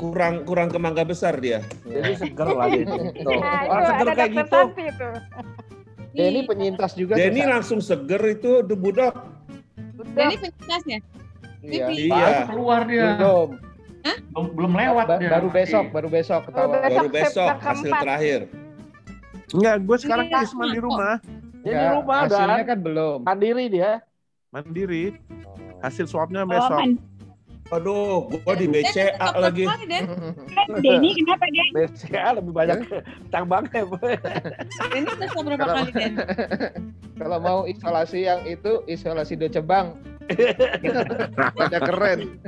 Kurang 0.00 0.48
kurang 0.48 0.72
kemangga 0.72 1.04
besar 1.04 1.36
dia. 1.36 1.60
Jadi 1.84 2.16
seger 2.18 2.48
lagi. 2.50 2.80
Tuh. 2.88 2.96
Nah, 3.36 3.60
Orang 3.68 3.84
itu 3.84 3.92
seger 3.92 4.14
kayak 4.16 4.30
gitu. 4.32 4.60
Itu. 4.72 5.08
Denny 6.10 6.40
penyintas 6.42 6.92
juga. 6.96 7.12
Denny 7.14 7.42
langsung 7.44 7.78
seger 7.78 8.22
itu 8.26 8.64
The 8.64 8.72
Budok. 8.74 9.14
Jadi 10.16 10.34
penyintasnya. 10.40 10.98
Iya. 11.60 11.86
Iya. 11.92 12.28
keluar 12.48 12.88
dia. 12.88 13.14
Belum. 13.14 13.48
Belum, 14.32 14.46
belum 14.56 14.72
lewat 14.72 15.06
Ba- 15.06 15.20
dia. 15.20 15.28
baru 15.28 15.48
besok, 15.52 15.84
baru 15.92 16.08
besok 16.08 16.40
ketahuan. 16.48 16.80
Baru 16.80 17.10
besok 17.12 17.48
hasil 17.52 17.92
terakhir. 17.92 18.40
Enggak, 19.50 19.76
gue 19.82 19.96
sekarang 20.00 20.26
Iya. 20.26 20.40
isoman 20.40 20.68
di 20.72 20.80
rumah. 20.80 21.14
Dia 21.60 21.72
di 21.76 21.86
rumah 21.92 22.16
hasilnya 22.24 22.56
dan 22.56 22.64
kan 22.64 22.78
belum. 22.80 23.18
mandiri 23.20 23.64
dia. 23.68 24.00
Mandiri. 24.48 25.04
Hasil 25.80 26.08
swabnya 26.08 26.42
Oh, 26.42 26.48
besok. 26.48 26.78
man. 26.80 26.96
Aduh, 27.70 28.26
gua 28.26 28.54
di 28.54 28.66
BCA 28.66 29.14
lagi. 29.36 29.62
Den, 29.86 30.04
Denny 30.82 31.10
kenapa 31.14 31.46
Den? 31.46 31.68
BCA 31.76 32.28
lebih 32.34 32.50
banyak 32.50 32.78
cabangnya. 33.30 33.82
Den 34.90 35.04
udah 35.06 35.30
berapa 35.40 35.58
Kalau- 35.60 35.76
kali 35.80 35.92
Den? 35.94 36.12
Kalau 37.20 37.36
mau 37.36 37.60
isolasi 37.64 38.24
yang 38.24 38.42
itu 38.42 38.80
isolasi 38.86 39.36
Deutsche 39.36 39.60
Bank. 39.60 39.92
Ada 41.54 41.78
keren. 41.84 42.38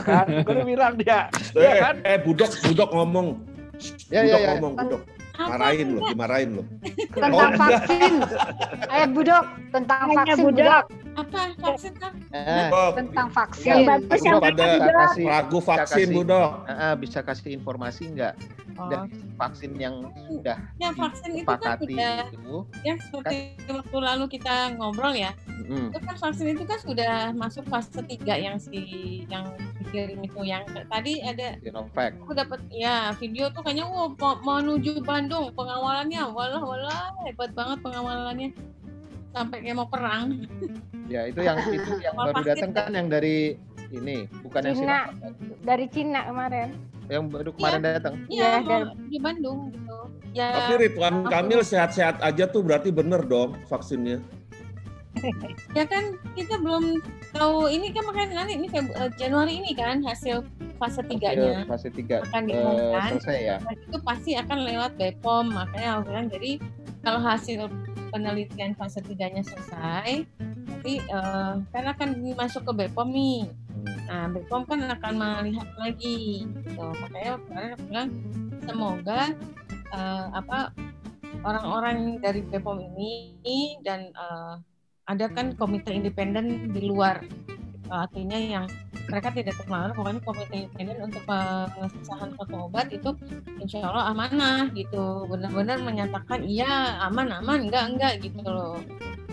kan, 0.00 0.26
gue 0.40 0.48
udah 0.48 0.64
bilang 0.64 0.94
dia. 0.96 1.28
Eh, 1.52 1.60
Iya 1.60 1.72
kan? 1.76 1.94
eh 2.02 2.16
Budok, 2.18 2.50
Budok 2.62 2.90
ngomong. 2.90 3.28
Ya, 4.08 4.22
Budok 4.22 4.32
ya, 4.32 4.38
ya. 4.38 4.48
ngomong, 4.54 4.72
Budok. 4.76 5.02
Marahin 5.46 5.88
lo, 5.94 6.00
dimarahin 6.04 6.50
lo. 6.52 6.62
Tentang 7.08 7.30
Oh, 7.30 7.40
enggak. 7.40 7.56
vaksin. 7.56 8.12
Eh, 8.90 9.06
Budok, 9.08 9.44
tentang 9.70 10.00
Hanya 10.02 10.16
vaksin, 10.18 10.42
Budok. 10.42 10.56
Budok. 10.60 10.84
Apa 11.10 11.40
vaksin 11.58 11.92
kan? 11.96 12.12
Eh, 12.30 12.68
Budok, 12.68 12.92
Tentang 12.96 13.26
Yang 13.26 13.36
vaksin. 13.36 13.82
bagus 13.86 14.20
yang 14.20 14.36
pada 14.38 14.64
kasih 14.90 15.24
ragu 15.24 15.58
bisa 15.58 15.70
vaksin, 15.70 15.96
kasih- 15.96 16.14
Budok. 16.14 16.50
ah, 16.66 16.94
bisa 16.94 17.18
kasih 17.22 17.50
informasi 17.52 18.02
nggak 18.10 18.34
Oh, 18.76 18.88
dari 18.88 19.12
vaksin 19.36 19.76
yang 19.76 19.94
sudah 20.24 20.56
ya 20.80 20.88
vaksin 20.90 21.36
itu 21.36 21.44
kan 21.44 21.76
sudah 21.76 22.16
itu? 22.32 22.56
yang 22.80 22.96
seperti 22.96 23.36
waktu 23.68 23.96
lalu 24.00 24.24
kita 24.30 24.54
ngobrol 24.72 25.12
ya. 25.12 25.36
Mm. 25.68 25.92
Itu 25.92 25.98
kan 26.00 26.16
vaksin 26.16 26.46
itu 26.48 26.64
kan 26.64 26.78
sudah 26.80 27.14
masuk 27.36 27.68
fase 27.68 28.00
3 28.00 28.34
yang 28.34 28.56
si 28.56 28.80
yang 29.28 29.44
dikirim 29.80 30.20
itu 30.20 30.40
yang 30.44 30.62
tadi 30.86 31.24
ada 31.24 31.56
Sinovac. 31.64 32.12
aku 32.20 32.32
dapat 32.36 32.60
ya 32.68 33.16
video 33.16 33.48
tuh 33.50 33.64
kayaknya 33.64 33.88
wow, 33.88 34.12
mau 34.20 34.60
menuju 34.60 35.00
Bandung 35.02 35.48
pengawalannya 35.56 36.20
walah 36.30 36.62
walah 36.62 37.10
hebat 37.24 37.50
banget 37.56 37.78
pengawalannya 37.80 38.48
sampai 39.32 39.56
kayak 39.62 39.76
mau 39.78 39.88
perang 39.88 40.36
Ya 41.10 41.26
itu 41.26 41.42
yang 41.42 41.58
itu 41.76 41.90
yang 41.98 42.14
baru 42.14 42.38
datang 42.46 42.70
kan 42.70 42.94
yang 42.94 43.10
dari 43.10 43.58
ini, 43.90 44.30
bukan 44.46 44.62
yang 44.62 44.76
Cina 44.78 44.98
Sinovac. 45.10 45.58
dari 45.66 45.86
Cina 45.90 46.20
kemarin. 46.30 46.68
Yang 47.10 47.24
baru 47.34 47.50
kemarin 47.58 47.80
datang. 47.82 48.14
iya 48.30 48.62
Iya, 48.62 48.86
mau 48.86 48.94
di 49.10 49.18
Bandung 49.18 49.58
gitu 49.74 49.98
ya 50.30 50.48
Tapi 50.54 50.86
Ridwan 50.86 51.26
Kamil 51.26 51.60
sehat-sehat 51.66 52.22
aja 52.22 52.46
tuh 52.46 52.62
berarti 52.62 52.94
bener 52.94 53.26
dong 53.26 53.58
vaksinnya. 53.66 54.22
ya 55.74 55.84
kan 55.90 56.14
kita 56.38 56.54
belum 56.62 57.02
tahu 57.32 57.70
ini 57.70 57.86
kan 57.94 58.02
makanya 58.06 58.42
nanti 58.42 58.52
ini 58.58 58.66
Febru- 58.68 58.96
eh, 58.96 59.10
Januari 59.18 59.52
ini 59.62 59.72
kan 59.74 60.02
hasil 60.02 60.42
fase 60.80 61.00
tiganya. 61.04 61.68
Fase 61.68 61.92
3 61.92 62.24
akan 62.24 62.42
diumumkan. 62.48 63.10
selesai 63.16 63.38
ya. 63.38 63.56
Dan 63.60 63.76
itu 63.76 63.98
pasti 64.00 64.30
akan 64.34 64.58
lewat 64.64 64.90
BPOM 64.96 65.46
makanya 65.52 65.88
aku 65.98 66.02
bilang 66.08 66.26
jadi 66.32 66.50
kalau 67.04 67.20
hasil 67.20 67.60
penelitian 68.10 68.72
fase 68.74 69.00
tiganya 69.04 69.44
selesai 69.44 70.24
nanti 70.40 70.94
eh, 70.98 71.54
kan 71.60 71.84
akan 71.84 72.08
masuk 72.34 72.64
ke 72.64 72.72
BPOM 72.72 73.08
nih. 73.12 73.44
Nah 74.08 74.26
BPOM 74.32 74.62
kan 74.64 74.80
akan 74.88 75.12
melihat 75.16 75.68
lagi 75.76 76.48
gitu. 76.48 76.84
Makanya 77.04 77.32
kemarin 77.44 77.70
aku 77.76 77.84
bilang 77.92 78.08
semoga 78.64 79.20
eh, 79.92 80.26
apa 80.32 80.72
orang-orang 81.44 82.20
dari 82.20 82.40
BPOM 82.44 82.80
ini 82.80 83.80
dan 83.84 84.08
eh, 84.12 84.54
ada 85.06 85.26
kan 85.32 85.56
komite 85.56 85.90
independen 85.94 86.74
di 86.74 86.82
luar. 86.84 87.24
Eh, 87.90 87.98
artinya 88.06 88.38
yang 88.38 88.64
mereka 89.10 89.34
tidak 89.34 89.58
terpengaruh 89.58 89.94
pokoknya 89.98 90.22
komite 90.22 90.54
independen 90.54 90.98
untuk 91.10 91.22
pengesahan 91.26 92.30
suatu 92.38 92.56
obat 92.70 92.86
itu 92.94 93.10
insya 93.58 93.82
Allah 93.82 94.14
amanah 94.14 94.70
gitu. 94.74 95.26
Benar-benar 95.26 95.82
menyatakan 95.82 96.46
iya 96.46 97.00
aman 97.10 97.30
aman 97.42 97.66
enggak 97.66 97.84
enggak 97.90 98.12
gitu 98.22 98.40
loh. 98.46 98.78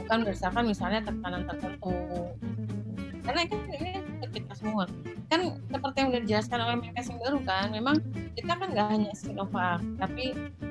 Bukan 0.06 0.24
berdasarkan 0.26 0.64
misalnya 0.66 1.06
tekanan 1.06 1.46
tertentu. 1.46 1.94
Karena 3.28 3.44
kan 3.44 3.60
ini 3.76 3.92
semua 4.68 4.86
kan 5.28 5.42
seperti 5.72 5.98
yang 6.00 6.10
sudah 6.12 6.22
dijelaskan 6.24 6.60
oleh 6.64 6.76
Menkes 6.80 7.08
yang 7.08 7.20
baru 7.24 7.40
kan 7.48 7.68
memang 7.72 7.96
kita 8.36 8.52
kan 8.56 8.68
nggak 8.72 8.88
hanya 8.92 9.12
Sinovac 9.16 9.80
tapi 9.96 10.26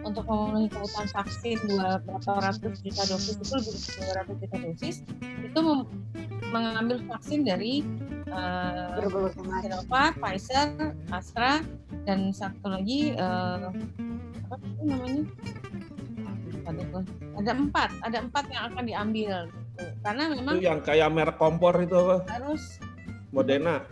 untuk 0.04 0.24
memenuhi 0.28 0.68
kebutuhan 0.68 1.08
vaksin 1.12 1.56
dua 1.64 2.00
berapa 2.04 2.30
ratus 2.40 2.80
juta 2.84 3.02
dosis 3.08 3.36
itu 3.40 3.52
lebih 3.56 3.72
dari 3.72 3.92
dua 4.00 4.14
ratus 4.20 4.36
juta 4.40 4.56
dosis 4.64 4.96
itu 5.44 5.58
mem- 5.60 5.88
mengambil 6.52 6.96
vaksin 7.10 7.40
dari 7.44 7.84
uh, 8.32 8.96
Sinovac, 9.64 10.12
Pfizer, 10.20 10.68
Astra 11.12 11.60
dan 12.04 12.32
satu 12.32 12.68
lagi 12.68 13.16
uh, 13.16 13.72
apa 14.46 14.54
itu 14.62 14.82
namanya 14.88 15.24
ada 17.36 17.52
empat 17.52 17.90
ada 18.02 18.18
empat 18.24 18.44
yang 18.50 18.62
akan 18.72 18.84
diambil 18.88 19.34
gitu. 19.52 19.84
karena 20.02 20.22
memang 20.32 20.54
Itu 20.58 20.64
yang 20.64 20.80
kayak 20.82 21.08
merek 21.12 21.36
kompor 21.38 21.74
itu 21.78 21.94
apa? 21.94 22.16
harus 22.30 22.80
Moderna. 23.34 23.82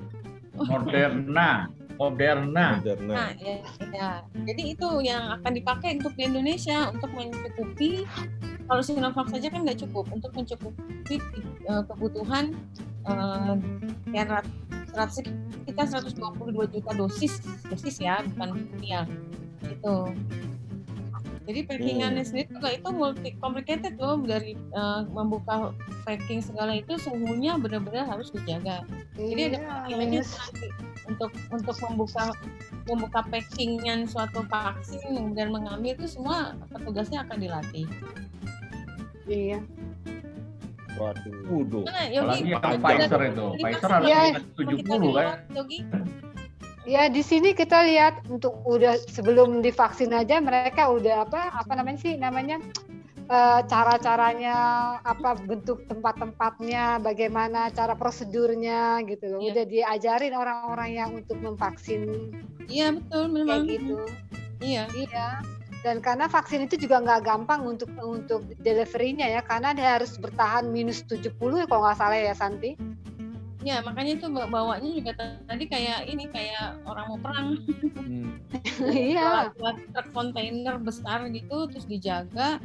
Moderna, 0.55 1.67
Moderna. 1.99 2.67
Moderna. 2.79 3.15
Nah, 3.15 3.31
ya, 3.39 3.57
ya. 3.91 4.11
Jadi 4.47 4.63
itu 4.75 4.89
yang 5.03 5.35
akan 5.41 5.53
dipakai 5.55 5.99
untuk 5.99 6.15
di 6.15 6.23
Indonesia 6.27 6.91
untuk 6.91 7.11
mencukupi 7.11 8.07
kalau 8.65 8.81
Sinovac 8.81 9.29
saja 9.29 9.53
kan 9.53 9.67
nggak 9.67 9.83
cukup 9.85 10.09
untuk 10.15 10.33
mencukupi 10.33 11.17
eh, 11.69 11.83
kebutuhan 11.91 12.55
eh, 13.07 13.55
yang 14.15 14.29
rat- 14.31 14.55
seratus 14.95 15.27
kita 15.67 15.83
122 16.15 16.71
juta 16.71 16.93
dosis 16.95 17.43
dosis 17.67 17.97
ya 17.99 18.23
bukan 18.35 18.63
ya 18.81 19.03
itu. 19.67 19.95
Jadi 21.45 21.61
packingannya 21.69 22.25
sendiri 22.25 22.49
juga 22.57 22.69
itu 22.73 22.89
multi 22.89 23.31
complicated 23.37 24.01
loh 24.01 24.17
dari 24.25 24.57
eh, 24.57 25.01
membuka 25.13 25.77
packing 26.09 26.41
segala 26.41 26.73
itu 26.81 26.97
suhunya 26.97 27.61
benar-benar 27.61 28.09
harus 28.09 28.33
dijaga. 28.33 28.81
Jadi 29.13 29.53
ada 29.53 29.59
packingannya 29.61 30.21
nanti 30.25 30.67
untuk 31.05 31.31
untuk 31.53 31.77
membuka 31.85 32.33
membuka 32.89 33.21
packingan 33.29 34.09
suatu 34.09 34.41
vaksin 34.49 35.05
kemudian 35.05 35.53
mengambil 35.53 35.93
itu 35.93 36.09
semua 36.09 36.57
petugasnya 36.73 37.29
akan 37.29 37.37
dilatih. 37.37 37.87
Iya. 39.29 39.61
Waduh. 40.95 41.35
Waduh. 41.51 41.85
Mana 41.85 42.03
Yogi? 42.09 42.23
Apalagi 42.23 42.49
yang 42.49 42.63
Ada- 42.63 42.79
Pfizer 42.81 43.21
itu. 43.27 43.47
Pfizer 43.59 43.91
kita 44.01 44.41
70 44.57 44.89
kan. 44.89 45.01
lewat, 45.03 45.39
Yogi. 45.59 45.79
Ya 46.85 47.09
di 47.09 47.25
sini 47.25 47.57
kita 47.57 47.81
lihat 47.89 48.29
untuk 48.29 48.61
udah 48.69 49.01
sebelum 49.09 49.65
divaksin 49.65 50.13
aja 50.13 50.37
mereka 50.41 50.93
udah 50.93 51.25
apa 51.25 51.65
apa 51.65 51.73
namanya 51.73 51.99
sih 52.05 52.21
namanya 52.21 52.61
eh, 53.25 53.61
cara-caranya 53.65 54.57
apa 55.01 55.33
bentuk 55.41 55.89
tempat-tempatnya 55.89 57.01
bagaimana 57.01 57.73
cara 57.73 57.97
prosedurnya 57.97 59.01
gitu 59.09 59.33
loh. 59.33 59.41
Udah 59.41 59.65
diajarin 59.65 60.37
orang-orang 60.37 60.91
yang 60.93 61.11
untuk 61.17 61.41
memvaksin 61.41 62.05
Iya 62.69 62.97
betul 63.01 63.33
kayak 63.33 63.33
memang. 63.33 63.63
gitu. 63.65 63.97
Iya. 64.61 64.85
iya. 64.93 65.29
Dan 65.85 66.01
karena 66.01 66.33
vaksin 66.33 66.65
itu 66.65 66.81
juga 66.81 67.01
nggak 67.05 67.29
gampang 67.29 67.61
untuk 67.69 67.93
untuk 68.01 68.41
deliverynya 68.65 69.29
ya 69.29 69.45
karena 69.45 69.77
dia 69.77 70.01
harus 70.01 70.17
bertahan 70.17 70.73
minus 70.73 71.05
70 71.05 71.33
ya 71.61 71.65
kalau 71.69 71.85
nggak 71.85 71.99
salah 72.01 72.17
ya 72.17 72.33
Santi 72.33 72.73
Ya 73.65 73.81
makanya 73.81 74.21
itu 74.21 74.27
bawa- 74.29 74.51
bawanya 74.53 74.91
juga 74.93 75.11
tadi 75.49 75.65
kayak 75.65 76.05
ini 76.05 76.29
kayak 76.29 76.85
orang 76.85 77.05
mau 77.09 77.19
perang. 77.19 77.47
Iya. 78.85 79.51
Buat 79.57 79.77
truk 79.93 80.09
kontainer 80.15 80.77
besar 80.79 81.27
gitu 81.33 81.67
terus 81.73 81.89
dijaga. 81.89 82.61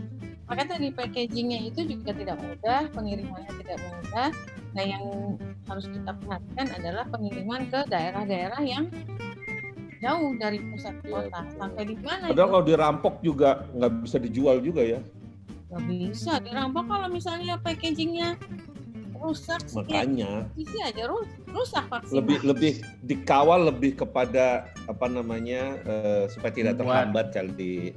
Makanya 0.49 0.75
tadi 0.77 0.87
packagingnya 0.91 1.69
itu 1.69 1.85
juga 1.85 2.11
tidak 2.13 2.37
mudah, 2.41 2.89
pengirimannya 2.93 3.53
tidak 3.63 3.77
mudah. 3.79 4.29
Nah 4.75 4.83
yang 4.83 5.03
harus 5.69 5.85
kita 5.87 6.11
perhatikan 6.19 6.67
adalah 6.73 7.05
pengiriman 7.07 7.61
ke 7.69 7.79
daerah-daerah 7.89 8.61
yang 8.65 8.89
jauh 10.01 10.31
dari 10.39 10.59
pusat 10.73 10.95
kota. 11.05 11.41
Sampai 11.55 11.83
di 11.85 11.95
mana 12.01 12.27
itu? 12.27 12.33
Padahal 12.33 12.49
kalau 12.49 12.65
dirampok 12.65 13.13
juga 13.21 13.63
nggak 13.77 13.91
bisa 14.03 14.17
dijual 14.17 14.57
juga 14.63 14.81
ya. 14.83 14.99
Nggak 15.69 15.83
bisa 15.85 16.33
dirampok 16.41 16.85
kalau 16.89 17.07
misalnya 17.13 17.61
packagingnya 17.61 18.35
rusak. 19.19 19.59
Makanya. 19.75 20.47
Isi 20.55 20.79
aja 20.79 21.03
rus- 21.05 21.35
rusak 21.51 21.85
vaksin. 21.91 22.15
lebih 22.15 22.37
lebih 22.47 22.73
dikawal 23.03 23.67
lebih 23.67 23.99
kepada 23.99 24.71
apa 24.87 25.05
namanya 25.11 25.75
eh, 25.83 26.23
supaya 26.31 26.51
tidak 26.55 26.79
terhambat 26.79 27.35
kali 27.35 27.93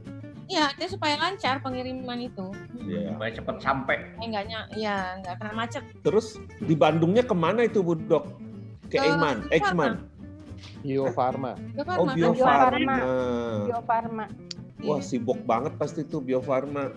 Iya, 0.51 0.69
dia 0.77 0.85
supaya 0.85 1.17
lancar 1.17 1.65
pengiriman 1.65 2.19
itu. 2.19 2.53
Iya. 2.85 3.17
Supaya 3.17 3.31
cepat 3.33 3.57
sampai. 3.63 3.97
Eh, 4.21 4.27
enggak 4.29 4.45
ny- 4.51 4.71
ya 4.77 5.17
enggak 5.17 5.35
kena 5.41 5.53
macet. 5.57 5.85
terus 6.05 6.37
di 6.61 6.75
Bandungnya 6.77 7.25
ke 7.25 7.33
mana 7.33 7.65
itu 7.65 7.81
Budok 7.81 8.37
ke 8.93 9.01
Ke 9.01 9.07
Eiman 9.09 9.47
Bio 9.49 9.53
Eichmann 9.55 9.95
Bio 10.85 11.05
Farma. 11.15 11.57
Bio 11.57 11.83
oh 11.89 12.07
Bio? 12.13 12.31
Farma 12.37 12.97
Bio 13.65 13.81
Farma. 13.87 14.27
wah 14.83 14.99
sibuk 14.99 15.39
banget 15.47 15.79
pasti 15.79 16.03
tuh 16.03 16.19
Bio 16.21 16.43
Farma 16.43 16.91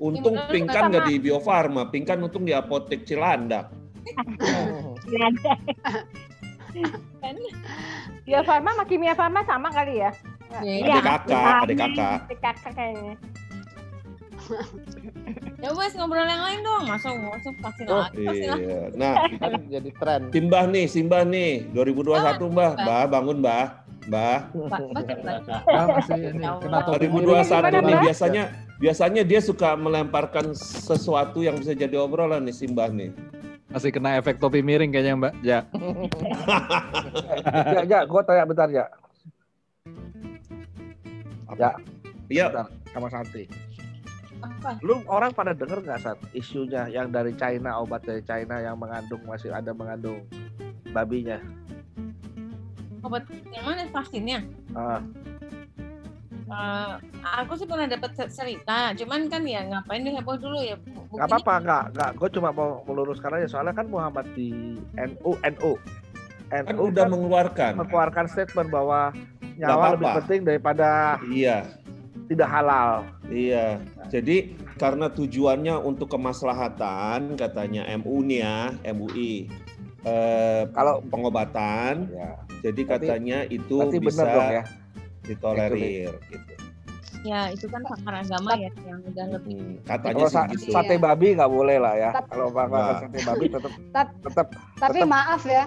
untung 0.00 0.34
bener, 0.34 0.48
Pingkan 0.48 0.82
nggak 0.90 1.04
di 1.06 1.14
Bio 1.20 1.38
Farma 1.38 1.86
Pingkan 1.86 2.24
untung 2.24 2.42
di 2.42 2.56
apotek 2.56 3.04
Cilandak? 3.04 3.68
Bio 8.24 8.40
Farma 8.42 8.70
sama 8.72 8.84
Kimia 8.86 9.14
Farma 9.14 9.40
sama 9.44 9.68
kali 9.70 10.00
ya? 10.00 10.10
Iya. 10.60 10.98
Adik 10.98 11.04
kakak, 11.06 11.54
adik 11.62 11.76
kakak. 11.78 12.18
Adik 12.26 12.40
kakak 12.42 12.72
kayaknya. 12.74 13.14
Ya 15.62 15.70
wes 15.76 15.94
ngobrol 15.94 16.26
yang 16.26 16.42
lain 16.42 16.60
dong. 16.64 16.82
Masa 16.90 17.14
masa 17.14 17.50
vaksin 17.54 17.86
Oh, 17.86 18.02
lagi, 18.02 18.24
vaksin 18.26 18.48
lagi. 18.50 18.64
iya. 18.66 18.82
Nah, 18.98 19.14
kan 19.42 19.52
jadi 19.70 19.90
tren. 19.94 20.20
Simbah 20.34 20.64
nih, 20.66 20.84
Simbah 20.90 21.22
nih, 21.22 21.70
2021 21.70 22.50
Mbah, 22.50 22.72
Mbah 22.82 23.02
bangun 23.06 23.36
Mbah, 23.44 23.66
Mbah. 24.10 24.38
Ah, 25.70 25.86
masih 25.86 26.18
ini 26.34 26.42
kena 26.42 26.78
topi 26.82 27.06
2021 27.06 27.78
nih 27.78 27.94
Mbah. 27.94 28.02
biasanya 28.02 28.44
biasanya 28.80 29.22
dia 29.22 29.44
suka 29.44 29.76
melemparkan 29.76 30.56
sesuatu 30.56 31.44
yang 31.44 31.60
bisa 31.60 31.76
jadi 31.76 32.00
obrolan 32.00 32.48
nih 32.48 32.56
Simbah 32.56 32.88
nih. 32.88 33.12
Masih 33.70 33.94
kena 33.94 34.18
efek 34.18 34.42
topi 34.42 34.64
miring 34.64 34.90
kayaknya 34.90 35.14
Mbak. 35.14 35.32
Ya. 35.46 35.60
ya, 37.76 37.80
ya, 37.86 38.00
gue 38.02 38.20
tanya 38.26 38.44
bentar 38.48 38.68
ya. 38.72 38.88
Ya. 41.54 41.70
Iya. 42.26 42.66
Sama 42.90 43.06
Santi. 43.12 43.46
Apa? 44.40 44.80
Lu 44.80 45.04
orang 45.06 45.36
pada 45.36 45.52
denger 45.52 45.84
nggak 45.84 46.00
saat 46.00 46.18
isunya 46.32 46.88
yang 46.88 47.12
dari 47.12 47.36
China 47.36 47.84
obat 47.84 48.02
dari 48.08 48.24
China 48.24 48.58
yang 48.58 48.80
mengandung 48.80 49.20
masih 49.28 49.52
ada 49.52 49.70
mengandung 49.76 50.24
babinya? 50.90 51.36
Obat 53.04 53.28
yang 53.52 53.64
mana 53.68 53.84
vaksinnya? 53.92 54.40
Ah, 54.72 55.04
Eh, 56.50 56.92
aku 57.22 57.54
sih 57.54 57.64
pernah 57.64 57.86
dapat 57.86 58.10
cerita, 58.26 58.90
cuman 58.92 59.30
kan 59.30 59.42
ya 59.42 59.62
ngapain 59.64 60.02
deh 60.02 60.10
heboh 60.10 60.34
dulu 60.34 60.58
ya. 60.58 60.74
Buktinya- 60.76 61.30
apa-apa, 61.30 61.54
nggak, 61.60 61.84
nggak. 61.94 62.10
Gue 62.16 62.28
cuma 62.30 62.48
mau 62.50 62.82
meluruskan 62.84 63.30
aja 63.32 63.46
soalnya 63.46 63.70
kan 63.70 63.86
Muhammad 63.86 64.26
di 64.34 64.50
NU, 64.92 65.30
NU, 65.40 65.72
Kan 66.50 66.74
NU 66.74 66.90
udah 66.90 67.06
mengeluarkan. 67.06 67.72
mengeluarkan 67.76 68.26
statement 68.26 68.66
bahwa 68.68 69.14
nyawa 69.56 69.94
lebih 69.94 70.04
apa-apa. 70.04 70.18
penting 70.20 70.40
daripada 70.42 70.90
Iya. 71.24 71.62
tidak 72.26 72.48
halal. 72.48 73.06
Iya. 73.26 73.78
Jadi 74.06 74.36
karena 74.74 75.06
tujuannya 75.06 75.78
untuk 75.78 76.10
kemaslahatan 76.10 77.36
katanya 77.36 77.86
MU 77.92 78.22
nih 78.22 78.40
ya, 78.40 78.58
MUI. 78.88 79.46
Eh, 80.00 80.62
kalau 80.72 81.04
pengobatan, 81.04 82.08
jadi 82.58 82.80
Berarti- 82.80 83.06
katanya 83.06 83.38
itu 83.44 83.76
berarti 83.78 83.98
bisa 84.00 84.24
benar 84.24 84.34
dong 84.34 84.48
ya? 84.50 84.64
Ditolerir 85.22 86.12
gitu. 86.26 86.52
Ya 87.20 87.52
itu 87.52 87.68
kan 87.68 87.84
pakar 87.84 88.24
agama 88.24 88.56
ya 88.56 88.72
yang 88.80 89.00
udah 89.04 89.26
lebih. 89.30 89.76
Katanya 89.84 90.14
Kalau 90.16 90.24
sih 90.26 90.34
sa- 90.34 90.48
gitu. 90.48 90.72
sate 90.72 90.96
babi 90.96 91.36
nggak 91.36 91.52
boleh 91.52 91.76
lah 91.76 91.94
ya. 91.94 92.10
Tap- 92.10 92.28
Kalau 92.28 92.48
makan 92.48 92.70
Nggak. 92.70 92.96
sate 93.02 93.18
babi 93.22 93.46
tetap 93.46 93.72
Tap- 93.92 94.14
tetap 94.22 94.46
Tapi 94.78 94.98
maaf 95.04 95.42
ya, 95.44 95.64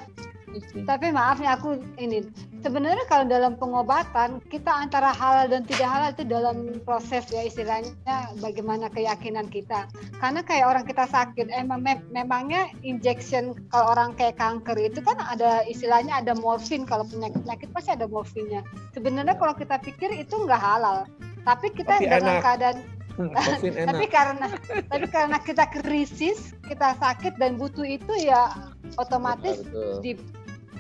tapi 0.86 1.10
maaf 1.10 1.42
nih 1.42 1.50
aku 1.50 1.82
ini 1.98 2.30
sebenarnya 2.64 3.04
kalau 3.12 3.28
dalam 3.28 3.60
pengobatan 3.60 4.40
kita 4.48 4.72
antara 4.72 5.12
halal 5.12 5.52
dan 5.52 5.68
tidak 5.68 5.90
halal 5.92 6.10
itu 6.16 6.24
dalam 6.24 6.58
proses 6.88 7.28
ya 7.30 7.44
istilahnya 7.44 7.92
bagaimana 8.40 8.88
keyakinan 8.88 9.52
kita. 9.52 9.86
Karena 10.18 10.42
kayak 10.42 10.66
orang 10.72 10.86
kita 10.88 11.06
sakit, 11.06 11.52
emang 11.52 11.84
mem- 11.84 12.08
memangnya 12.16 12.72
injection 12.82 13.54
kalau 13.68 13.92
orang 13.94 14.16
kayak 14.16 14.40
kanker 14.40 14.80
itu 14.80 15.04
kan 15.04 15.20
ada 15.20 15.68
istilahnya 15.68 16.24
ada 16.24 16.34
morfin 16.40 16.88
kalau 16.88 17.04
penyakit 17.04 17.44
penyakit 17.44 17.70
pasti 17.76 17.92
ada 17.92 18.08
morfinnya. 18.08 18.64
Sebenarnya 18.96 19.36
kalau 19.36 19.54
kita 19.54 19.78
pikir 19.84 20.16
itu 20.16 20.34
nggak 20.34 20.60
halal, 20.60 21.04
tapi 21.44 21.70
kita 21.76 22.00
Tapi 22.00 22.08
dalam 22.08 22.40
enak. 22.40 22.44
keadaan 22.48 22.78
tapi 23.94 24.06
karena 24.10 24.48
tapi 24.90 25.06
karena 25.12 25.38
kita 25.44 25.70
krisis, 25.70 26.56
kita 26.66 26.98
sakit 26.98 27.38
dan 27.38 27.60
butuh 27.60 27.86
itu 27.86 28.10
ya 28.18 28.50
otomatis 28.98 29.62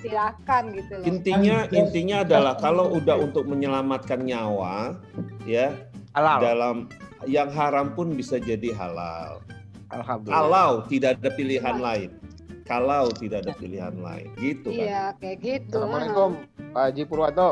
disilakan 0.03 0.63
gitu 0.75 0.93
loh. 0.99 1.05
Intinya 1.07 1.57
intinya 1.71 2.17
adalah 2.27 2.53
kalau 2.59 2.91
udah 2.91 3.15
untuk 3.23 3.47
menyelamatkan 3.47 4.19
nyawa 4.19 4.99
ya 5.47 5.71
halal. 6.11 6.39
dalam 6.43 6.75
yang 7.23 7.47
haram 7.55 7.95
pun 7.95 8.11
bisa 8.11 8.35
jadi 8.35 8.75
halal. 8.75 9.39
Alhamdulillah. 9.95 10.35
Kalau 10.43 10.69
tidak 10.91 11.11
ada 11.23 11.29
pilihan 11.31 11.77
lain. 11.79 12.09
Kalau 12.67 13.11
tidak 13.15 13.47
ada 13.47 13.53
pilihan 13.55 13.95
lain. 13.95 14.27
Gitu 14.39 14.71
kan. 14.71 14.83
Iya, 14.83 15.03
kayak 15.19 15.37
gitu. 15.39 15.77
Assalamualaikum 15.79 16.31
Pak 16.75 16.83
Haji 16.91 17.03
Purwanto. 17.07 17.49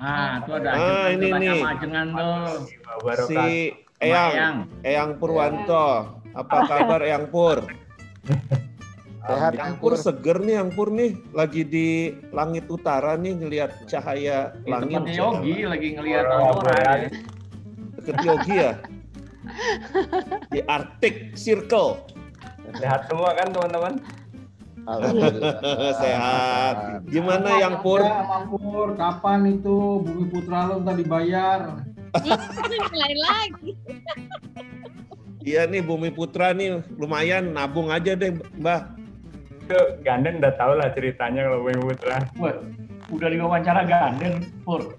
Nah, 0.00 0.40
itu 0.40 0.50
ada 0.56 0.70
Ah, 0.72 1.06
ini 1.12 1.28
nih. 1.28 1.60
ajengan 1.60 2.06
tuh. 2.14 2.46
Si 3.28 3.44
Eyang. 4.00 4.32
Eyang, 4.32 4.56
Eyang 4.86 5.10
Purwanto. 5.18 6.18
Apa 6.30 6.56
kabar 6.66 7.00
Eyang 7.02 7.26
Pur? 7.28 7.66
Sehat, 9.30 9.52
Yang 9.54 9.74
Pur 9.78 9.92
seger 9.94 10.36
nih, 10.40 10.54
Yang 10.58 10.70
Pur 10.74 10.88
nih 10.90 11.10
lagi 11.30 11.62
di 11.62 11.88
langit 12.30 12.64
utara 12.66 13.14
nih 13.14 13.32
ngelihat 13.38 13.70
cahaya 13.86 14.50
Itu 14.56 14.70
langit. 14.70 14.98
tempatnya 14.98 15.14
Yogi 15.16 15.56
lagi 15.66 15.88
ngelihat 15.94 16.24
aurora. 16.26 16.74
ya. 16.76 17.08
Deket 18.00 18.16
Yogi 18.22 18.54
ya? 18.56 18.72
Di 20.54 20.60
Arctic 20.66 21.14
Circle. 21.34 22.06
Sehat 22.78 23.10
semua 23.10 23.34
kan 23.34 23.50
teman-teman? 23.50 23.94
Sehat. 26.02 27.04
Gimana 27.06 27.60
Yang 27.60 27.74
Pur? 27.82 28.00
Ya, 28.02 28.46
Pur, 28.48 28.88
kapan 28.96 29.40
itu 29.58 30.02
Bumi 30.02 30.24
Putra 30.30 30.70
lo 30.70 30.82
ntar 30.82 30.96
dibayar? 30.98 31.84
lain 33.00 33.18
lagi. 33.22 33.72
Iya 35.40 35.64
nih 35.64 35.80
Bumi 35.80 36.10
Putra 36.10 36.50
nih 36.52 36.82
lumayan 36.98 37.54
nabung 37.54 37.88
aja 37.88 38.12
deh 38.12 38.34
Mbah. 38.58 38.99
Itu 39.70 40.02
Ganden 40.02 40.42
udah 40.42 40.50
tau 40.58 40.74
lah 40.74 40.90
ceritanya 40.90 41.46
kalau 41.46 41.62
Bumi 41.62 41.78
Putra. 41.94 42.26
Wah, 42.42 42.58
udah 43.06 43.28
diwawancara 43.30 43.86
Ganden, 43.86 44.42
Pur. 44.66 44.98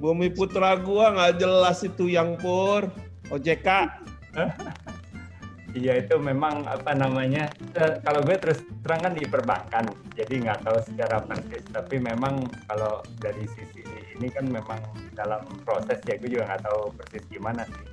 Bumi 0.00 0.32
Putra 0.32 0.80
gua 0.80 1.12
nggak 1.12 1.36
jelas 1.36 1.84
itu 1.84 2.08
yang 2.08 2.40
Pur. 2.40 2.88
OJK. 3.28 3.68
Iya 5.76 6.00
itu 6.00 6.16
memang 6.16 6.64
apa 6.64 6.96
namanya 6.96 7.52
kalau 8.00 8.24
gue 8.24 8.36
terus 8.40 8.64
terang 8.80 8.96
kan 8.98 9.12
di 9.12 9.28
perbankan 9.28 9.84
jadi 10.16 10.34
nggak 10.40 10.64
tahu 10.64 10.80
secara 10.82 11.20
persis 11.20 11.60
tapi 11.68 12.00
memang 12.00 12.40
kalau 12.64 13.04
dari 13.20 13.44
sisi 13.52 13.84
ini 14.16 14.32
kan 14.32 14.48
memang 14.48 14.80
dalam 15.12 15.44
proses 15.62 16.00
ya 16.02 16.16
gue 16.16 16.32
juga 16.32 16.48
nggak 16.48 16.64
tahu 16.64 16.80
persis 16.96 17.24
gimana 17.28 17.68
sih. 17.68 17.84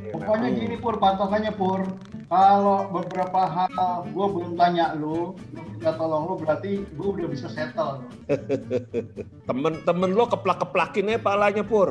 Ya, 0.00 0.16
Pokoknya 0.16 0.48
memang- 0.48 0.58
gini 0.58 0.76
Pur, 0.76 0.94
patokannya 0.96 1.52
Pur. 1.52 1.80
Kalau 2.26 2.86
beberapa 2.88 3.42
hal 3.42 3.74
gue 4.06 4.26
belum 4.28 4.54
tanya 4.54 4.94
lu, 4.94 5.34
lu 5.34 5.60
minta 5.68 5.90
tolong 5.92 6.24
lu 6.24 6.34
berarti 6.36 6.78
gue 6.88 7.08
udah 7.10 7.26
bisa 7.26 7.50
settle. 7.50 8.06
Temen-temen 9.48 10.10
lo 10.10 10.24
keplak-keplakin 10.26 11.10
aja 11.10 11.20
palanya 11.20 11.66
Pur. 11.66 11.90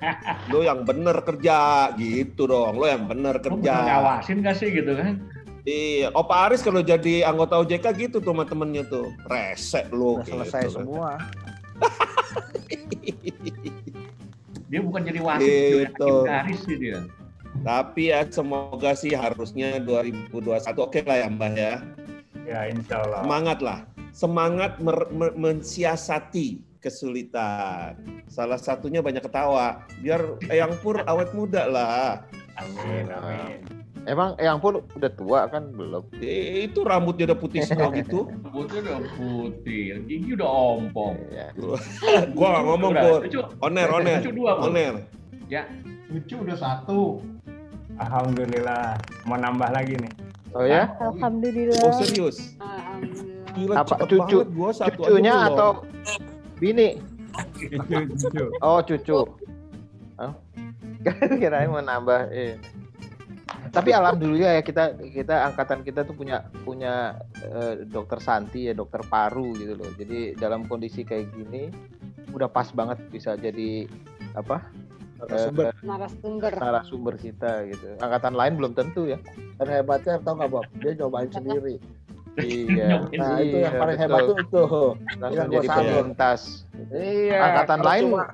lo 0.50 0.58
yang 0.60 0.82
bener 0.82 1.22
kerja 1.22 1.58
gitu 1.94 2.44
dong. 2.44 2.74
Lo 2.74 2.84
yang 2.84 3.06
bener 3.06 3.38
Lo 3.38 3.44
kerja. 3.46 3.72
bukan 3.72 3.86
ngawasin 3.88 4.38
gak 4.42 4.56
sih 4.56 4.68
gitu 4.76 4.92
kan? 4.92 5.16
Iya, 5.66 6.14
Opa 6.14 6.46
Aris 6.46 6.62
kalau 6.62 6.78
jadi 6.78 7.26
anggota 7.26 7.58
OJK 7.58 7.86
gitu 7.98 8.16
tuh 8.22 8.30
teman-temannya 8.30 8.86
tuh. 8.86 9.10
Resek 9.26 9.90
lo 9.90 10.22
Udah 10.22 10.46
selesai 10.46 10.62
gitu. 10.70 10.74
semua. 10.78 11.18
Dia 14.66 14.80
bukan 14.82 15.02
jadi 15.02 15.20
wasit, 15.22 15.46
Gitu. 15.46 16.06
hakim 16.06 16.26
garis 16.26 16.60
sih 16.66 16.76
dia. 16.76 16.98
Tapi 17.62 18.10
ya 18.10 18.26
semoga 18.28 18.92
sih 18.92 19.14
harusnya 19.14 19.78
2021 19.80 20.30
oke 20.76 21.00
lah 21.06 21.16
ya 21.22 21.28
Mbah 21.30 21.52
ya. 21.54 21.74
Ya 22.44 22.60
insya 22.70 23.02
Allah. 23.02 23.22
Semangat 23.22 23.58
lah. 23.62 23.78
Semangat 24.10 24.72
mer- 24.78 25.10
mer- 25.10 25.34
mensiasati 25.34 26.62
kesulitan. 26.78 27.96
Salah 28.26 28.58
satunya 28.58 29.00
banyak 29.00 29.22
ketawa. 29.22 29.82
Biar 30.02 30.20
Eyang 30.46 30.74
Pur 30.82 31.02
awet 31.06 31.30
muda 31.32 31.66
lah. 31.66 32.26
Amin, 32.58 33.06
amin. 33.08 33.58
Emang 34.06 34.38
Eyang 34.38 34.62
Pur 34.62 34.86
udah 34.86 35.10
tua 35.18 35.50
kan 35.50 35.74
belum? 35.74 36.06
Eh, 36.22 36.70
Itu 36.70 36.86
rambutnya 36.86 37.34
udah 37.34 37.38
putih 37.42 37.66
sekali 37.66 38.06
gitu. 38.06 38.30
Rambutnya 38.46 38.78
udah 38.86 39.00
putih, 39.18 39.98
gigi 40.06 40.30
udah 40.38 40.46
ompong. 40.46 41.18
Gua 42.38 42.46
nggak 42.54 42.64
ngomong 42.70 42.92
Pur. 42.94 43.20
Oner, 43.66 43.88
oner, 43.90 44.22
Cucu 44.22 44.30
dua, 44.30 44.62
oner. 44.62 45.10
Ya. 45.50 45.66
Cucu 46.06 46.38
udah 46.38 46.54
satu. 46.54 47.18
Alhamdulillah. 47.98 48.94
Mau 49.26 49.34
nambah 49.34 49.74
lagi 49.74 49.98
nih. 49.98 50.12
Oh 50.54 50.62
ya? 50.62 50.86
Alhamdulillah. 51.02 51.82
Oh 51.82 51.98
serius? 51.98 52.54
Gila, 53.58 53.82
Apa 53.82 53.98
cepet 53.98 54.06
cucu? 54.06 54.38
Gua 54.54 54.70
satu 54.70 55.02
Cucunya 55.02 55.50
atau 55.50 55.82
bini? 56.62 57.02
Cucu. 57.58 58.54
Oh 58.62 58.78
cucu. 58.86 59.18
Oh. 60.22 60.32
Kirain 61.42 61.74
mau 61.74 61.82
nambah. 61.82 62.30
Eh. 62.30 62.54
Tapi 63.76 63.90
alhamdulillah 63.92 64.52
ya 64.56 64.62
kita 64.64 64.84
kita 65.04 65.52
angkatan 65.52 65.84
kita 65.84 66.00
tuh 66.08 66.16
punya 66.16 66.48
punya 66.64 67.20
eh, 67.44 67.84
dokter 67.84 68.16
Santi 68.24 68.72
ya 68.72 68.74
dokter 68.74 69.04
paru 69.04 69.52
gitu 69.52 69.76
loh. 69.76 69.90
Jadi 70.00 70.32
dalam 70.40 70.64
kondisi 70.64 71.04
kayak 71.04 71.28
gini 71.36 71.68
udah 72.32 72.48
pas 72.48 72.72
banget 72.72 72.96
bisa 73.12 73.36
jadi 73.36 73.84
apa? 74.32 74.64
Narasumber. 75.20 75.64
Eh, 75.68 75.72
narasumber 75.84 76.52
narasumber 76.56 77.14
kita 77.20 77.68
gitu. 77.68 78.00
Angkatan 78.00 78.32
lain 78.32 78.56
belum 78.56 78.72
tentu 78.72 79.12
ya. 79.12 79.20
Dan 79.60 79.68
hebatnya 79.68 80.20
tau 80.24 80.40
nggak 80.40 80.50
Bob? 80.52 80.64
Dia 80.80 80.92
nyobain 80.96 81.28
sendiri. 81.28 81.76
Iya. 82.36 83.08
Nah 83.16 83.40
itu 83.40 83.56
yang 83.64 83.76
Iya, 83.76 83.80
paling 83.80 83.96
betul. 83.96 84.04
hebat 84.08 84.20
tuh 84.20 84.36
itu. 84.40 84.64
Langsung 85.20 85.48
jadi 85.52 85.68
penyintas. 85.68 86.40
Iya. 86.92 87.40
Angkatan 87.40 87.80
lain 87.80 88.04
cuma 88.12 88.24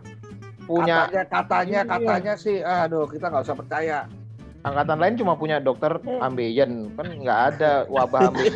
punya 0.67 0.99
katanya 1.07 1.23
katanya 1.27 1.81
Iya. 1.83 1.91
katanya 1.91 2.35
sih, 2.39 2.57
aduh 2.63 3.07
kita 3.11 3.27
nggak 3.31 3.43
usah 3.47 3.59
percaya. 3.59 3.99
Angkatan 4.63 4.99
lain 4.99 5.15
cuma 5.19 5.35
punya 5.35 5.59
dokter 5.59 5.91
ambeien 6.19 6.91
kan 6.95 7.07
nggak 7.13 7.41
ada 7.55 7.73
wabah 7.87 8.31
ambeien 8.31 8.55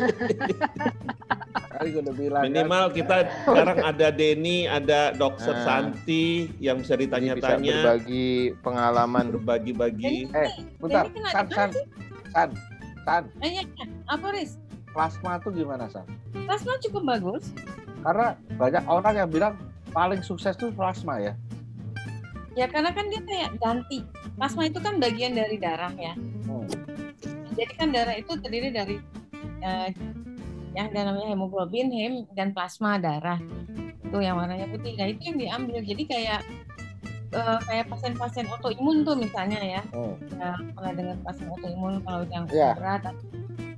Kali 1.77 1.93
gue 1.93 2.01
udah 2.01 2.15
bilang. 2.17 2.41
kan. 2.41 2.49
Minimal 2.49 2.83
kita 2.89 3.17
sekarang 3.45 3.77
ada 3.85 4.07
Denny, 4.09 4.65
ada 4.65 5.13
Dokter 5.13 5.53
Nah. 5.53 5.61
Santi 5.61 6.49
yang 6.57 6.81
bisa 6.81 6.97
Jadi 6.97 7.05
bisa 7.05 7.21
ditanya-tanya, 7.37 7.73
berbagi 7.85 8.29
pengalaman 8.65 9.25
berbagi-bagi. 9.29 10.25
Eh, 10.33 10.49
bentar, 10.81 11.05
Denny 11.05 11.29
San, 11.29 11.45
San? 11.53 11.69
San, 12.33 12.49
San, 13.05 13.23
Eh, 13.45 13.49
iya, 13.53 13.63
iya. 13.63 13.85
apa 14.09 14.33
Riz? 14.33 14.57
plasma 14.89 15.37
tuh 15.37 15.53
gimana 15.53 15.85
San? 15.85 16.01
Plasma 16.33 16.81
cukup 16.81 17.03
bagus. 17.05 17.53
Karena 18.01 18.33
banyak 18.57 18.83
orang 18.89 19.13
yang 19.15 19.29
bilang 19.29 19.53
paling 19.93 20.25
sukses 20.25 20.57
tuh 20.57 20.73
plasma 20.73 21.21
ya. 21.21 21.33
Ya 22.57 22.65
karena 22.65 22.89
kan 22.89 23.05
dia 23.05 23.21
kayak 23.21 23.53
ganti. 23.61 24.01
Plasma 24.37 24.69
itu 24.69 24.77
kan 24.77 25.01
bagian 25.01 25.33
dari 25.33 25.57
darah 25.57 25.89
ya. 25.97 26.13
Hmm. 26.45 26.69
Jadi 27.57 27.73
kan 27.73 27.89
darah 27.89 28.13
itu 28.13 28.37
terdiri 28.37 28.69
dari 28.69 28.95
eh, 29.65 29.89
yang 30.77 30.93
namanya 30.93 31.33
hemoglobin, 31.33 31.89
hem, 31.89 32.13
dan 32.37 32.53
plasma 32.53 33.01
darah. 33.01 33.41
Itu 34.05 34.21
yang 34.21 34.37
warnanya 34.37 34.69
putih. 34.69 34.93
Nah 34.93 35.09
itu 35.09 35.21
yang 35.25 35.37
diambil. 35.41 35.81
Jadi 35.81 36.03
kayak 36.05 36.41
eh, 37.33 37.59
kayak 37.65 37.89
pasien-pasien 37.89 38.45
autoimun 38.45 39.01
tuh 39.01 39.17
misalnya 39.17 39.57
ya. 39.57 39.81
Hmm. 39.89 40.13
Ya, 40.37 40.53
pernah 40.77 40.91
dengar 40.93 41.17
pasien 41.25 41.47
autoimun 41.49 41.93
kalau 42.05 42.21
yang 42.29 42.45
Iya. 42.53 42.77
berat 42.77 43.03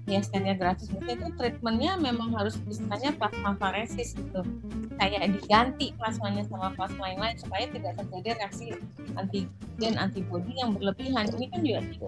ya 0.10 0.22
scannya 0.26 0.57
gratis 0.57 0.89
Maksudnya 0.89 1.16
itu 1.22 1.28
treatmentnya 1.38 1.91
memang 2.01 2.34
harus 2.34 2.57
misalnya 2.66 3.14
plasma 3.14 3.53
faresis 3.62 4.18
gitu 4.18 4.41
kayak 4.97 5.32
diganti 5.38 5.93
plasmanya 5.95 6.43
sama 6.49 6.74
plasma 6.74 7.05
yang 7.14 7.22
lain 7.22 7.38
supaya 7.38 7.66
tidak 7.70 7.93
terjadi 7.95 8.30
reaksi 8.41 8.66
antigen 9.16 9.93
antibody 9.95 10.51
yang 10.57 10.76
berlebihan 10.76 11.26
ini 11.38 11.45
kan 11.47 11.60
juga 11.64 11.82
gitu 11.93 12.05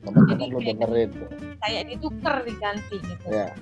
lu 0.00 0.58
dengerin 0.62 1.08
tuh. 1.12 1.28
kayak 1.60 1.82
ditukar 1.92 2.36
diganti 2.46 2.96
gitu 3.02 3.26
Ya. 3.28 3.52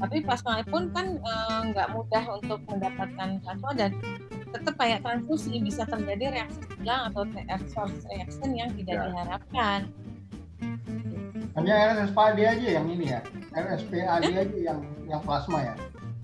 tapi 0.00 0.24
plasma 0.24 0.64
pun 0.64 0.88
kan 0.94 1.20
eh, 1.20 1.60
nggak 1.74 1.88
mudah 1.92 2.24
untuk 2.40 2.58
mendapatkan 2.70 3.28
plasma 3.44 3.70
dan 3.76 3.90
tetap 4.54 4.74
kayak 4.78 5.02
transfusi 5.02 5.58
bisa 5.60 5.82
terjadi 5.84 6.40
reaksi 6.40 6.62
silang 6.78 7.10
atau 7.10 7.26
reaction 8.08 8.50
yang 8.54 8.70
tidak 8.78 8.96
Ya. 8.96 9.04
diharapkan 9.10 9.80
Hanya 11.54 11.74
RSPAD 11.94 12.36
aja 12.42 12.68
yang 12.82 12.86
ini 12.90 13.14
ya. 13.14 13.20
RSPAD 13.54 14.26
aja 14.26 14.42
yang 14.50 14.80
yang 15.06 15.20
plasma 15.22 15.62
ya. 15.62 15.74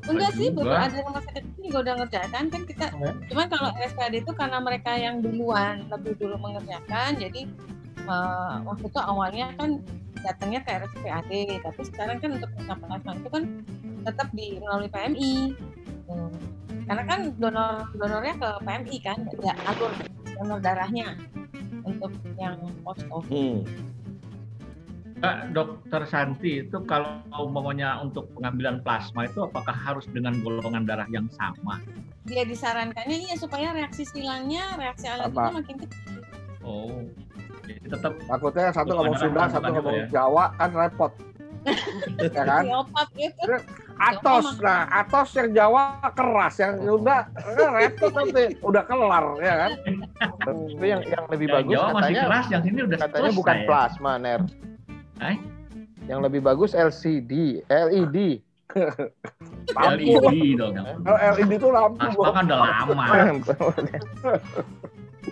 Enggak 0.08 0.32
sih, 0.34 0.48
juga. 0.48 0.64
beberapa 0.64 0.84
ada 0.88 0.98
rumah 1.04 1.22
sakit 1.28 1.42
ini 1.44 1.66
juga 1.68 1.78
udah 1.84 1.94
ngerjakan 2.02 2.44
kan 2.48 2.62
kita. 2.64 2.86
Cuman 3.28 3.46
kalau 3.52 3.68
RSPAD 3.76 4.12
itu 4.16 4.32
karena 4.32 4.58
mereka 4.58 4.90
yang 4.96 5.20
duluan 5.20 5.86
lebih 5.92 6.16
dulu 6.16 6.36
mengerjakan, 6.40 7.20
jadi 7.20 7.42
eh, 8.08 8.54
waktu 8.64 8.84
itu 8.88 9.00
awalnya 9.00 9.46
kan 9.60 9.70
datangnya 10.24 10.60
ke 10.64 10.70
RSPAD, 10.82 11.32
tapi 11.62 11.80
sekarang 11.84 12.16
kan 12.18 12.30
untuk 12.40 12.50
plasma 12.64 13.12
itu 13.16 13.28
kan 13.28 13.44
tetap 14.08 14.28
di 14.32 14.46
melalui 14.58 14.88
PMI. 14.88 15.34
Hmm. 16.08 16.32
Karena 16.90 17.02
kan 17.06 17.20
donor 17.38 17.86
donornya 17.94 18.34
ke 18.34 18.50
PMI 18.66 18.96
kan, 19.04 19.18
ya 19.44 19.54
alur 19.68 19.92
donor 20.34 20.58
darahnya 20.58 21.14
untuk 21.84 22.10
yang 22.40 22.56
posko. 22.82 23.20
Hmm. 23.28 23.62
Dokter 25.52 26.02
Santi 26.08 26.64
itu 26.64 26.80
kalau 26.88 27.20
maunya 27.52 28.00
untuk 28.00 28.32
pengambilan 28.36 28.80
plasma 28.80 29.28
itu 29.28 29.44
apakah 29.44 29.76
harus 29.76 30.08
dengan 30.08 30.40
golongan 30.40 30.88
darah 30.88 31.08
yang 31.12 31.28
sama? 31.36 31.76
Dia 32.24 32.48
disarankannya 32.48 33.28
iya 33.28 33.36
supaya 33.36 33.76
reaksi 33.76 34.08
silangnya, 34.08 34.80
reaksi 34.80 35.12
alerginya 35.12 35.60
makin 35.60 35.76
kecil. 35.84 36.20
Oh, 36.64 37.04
jadi 37.68 37.86
tetap 37.88 38.12
Takutnya 38.24 38.72
satu 38.72 38.90
ngomong 38.96 39.16
Sunda, 39.16 39.42
satu 39.48 39.68
ngomong 39.72 39.94
juga 39.96 40.04
ya? 40.04 40.06
Jawa 40.08 40.44
kan 40.56 40.70
repot. 40.72 41.12
ya 42.24 42.42
kan? 42.44 42.64
Gitu. 43.12 43.54
Atos, 44.00 44.56
nah 44.64 44.88
Atos 44.88 45.28
yang 45.36 45.52
Jawa 45.52 46.00
keras, 46.16 46.54
yang 46.56 46.80
Sunda 46.80 47.28
eh, 47.36 47.70
repot 47.76 48.12
nanti 48.16 48.44
udah 48.64 48.82
kelar 48.88 49.26
ya 49.44 49.54
kan? 49.66 49.70
Tapi 50.48 50.86
yang 50.88 51.02
yang 51.04 51.24
lebih 51.28 51.46
Yang 51.52 51.56
bagus 51.60 51.74
Jawa 51.76 51.84
masih 51.84 52.00
katanya 52.00 52.22
keras, 52.24 52.46
yang 52.48 52.62
sini 52.64 52.80
udah 52.80 52.98
katanya 52.98 53.20
selesai 53.20 53.36
bukan 53.36 53.56
ya? 53.56 53.66
plasma 53.68 54.12
ner. 54.16 54.40
Eh? 55.20 55.36
Yang 56.08 56.20
lebih 56.26 56.40
bagus 56.42 56.72
LCD, 56.72 57.62
LED. 57.68 58.42
LED 59.76 60.38
dong. 60.60 60.74
Kalau 60.78 61.18
LED 61.36 61.52
itu 61.58 61.68
lampu. 61.68 61.98
Plasma 62.00 62.30
kan 62.32 62.44
udah 62.48 62.58
lama. 62.60 63.04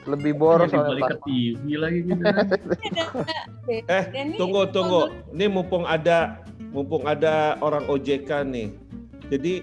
lebih 0.08 0.36
boros 0.36 0.68
soalnya 0.68 0.88
balik 0.92 1.04
ke. 1.08 1.16
TV 1.24 1.64
lagi 1.80 1.98
gitu. 2.04 2.22
Eh, 3.88 4.04
tunggu 4.40 4.68
tunggu. 4.72 5.12
Ini 5.36 5.48
mumpung 5.52 5.84
ada 5.84 6.40
mumpung 6.72 7.04
ada 7.04 7.56
orang 7.60 7.84
OJK 7.88 8.48
nih. 8.48 8.68
Jadi 9.28 9.60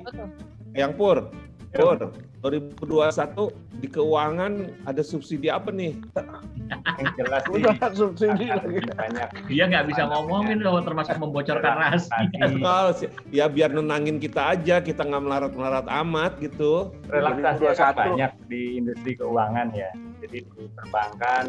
yang 0.78 0.94
Pur, 0.94 1.34
Pur, 1.74 2.14
2021 2.46 3.82
di 3.82 3.88
keuangan 3.90 4.70
ada 4.86 5.02
subsidi 5.02 5.50
apa 5.50 5.74
nih? 5.74 5.98
Yang 7.02 7.12
jelas 7.18 7.42
sih 7.46 7.62
Udah 7.62 7.90
subsidi 7.94 8.46
lagi. 8.50 8.80
banyak 8.94 9.30
Dia 9.50 9.64
nggak 9.70 9.86
bisa 9.90 10.04
ngomongin 10.10 10.62
loh, 10.62 10.82
termasuk 10.82 11.18
membocorkan 11.18 11.74
rahasia. 11.78 12.26
Kalau 12.38 12.92
sih- 12.94 13.12
ya 13.30 13.46
biar 13.50 13.74
nenangin 13.74 14.18
kita 14.22 14.54
aja, 14.58 14.82
kita 14.82 15.06
nggak 15.06 15.24
melarat-melarat 15.26 15.86
amat 16.06 16.38
gitu. 16.42 16.94
relaksasi 17.10 17.66
banyak 17.94 18.32
di 18.50 18.82
industri 18.82 19.18
keuangan 19.18 19.70
ya. 19.74 19.90
Jadi 20.26 20.42
di 20.46 20.64
perbankan 20.74 21.46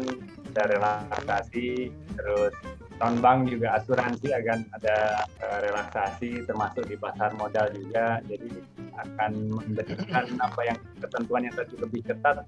ada 0.53 0.63
relaksasi, 0.69 1.93
terus 2.17 2.53
non 2.97 3.15
bank 3.21 3.53
juga 3.53 3.77
asuransi 3.77 4.33
akan 4.33 4.59
ada 4.81 4.97
eh, 5.37 5.59
relaksasi, 5.69 6.45
termasuk 6.49 6.89
di 6.89 6.97
pasar 6.97 7.33
modal 7.37 7.69
juga. 7.77 8.17
Jadi 8.25 8.49
akan 8.97 9.31
memberikan 9.53 10.25
apa 10.41 10.61
yang 10.65 10.77
ketentuan 10.97 11.45
yang 11.45 11.53
tadi 11.53 11.75
lebih 11.77 12.01
ketat 12.01 12.41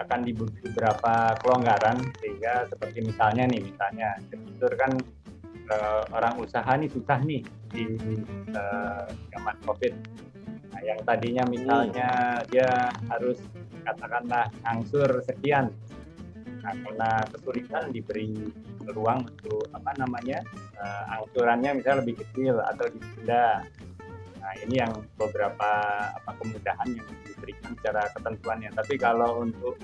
akan 0.00 0.20
diberi 0.24 0.56
beberapa 0.72 1.36
kelonggaran 1.44 2.00
sehingga 2.24 2.64
seperti 2.72 3.04
misalnya 3.04 3.44
nih 3.52 3.60
misalnya 3.60 4.08
kreditur 4.32 4.72
kan 4.80 4.92
eh, 5.68 6.02
orang 6.16 6.34
usaha 6.40 6.72
nih 6.72 6.88
susah 6.88 7.20
nih 7.20 7.44
di 7.76 7.84
eh, 8.56 9.04
zaman 9.36 9.56
covid. 9.68 9.92
Nah, 10.72 10.80
yang 10.80 11.00
tadinya 11.04 11.44
misalnya 11.44 12.40
dia 12.48 12.88
harus 13.12 13.36
katakanlah 13.84 14.48
angsur 14.64 15.20
sekian, 15.26 15.68
nah, 16.62 16.74
karena 16.78 17.10
kesulitan 17.28 17.84
diberi 17.90 18.30
ruang 18.94 19.26
untuk 19.26 19.66
apa 19.74 19.90
namanya 19.98 20.40
eh, 20.78 21.04
angsurannya 21.18 21.78
misalnya 21.78 22.00
lebih 22.06 22.22
kecil 22.22 22.62
atau 22.62 22.86
ditunda. 22.88 23.66
Nah 24.42 24.52
ini 24.66 24.74
yang 24.82 24.92
beberapa 25.14 25.70
apa 26.14 26.30
kemudahan 26.38 26.88
yang 26.94 27.08
diberikan 27.26 27.74
secara 27.78 28.10
ketentuannya. 28.14 28.70
Tapi 28.74 28.94
kalau 28.98 29.46
untuk 29.46 29.78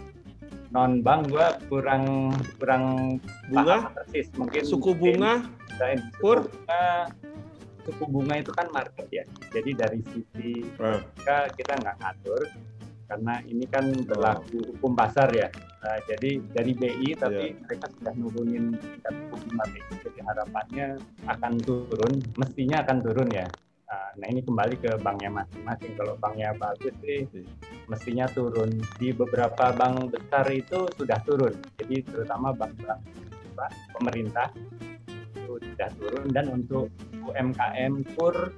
non 0.74 1.00
bank 1.00 1.32
gua 1.32 1.56
kurang 1.66 2.34
kurang 2.60 3.16
Bunga? 3.48 3.88
persis 3.94 4.28
mungkin 4.36 4.62
Suku 4.66 4.92
bunga? 4.92 5.46
Selain 5.78 6.02
suku 6.18 6.44
bunga 6.44 7.08
suku 7.88 8.04
bunga 8.04 8.34
itu 8.36 8.52
kan 8.52 8.68
market 8.68 9.08
ya 9.08 9.24
jadi 9.48 9.70
dari 9.72 10.04
sisi 10.12 10.60
kita 11.16 11.48
kita 11.56 11.72
nggak 11.80 11.96
ngatur 12.04 12.42
karena 13.08 13.40
ini 13.48 13.64
kan 13.66 13.88
berlaku 14.04 14.60
hukum 14.74 14.92
pasar 14.94 15.32
ya 15.32 15.48
Nah, 15.78 15.94
jadi 16.10 16.42
dari 16.50 16.74
BI 16.74 17.14
tapi 17.14 17.54
mereka 17.54 17.86
sudah 17.94 18.12
nurunin 18.18 18.74
tingkat 18.74 19.14
suku 19.14 19.36
bunga 19.46 19.64
BI 19.70 19.94
jadi 20.02 20.20
harapannya 20.26 20.86
akan 21.30 21.52
turun 21.62 22.12
mestinya 22.34 22.82
akan 22.82 22.98
turun 22.98 23.30
ya 23.30 23.46
Nah, 23.88 24.12
Nah 24.20 24.26
ini 24.28 24.44
kembali 24.44 24.84
ke 24.84 25.00
banknya 25.00 25.32
masing-masing. 25.32 25.96
Kalau 25.96 26.12
banknya 26.20 26.52
bagus 26.60 26.92
sih 27.00 27.24
mestinya 27.88 28.28
turun. 28.28 28.68
Di 29.00 29.16
beberapa 29.16 29.72
bank 29.72 30.12
besar 30.12 30.44
itu 30.52 30.92
sudah 30.92 31.16
turun. 31.24 31.56
Jadi 31.80 32.04
terutama 32.04 32.52
bank-bank 32.52 33.00
pemerintah 33.96 34.52
itu 35.08 35.56
sudah 35.58 35.88
turun 35.96 36.26
dan 36.30 36.46
untuk 36.52 36.92
UMKM 37.24 38.04
kur 38.14 38.52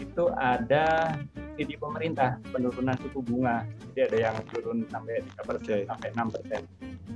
itu 0.00 0.24
ada 0.38 1.18
di 1.64 1.74
pemerintah 1.76 2.40
penurunan 2.52 2.96
suku 3.00 3.20
bunga. 3.24 3.64
Jadi 3.92 4.00
ada 4.06 4.16
yang 4.30 4.36
turun 4.50 4.84
sampai 4.88 5.20
3 5.36 5.48
persen 5.48 5.78
sampai 5.88 6.08
6 6.14 6.34
persen. 6.34 6.60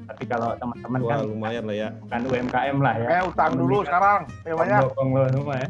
Tapi 0.05 0.22
kalau 0.28 0.49
teman-teman 0.61 1.01
kan 1.05 1.18
lumayan 1.24 1.64
lah 1.64 1.76
ya. 1.76 1.88
bukan 2.05 2.20
UMKM 2.28 2.76
lah 2.82 2.95
ya. 2.99 3.09
Eh 3.09 3.22
utang 3.24 3.53
dulu 3.57 3.76
sekarang. 3.86 4.20
Eh 4.45 4.55
banyak. 4.55 4.80
Semua 4.92 5.55
ya. 5.57 5.68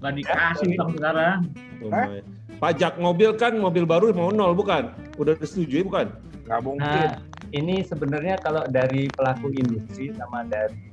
Nggak 0.00 0.12
dikasih 0.22 0.66
utang 0.76 0.90
sekarang. 0.96 1.38
Lumayan. 1.80 2.24
Pajak 2.56 2.96
mobil 2.96 3.36
kan 3.36 3.52
mobil 3.52 3.84
baru 3.84 4.16
mau 4.16 4.32
nol 4.32 4.56
bukan? 4.56 4.88
Udah 5.20 5.36
disetujui 5.36 5.84
bukan? 5.84 6.08
Nggak 6.48 6.60
Nah, 6.78 7.20
ini 7.52 7.84
sebenarnya 7.84 8.40
kalau 8.40 8.64
dari 8.70 9.10
pelaku 9.12 9.52
industri 9.52 10.14
sama 10.16 10.46
dari 10.46 10.88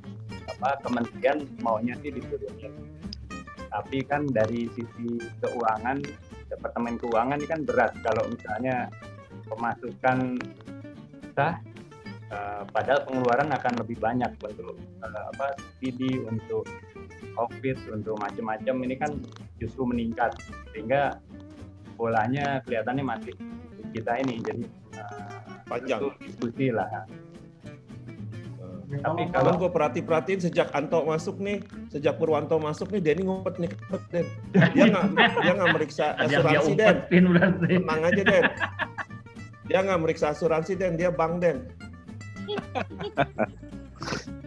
apa 0.50 0.76
kementerian 0.84 1.48
maunya 1.64 1.96
sih 2.04 2.12
diturunin. 2.12 2.74
Tapi 3.74 4.06
kan 4.06 4.30
dari 4.30 4.70
sisi 4.76 5.18
keuangan, 5.42 6.04
departemen 6.54 6.96
keuangan 7.02 7.38
ini 7.42 7.48
kan 7.50 7.62
berat. 7.66 7.92
Kalau 8.06 8.24
misalnya 8.30 8.88
pemasukan 9.50 10.38
sah 11.34 11.58
eh, 12.30 12.64
padahal 12.70 13.02
pengeluaran 13.10 13.50
akan 13.50 13.74
lebih 13.82 13.98
banyak 13.98 14.32
untuk 14.46 14.78
eh, 15.02 15.24
apa 15.34 15.58
subsidi 15.58 16.22
untuk 16.24 16.70
covid 17.34 17.78
untuk 17.90 18.16
macam-macam 18.22 18.76
ini 18.86 18.96
kan 18.96 19.12
justru 19.58 19.90
meningkat. 19.90 20.38
Sehingga 20.72 21.18
bolanya 21.98 22.62
kelihatannya 22.66 23.06
masih 23.06 23.36
kita 23.94 24.18
ini 24.22 24.42
jadi 24.42 24.64
eh, 24.98 25.42
Panjang. 25.70 26.00
itu 26.02 26.08
diskusi 26.30 26.70
lah 26.70 26.90
Tapi 29.02 29.24
kalau 29.34 29.58
gue 29.58 29.70
perhati-perhatiin 29.72 30.42
sejak 30.46 30.70
Anto 30.76 31.02
masuk 31.08 31.42
nih, 31.42 31.64
sejak 31.90 32.20
Purwanto 32.20 32.60
masuk 32.62 32.92
nih, 32.94 33.02
Denny 33.02 33.24
ngumpet 33.26 33.58
nih, 33.58 33.72
ngumpet, 33.72 34.02
Den. 34.12 34.26
Dia 34.76 34.86
nggak 34.92 35.06
dia 35.18 35.52
nggak 35.56 35.72
meriksa 35.74 36.06
asuransi 36.20 36.72
Den. 36.78 36.96
Tenang 37.10 38.02
aja 38.04 38.22
Den. 38.22 38.46
Dia 39.66 39.80
nggak 39.82 40.00
meriksa 40.04 40.26
asuransi 40.36 40.74
Den, 40.78 40.94
dia 41.00 41.10
bank 41.10 41.42
Den. 41.42 41.58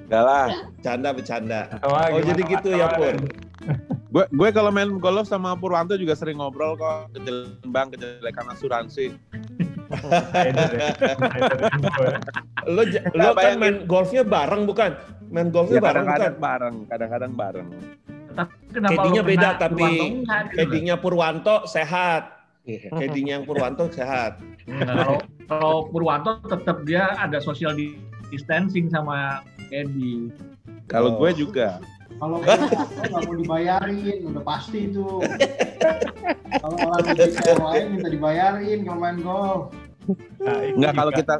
Enggak 0.07 0.22
lah. 0.22 0.47
Canda 0.84 1.11
bercanda. 1.11 1.61
Oh 1.82 1.97
gimana, 1.97 2.22
jadi 2.22 2.42
gitu 2.47 2.68
ya 2.76 2.86
Pur. 2.94 3.16
Gue 4.17 4.25
gue 4.33 4.49
kalau 4.49 4.73
main 4.73 4.97
golf 4.97 5.29
sama 5.29 5.53
Purwanto 5.53 5.93
juga 5.93 6.17
sering 6.17 6.41
ngobrol 6.41 6.73
kok 6.73 7.12
kejelekan 7.12 7.69
bang, 7.69 7.87
kejelekan 7.93 8.49
asuransi. 8.49 9.12
Lo 12.64 12.81
lo 13.12 13.37
kan 13.37 13.61
main 13.61 13.85
golfnya 13.85 14.25
bareng 14.25 14.64
bukan? 14.64 14.97
Main 15.29 15.53
golfnya 15.53 15.79
Ya, 15.79 15.85
bareng 15.85 16.09
bukan? 16.09 16.17
kadang-kadang 16.17 16.41
bareng, 16.41 16.77
kadang-kadang 16.89 17.33
bareng. 17.37 17.69
Kedinya 18.73 19.21
beda 19.21 19.49
kena 19.53 19.61
tapi 19.61 19.85
gitu? 19.85 20.07
kedinya 20.57 20.97
Purwanto 20.97 21.69
sehat. 21.69 22.41
Kedinya 22.64 23.37
yang 23.37 23.45
Purwanto 23.45 23.93
sehat. 23.93 24.41
Nah, 24.64 24.97
kalau 24.97 25.17
kalau 25.45 25.75
Purwanto 25.93 26.41
tetap 26.41 26.89
dia 26.89 27.12
ada 27.21 27.37
social 27.37 27.77
di- 27.77 28.01
distancing 28.33 28.89
sama 28.89 29.45
Edi. 29.69 30.33
Kalau 30.89 31.12
Oh. 31.12 31.21
gue 31.21 31.37
juga. 31.37 31.85
Kalau 32.17 32.37
nggak 32.45 33.23
mau 33.29 33.35
dibayarin, 33.37 34.19
udah 34.33 34.43
pasti 34.45 34.79
itu. 34.89 35.05
kalau 36.62 36.77
orang 36.89 37.05
lain 37.61 37.87
minta 37.97 38.09
dibayarin 38.09 38.79
kalau 38.89 39.01
main 39.01 39.19
golf. 39.21 39.62
Enggak 40.75 40.93
kalau 40.97 41.12
kita 41.12 41.35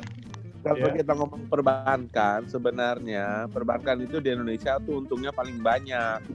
kalau 0.67 0.91
Iya. 0.91 0.99
kita 0.99 1.13
ngomong 1.15 1.43
perbankan 1.47 2.41
sebenarnya 2.51 3.47
perbankan 3.55 4.03
itu 4.03 4.19
di 4.19 4.35
Indonesia 4.35 4.83
tuh 4.83 4.99
untungnya 5.07 5.31
paling 5.31 5.63
banyak. 5.63 6.27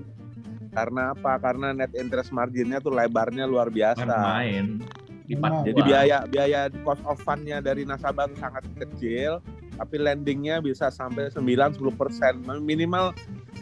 Karena 0.71 1.11
apa? 1.11 1.35
Karena 1.35 1.75
net 1.75 1.91
interest 1.99 2.31
marginnya 2.31 2.79
tuh 2.79 2.95
lebarnya 2.95 3.43
luar 3.43 3.67
biasa. 3.67 4.07
Main. 4.07 4.79
Lipat 5.27 5.67
Jadi 5.67 5.79
biaya 5.83 6.17
biaya 6.27 6.71
cost 6.87 7.03
of 7.03 7.19
fund-nya 7.27 7.59
dari 7.59 7.83
nasabah 7.83 8.31
sangat 8.39 8.63
kecil, 8.79 9.43
tapi 9.75 9.99
lendingnya 9.99 10.63
bisa 10.63 10.87
sampai 10.87 11.27
9-10 11.27 11.91
persen. 11.99 12.39
Minimal 12.63 13.11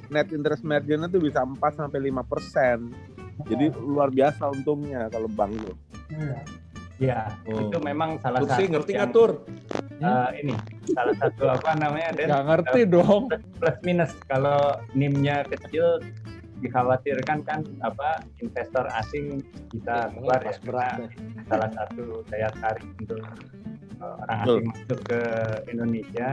net 0.10 0.30
interest 0.30 0.62
marginnya 0.62 1.08
tuh 1.08 1.22
bisa 1.22 1.42
4 1.42 1.58
sampai 1.74 2.00
5 2.10 2.22
persen. 2.26 2.78
Jadi 3.48 3.72
luar 3.80 4.12
biasa 4.12 4.52
untungnya 4.52 5.08
kalau 5.08 5.30
bank 5.32 5.54
tuh. 5.64 5.78
Ya, 7.00 7.32
itu 7.48 7.80
memang 7.80 8.20
salah 8.20 8.44
Tursi 8.44 8.68
satu 8.68 8.72
ngerti 8.76 8.92
yang, 8.92 9.08
nggak 9.08 9.16
Tur? 9.16 9.32
eh, 10.04 10.30
ini 10.44 10.54
salah 10.92 11.16
satu 11.16 11.44
apa 11.48 11.72
namanya 11.80 12.12
Den? 12.12 12.28
Nggak 12.28 12.46
ngerti 12.52 12.80
Eh, 12.84 12.88
dong. 12.92 13.22
Plus, 13.32 13.44
plus 13.56 13.78
minus 13.88 14.12
kalau 14.28 14.60
NIM-nya 14.92 15.48
kecil 15.48 16.04
dikhawatirkan 16.60 17.40
kan 17.48 17.64
apa 17.80 18.20
investor 18.44 18.84
asing 19.00 19.40
bisa 19.72 20.12
keluar 20.12 20.44
ya 20.44 20.52
karena 20.60 21.08
salah 21.48 21.72
satu 21.72 22.20
daya 22.28 22.52
tarik 22.60 22.84
untuk 23.00 23.24
eh, 23.96 24.16
orang 24.28 24.40
asing 24.44 24.66
masuk 24.68 25.00
ke 25.08 25.22
Indonesia 25.72 26.30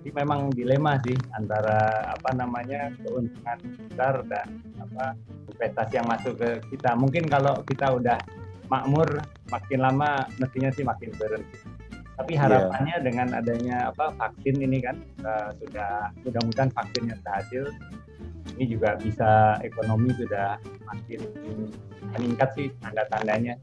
ini 0.00 0.10
memang 0.16 0.48
dilema 0.52 0.96
sih 1.04 1.16
antara 1.36 2.08
apa 2.16 2.30
namanya 2.32 2.88
keuntungan 3.04 3.58
besar 3.88 4.24
dan 4.28 4.48
apa 4.80 5.12
investasi 5.52 6.00
yang 6.00 6.08
masuk 6.08 6.34
ke 6.40 6.50
kita. 6.72 6.96
Mungkin 6.96 7.28
kalau 7.28 7.60
kita 7.68 7.92
udah 7.92 8.18
makmur 8.72 9.20
makin 9.52 9.80
lama 9.82 10.24
mestinya 10.38 10.70
sih 10.72 10.86
makin 10.86 11.10
berhenti 11.18 11.80
tapi 12.20 12.36
Iya. 12.36 12.40
harapannya 12.44 12.96
dengan 13.00 13.28
adanya 13.32 13.76
apa 13.88 14.12
vaksin 14.20 14.60
ini 14.60 14.84
kan 14.84 15.00
eh, 15.24 15.48
sudah 15.56 16.12
mudah-mudahan 16.20 16.68
vaksinnya 16.76 17.16
berhasil 17.24 17.64
ini 18.60 18.76
juga 18.76 19.00
bisa 19.00 19.56
ekonomi 19.64 20.12
sudah 20.12 20.60
makin 20.84 21.20
meningkat 22.12 22.50
sih 22.52 22.68
tanda-tandanya. 22.84 23.56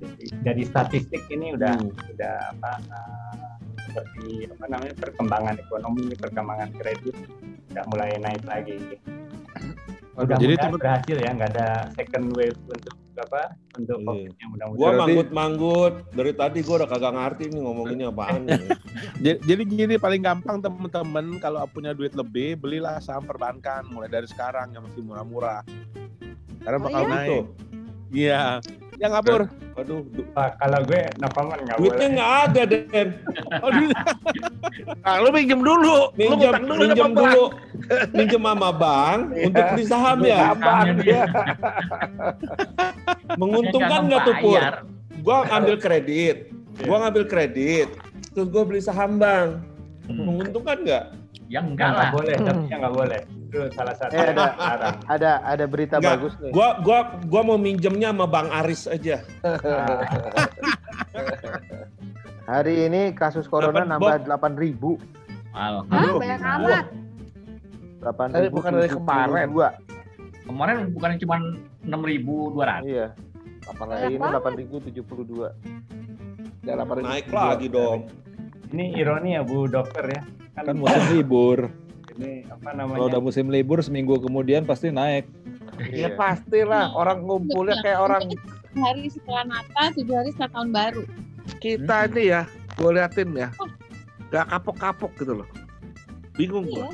Jadi, 0.00 0.24
dari 0.44 0.62
statistik 0.68 1.24
ini 1.32 1.56
udah 1.56 1.72
udah 1.80 2.34
apa 2.52 2.72
eh, 2.84 3.39
seperti 3.90 4.46
apa 4.46 4.64
namanya 4.66 4.94
perkembangan 4.96 5.54
ekonomi 5.58 6.04
perkembangan 6.14 6.70
kredit 6.74 7.16
udah 7.70 7.84
mulai 7.86 8.10
naik 8.16 8.44
lagi 8.44 8.76
Jadi 10.10 10.26
mudah-mudahan 10.26 10.60
temen- 10.60 10.80
berhasil 10.80 11.16
ya 11.16 11.30
nggak 11.32 11.50
ada 11.54 11.68
second 11.94 12.26
wave 12.34 12.58
untuk 12.66 12.94
apa 13.20 13.42
untuk 13.76 14.00
covid 14.00 14.32
yang 14.32 14.48
Gua 14.48 14.56
mudah-mudahan 14.72 14.96
manggut-manggut 14.98 15.94
dari 16.10 16.32
tadi 16.32 16.58
gua 16.60 16.74
udah 16.80 16.88
kagak 16.88 17.12
ngerti 17.12 17.44
nih 17.48 17.60
ngomonginnya 17.60 18.08
apaan. 18.08 18.40
nih. 18.48 18.60
Jadi, 19.24 19.38
jadi 19.44 19.62
gini 19.62 19.94
paling 19.96 20.24
gampang 20.24 20.56
teman-teman 20.58 21.36
kalau 21.36 21.60
punya 21.68 21.92
duit 21.92 22.16
lebih 22.16 22.56
belilah 22.56 22.96
saham 22.98 23.28
perbankan 23.28 23.84
mulai 23.86 24.08
dari 24.08 24.24
sekarang 24.24 24.72
yang 24.72 24.88
masih 24.88 25.04
murah-murah. 25.04 25.60
Karena 26.58 26.78
Oh 26.80 26.82
bakal 26.82 27.02
iya? 27.02 27.12
naik. 27.12 27.44
Iya. 28.10 28.42
Ya 29.00 29.08
ngapur. 29.08 29.48
Aduh, 29.80 30.04
kalau 30.36 30.80
gue 30.84 31.00
napaman 31.16 31.56
nggak 31.64 31.76
Duitnya 31.80 31.96
boleh. 32.04 32.14
nggak 32.20 32.32
ada 32.44 32.62
Den. 32.68 33.08
Oh, 33.64 33.70
duit. 33.72 33.96
Nah, 35.00 35.14
lu 35.24 35.28
minjem 35.32 35.60
dulu. 35.64 35.96
Lu 36.12 36.20
Minjem, 36.20 36.36
ngutang 36.36 36.64
dulu 36.68 36.80
minjem 36.84 37.10
dulu, 37.16 37.44
minjem 38.12 38.42
sama 38.44 38.70
bank 38.76 39.20
untuk 39.40 39.64
beli 39.72 39.84
saham 39.88 40.18
ya. 40.20 40.52
Dia. 41.00 41.22
Menguntungkan 43.40 44.00
nggak 44.04 44.20
tuh 44.28 44.36
Pur? 44.44 44.60
Gua 45.24 45.36
ambil 45.48 45.76
kredit, 45.80 46.52
gua 46.84 46.96
ngambil 47.08 47.24
kredit, 47.24 47.88
terus 48.36 48.52
gua 48.52 48.68
beli 48.68 48.84
saham 48.84 49.16
bank. 49.16 49.64
Menguntungkan 50.12 50.76
nggak? 50.84 51.04
Ya 51.48 51.64
Nggak, 51.64 51.88
nggak 51.88 52.10
boleh, 52.14 52.36
tapi 52.36 52.62
ya 52.68 52.76
nggak 52.78 52.94
boleh. 52.94 53.20
Itu 53.50 53.66
salah 53.74 53.94
satu 53.98 54.14
Eh, 54.14 54.30
ada, 54.30 54.94
ada 55.10 55.30
ada 55.42 55.64
berita 55.66 55.98
Enggak, 55.98 56.22
bagus 56.22 56.32
nih. 56.38 56.54
Gua 56.54 56.78
gua 56.78 56.98
gua 57.26 57.42
mau 57.42 57.58
minjemnya 57.58 58.14
sama 58.14 58.30
Bang 58.30 58.46
Aris 58.46 58.86
aja. 58.86 59.18
Hari 62.46 62.86
ini 62.86 63.10
kasus 63.10 63.50
corona 63.50 63.82
Dapat, 63.82 63.90
nambah 63.90 64.14
8.000. 64.54 64.98
Hah, 65.50 65.82
banyak 66.14 66.40
amat. 66.40 66.86
8.000. 68.00 68.30
Dari- 68.30 68.50
bukan 68.50 68.70
dari 68.72 68.88
kemarin. 68.88 69.46
Kemarin 70.46 70.76
bukan 70.94 71.10
cuma 71.18 71.36
6.200. 71.82 72.86
Iya. 72.86 73.06
Hari 73.66 74.14
ini 74.14 74.18
banget. 74.18 74.62
8.072. 74.62 75.50
Ya, 76.62 76.74
8.000. 76.78 77.02
Naik 77.02 77.26
lagi 77.30 77.66
dong. 77.66 78.06
Ini 78.70 78.94
ironi 78.94 79.34
ya 79.34 79.42
Bu 79.42 79.66
Dokter 79.66 80.06
ya. 80.06 80.22
Kan 80.54 80.78
musim 80.78 81.02
libur. 81.10 81.70
Ini 82.20 82.44
apa 82.52 82.76
Kalau 82.76 82.84
namanya? 82.84 83.08
udah 83.16 83.20
musim 83.24 83.48
libur 83.48 83.80
seminggu 83.80 84.20
kemudian 84.20 84.68
pasti 84.68 84.92
naik. 84.92 85.24
Ya 85.88 86.12
pastilah 86.12 86.92
orang 86.92 87.24
ngumpulnya 87.24 87.80
kayak 87.80 88.00
orang 88.04 88.22
hari 88.76 89.08
setelah 89.08 89.48
Natal, 89.48 89.96
tujuh 89.96 90.12
hari 90.12 90.30
setelah 90.36 90.52
tahun 90.52 90.70
baru. 90.76 91.02
kita 91.58 91.96
ini 92.12 92.22
ya, 92.30 92.42
gue 92.76 92.90
liatin 92.92 93.32
ya, 93.32 93.48
gak 94.28 94.46
kapok-kapok 94.52 95.10
gitu 95.18 95.40
loh. 95.40 95.48
Bingung 96.36 96.68
gue. 96.68 96.88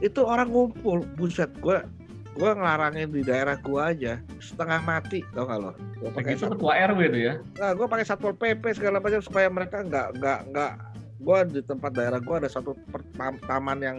Itu 0.00 0.24
orang 0.24 0.48
ngumpul, 0.48 1.04
buset 1.20 1.52
gue 1.60 1.84
gue 2.30 2.50
ngelarangin 2.56 3.10
di 3.12 3.20
daerah 3.26 3.58
gue 3.60 3.76
aja 3.76 4.16
setengah 4.40 4.80
mati 4.80 5.20
tau 5.36 5.44
gak 5.44 5.60
lo? 5.60 5.72
Gue 6.00 6.10
pakai 6.16 6.40
ketua 6.40 6.72
RW 6.88 7.00
itu 7.12 7.18
ya. 7.28 7.34
nah, 7.60 7.76
gue 7.76 7.84
pakai 7.84 8.04
satpol 8.08 8.32
pp 8.32 8.64
segala 8.72 8.96
macam 8.96 9.20
supaya 9.20 9.52
mereka 9.52 9.84
nggak 9.84 10.16
nggak 10.16 10.40
nggak 10.48 10.72
gue 11.20 11.38
di 11.52 11.60
tempat 11.60 11.92
daerah 11.92 12.18
gue 12.18 12.36
ada 12.40 12.48
satu 12.48 12.72
taman 13.44 13.78
yang 13.84 13.98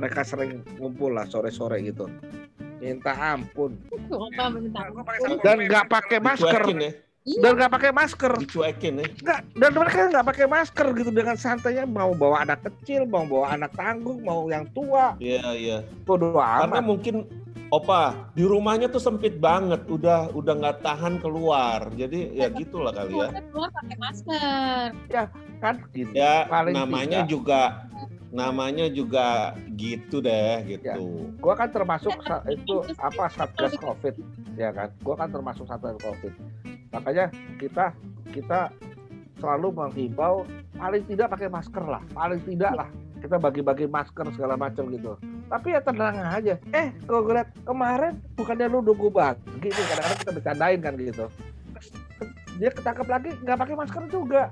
mereka 0.00 0.24
sering 0.24 0.64
ngumpul 0.80 1.12
lah 1.12 1.28
sore-sore 1.28 1.84
gitu. 1.84 2.08
Minta 2.80 3.12
ampun. 3.16 3.76
Dan 5.40 5.56
nggak 5.68 5.86
pakai 5.88 6.18
masker. 6.20 6.62
Ya. 6.76 6.92
Dan 7.26 7.58
nggak 7.58 7.72
pakai 7.72 7.90
masker. 7.90 8.32
Dicuekin 8.38 9.02
ya. 9.02 9.06
Nggak, 9.10 9.40
dan 9.58 9.70
mereka 9.74 9.98
nggak 10.12 10.26
pakai 10.30 10.46
masker 10.46 10.86
gitu 10.94 11.10
dengan 11.10 11.34
santainya 11.34 11.82
mau 11.82 12.14
bawa 12.14 12.46
anak 12.46 12.62
kecil, 12.62 13.02
mau 13.08 13.26
bawa 13.26 13.58
anak 13.58 13.74
tanggung, 13.74 14.22
mau 14.22 14.46
yang 14.46 14.68
tua. 14.70 15.18
Iya, 15.18 15.56
iya. 15.56 15.78
Bodoh 16.06 16.38
Karena 16.38 16.78
mungkin 16.78 17.45
Opa, 17.74 18.30
di 18.38 18.46
rumahnya 18.46 18.86
tuh 18.86 19.02
sempit 19.02 19.42
banget, 19.42 19.82
udah 19.90 20.30
udah 20.38 20.54
nggak 20.54 20.86
tahan 20.86 21.18
keluar. 21.18 21.90
Jadi 21.98 22.38
ya 22.38 22.46
gitulah 22.54 22.94
kali 22.94 23.18
ya. 23.18 23.30
Keluar 23.50 23.70
pakai 23.74 23.96
masker. 23.98 24.88
Ya 25.10 25.24
kan 25.58 25.74
gini. 25.90 26.14
Ya 26.14 26.46
paling 26.46 26.74
namanya 26.78 27.26
tidak. 27.26 27.30
juga 27.30 27.60
namanya 28.30 28.86
juga 28.86 29.54
gitu 29.74 30.22
deh 30.22 30.62
gitu. 30.78 31.30
Gua 31.42 31.54
kan 31.58 31.70
termasuk 31.74 32.14
sa- 32.22 32.46
itu 32.46 32.86
apa 33.02 33.26
satgas 33.34 33.74
covid, 33.82 34.14
ya 34.54 34.70
kan? 34.70 34.94
Gua 35.02 35.14
kan 35.18 35.28
termasuk 35.34 35.66
satgas 35.66 35.98
covid. 35.98 36.34
Makanya 36.94 37.34
kita 37.58 37.90
kita 38.30 38.70
selalu 39.42 39.74
menghimbau 39.74 40.46
paling 40.78 41.02
tidak 41.02 41.34
pakai 41.34 41.50
masker 41.50 41.82
lah, 41.82 42.02
paling 42.14 42.40
tidak 42.46 42.72
lah 42.78 42.88
kita 43.26 43.36
bagi-bagi 43.36 43.86
masker 43.86 44.26
segala 44.32 44.54
macam 44.54 44.86
gitu. 44.88 45.18
Tapi 45.44 45.68
ya 45.68 45.80
tenang 45.80 46.16
aja. 46.22 46.54
Eh, 46.70 46.94
kalau 47.02 47.20
gue 47.20 47.34
liat 47.34 47.50
kemarin 47.60 48.14
bukannya 48.32 48.66
lu 48.66 48.78
nunggu 48.80 49.10
bagi, 49.10 49.42
nih 49.66 49.84
kadang-kadang 49.84 50.18
kita 50.18 50.32
bercandain 50.32 50.78
kan 50.78 50.94
gitu. 50.96 51.26
Dia 52.56 52.70
ketangkep 52.70 53.06
lagi 53.06 53.30
nggak 53.36 53.58
pakai 53.58 53.74
masker 53.74 54.02
juga. 54.06 54.42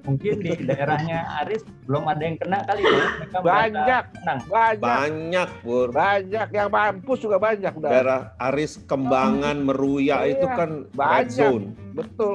Mungkin 0.00 0.32
di 0.38 0.52
daerahnya 0.68 1.18
Aris 1.40 1.60
belum 1.84 2.04
ada 2.04 2.22
yang 2.22 2.36
kena 2.36 2.58
kali 2.64 2.82
ya. 2.82 2.92
Mereka 3.18 3.38
Banyak, 3.40 4.04
tenang. 4.14 4.40
banyak, 4.46 4.80
Banyak, 4.80 5.48
Pur. 5.60 5.88
banyak 5.90 6.48
yang 6.50 6.68
mampus 6.68 7.18
juga 7.20 7.36
banyak 7.36 7.72
udah. 7.72 7.90
Daerah 7.90 8.20
Aris 8.42 8.80
Kembangan 8.84 9.56
Meruya 9.60 10.24
itu 10.24 10.44
Iya, 10.44 10.56
kan 10.56 10.70
red 10.84 10.94
banyak. 10.94 11.28
zone. 11.32 11.66
Betul. 11.92 12.34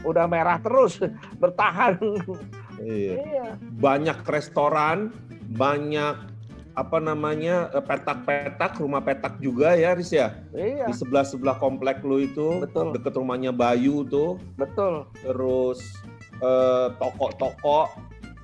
Udah 0.00 0.24
merah 0.24 0.56
terus 0.58 0.96
bertahan. 1.42 1.98
Iya. 2.80 3.14
Iya. 3.20 3.46
Banyak 3.60 4.24
restoran, 4.24 5.12
banyak 5.54 6.16
apa 6.78 6.98
namanya 7.02 7.68
eh, 7.76 7.84
petak-petak, 7.84 8.80
rumah 8.80 9.04
petak 9.04 9.36
juga 9.42 9.76
ya, 9.76 9.92
Riz 9.92 10.10
ya. 10.10 10.32
Iya. 10.56 10.88
Di 10.88 10.94
sebelah-sebelah 10.96 11.60
komplek 11.60 12.00
lu 12.00 12.24
itu, 12.24 12.64
Betul. 12.64 12.96
deket 12.96 13.12
rumahnya 13.14 13.52
Bayu 13.52 14.06
tuh. 14.08 14.40
Betul. 14.56 15.04
Terus 15.20 15.80
eh, 16.40 16.88
toko-toko, 16.96 17.90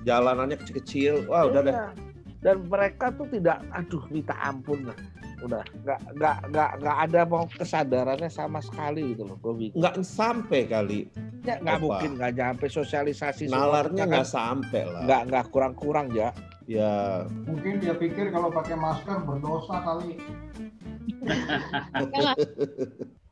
jalanannya 0.05 0.59
kecil-kecil. 0.61 1.25
Wah, 1.25 1.49
udah 1.49 1.61
deh. 1.65 1.75
Iya. 1.75 1.89
Dan 2.37 2.69
mereka 2.69 3.09
tuh 3.17 3.25
tidak, 3.33 3.65
aduh 3.73 4.05
minta 4.13 4.37
ampun 4.45 4.85
lah. 4.85 4.97
Udah 5.37 5.61
nggak 5.85 5.99
nggak 6.17 6.37
nggak 6.49 6.69
nggak 6.81 6.97
ada 7.09 7.21
mau 7.29 7.45
kesadarannya 7.45 8.29
sama 8.31 8.59
sekali 8.59 9.13
gitu 9.13 9.23
loh. 9.29 9.37
Gue 9.37 9.53
bingung. 9.53 9.77
Nggak 9.77 9.95
sampai 10.01 10.61
kali. 10.65 10.99
Ya, 11.45 11.61
nggak 11.61 11.77
Apa? 11.77 11.83
mungkin 11.85 12.09
nggak 12.17 12.33
nyampe 12.33 12.65
sosialisasi. 12.67 13.47
Nalarnya 13.47 14.03
nggak 14.09 14.25
kan 14.25 14.33
sampai 14.33 14.81
lah. 14.83 15.01
nggak 15.05 15.21
nggak 15.29 15.45
kurang-kurang 15.53 16.09
ya. 16.11 16.33
Ya, 16.67 17.23
Mungkin 17.47 17.79
dia 17.79 17.95
pikir 17.95 18.27
kalau 18.27 18.51
pakai 18.51 18.75
masker 18.75 19.23
berdosa 19.23 19.79
kali. 19.87 20.19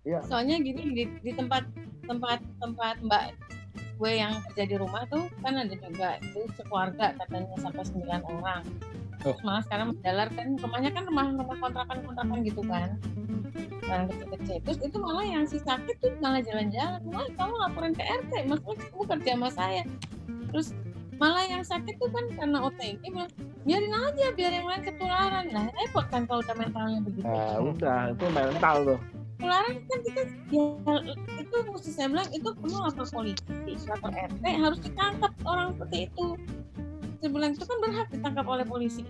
Iya. 0.08 0.20
Soalnya 0.32 0.56
gini 0.64 0.96
di, 0.96 1.04
di 1.20 1.32
tempat 1.36 1.68
tempat 2.08 2.40
tempat 2.64 2.96
Mbak 3.04 3.24
gue 3.96 4.12
yang 4.12 4.40
kerja 4.52 4.64
di 4.68 4.76
rumah 4.76 5.08
tuh 5.08 5.28
kan 5.40 5.56
ada 5.56 5.76
juga 5.76 6.20
itu 6.20 6.48
sekeluarga 6.60 7.16
katanya 7.16 7.56
sampai 7.60 7.84
9 7.84 8.36
orang. 8.40 8.64
Terus 9.22 9.40
malah 9.44 9.62
sekarang 9.66 9.88
menjalar 9.96 10.28
kan 10.34 10.48
rumahnya 10.60 10.92
kan 10.94 11.04
rumah-rumah 11.08 11.58
kontrakan-kontrakan 11.62 12.40
gitu 12.44 12.62
kan. 12.66 12.90
Yang 13.86 14.04
kecil-kecil. 14.12 14.58
Terus 14.66 14.80
itu 14.82 14.98
malah 14.98 15.26
yang 15.26 15.44
si 15.46 15.58
sakit 15.62 15.96
tuh 16.02 16.12
malah 16.20 16.42
jalan-jalan. 16.42 17.02
Wah 17.14 17.28
kamu 17.38 17.54
laporin 17.62 17.94
ke 17.94 18.04
RT, 18.04 18.32
maksudnya 18.50 18.76
kamu 18.92 19.04
kerja 19.16 19.32
sama 19.38 19.50
saya. 19.54 19.84
Terus 20.52 20.68
malah 21.16 21.46
yang 21.48 21.64
sakit 21.64 21.96
tuh 21.96 22.12
kan 22.12 22.26
karena 22.36 22.58
OTG 22.68 23.02
bilang 23.08 23.32
biarin 23.64 23.94
aja 23.96 24.26
biar 24.36 24.52
yang 24.52 24.68
lain 24.68 24.84
ketularan 24.84 25.46
nah 25.50 25.64
repot 25.72 26.06
kan 26.12 26.28
kalau 26.28 26.44
udah 26.44 26.56
mentalnya 26.60 27.00
begitu 27.02 27.24
Nah, 27.26 27.56
udah 27.64 28.00
itu 28.12 28.26
mental 28.36 28.76
tuh. 28.84 29.00
ketularan 29.40 29.76
kan 29.88 30.00
kita 30.04 30.22
ya, 30.52 30.64
itu 31.40 31.56
mesti 31.72 31.92
saya 31.96 32.08
bilang 32.12 32.30
itu 32.36 32.50
kamu 32.52 32.78
lapor 32.84 33.08
polisi 33.08 33.86
lapor 33.88 34.12
RT 34.12 34.44
harus 34.44 34.80
ditangkap 34.84 35.32
orang 35.48 35.68
seperti 35.76 35.98
itu 36.12 36.26
saya 37.26 37.34
bilang 37.34 37.58
itu 37.58 37.66
kan 37.66 37.78
berhak 37.82 38.08
ditangkap 38.14 38.46
oleh 38.46 38.66
polisi. 38.70 39.02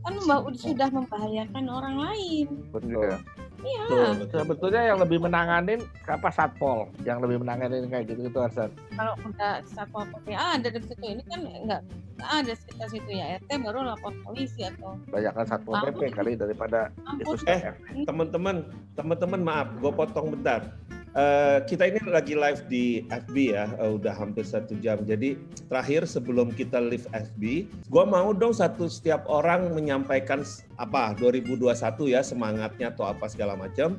Kan 0.00 0.16
membawa, 0.16 0.48
sudah 0.56 0.88
membahayakan 0.88 1.64
orang 1.68 1.96
lain. 2.00 2.48
Betul. 2.72 3.20
iya. 3.60 4.16
Sebetulnya 4.32 4.82
yang 4.88 4.98
lebih 5.04 5.20
menanganin 5.20 5.84
apa 6.08 6.32
satpol, 6.32 6.88
yang 7.04 7.20
lebih 7.20 7.44
menanganin 7.44 7.84
kayak 7.92 8.08
gitu 8.08 8.32
gitu 8.32 8.40
Arsan. 8.40 8.72
kalau 8.96 9.12
udah 9.28 9.60
satpol 9.68 10.08
pp 10.08 10.32
ada 10.32 10.72
di 10.72 10.80
situ 10.80 11.04
ini 11.04 11.20
kan 11.28 11.44
enggak 11.44 11.84
ada 12.24 12.52
sekitar 12.56 12.88
situ 12.88 13.12
ya. 13.12 13.36
RT 13.36 13.60
baru 13.60 13.92
lapor 13.92 14.16
polisi 14.24 14.64
atau 14.64 14.96
Banyak 15.12 15.32
kan 15.36 15.44
satpol 15.44 15.76
pp 15.84 16.00
kali 16.16 16.32
daripada 16.40 16.88
itu. 17.20 17.36
Eh, 17.44 17.76
teman-teman, 18.08 18.64
teman-teman 18.96 19.40
maaf, 19.44 19.68
gue 19.76 19.92
potong 19.92 20.32
bentar. 20.32 20.64
Eh, 21.10 21.58
kita 21.66 21.90
ini 21.90 21.98
lagi 22.06 22.38
live 22.38 22.62
di 22.70 23.02
FB 23.10 23.34
ya, 23.50 23.66
eh, 23.82 23.90
udah 23.98 24.14
hampir 24.14 24.46
satu 24.46 24.78
jam. 24.78 25.02
Jadi 25.02 25.34
terakhir 25.66 26.06
sebelum 26.06 26.54
kita 26.54 26.78
live 26.78 27.10
FB, 27.10 27.66
gue 27.66 28.04
mau 28.06 28.30
dong 28.30 28.54
satu 28.54 28.86
setiap 28.86 29.26
orang 29.26 29.74
menyampaikan 29.74 30.46
apa 30.78 31.18
2021 31.18 32.06
ya 32.06 32.22
semangatnya 32.22 32.94
atau 32.94 33.10
apa 33.10 33.26
segala 33.26 33.58
macam, 33.58 33.98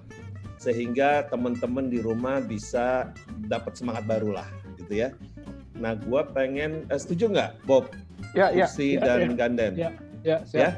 sehingga 0.56 1.28
teman-teman 1.28 1.92
di 1.92 2.00
rumah 2.00 2.40
bisa 2.40 3.12
dapat 3.52 3.76
semangat 3.76 4.08
baru 4.08 4.32
lah, 4.32 4.48
gitu 4.80 5.04
ya. 5.04 5.12
Nah, 5.84 6.00
gue 6.00 6.22
pengen, 6.32 6.88
eh, 6.88 6.96
setuju 6.96 7.28
nggak, 7.28 7.52
Bob? 7.68 7.92
Ya, 8.32 8.56
ya, 8.56 8.72
Kursi 8.72 8.96
ya, 8.96 9.04
dan 9.04 9.20
ya. 9.20 9.36
Ganden. 9.36 9.74
Ya, 9.76 9.92
ya, 10.24 10.38
siap. 10.48 10.64
ya. 10.64 10.70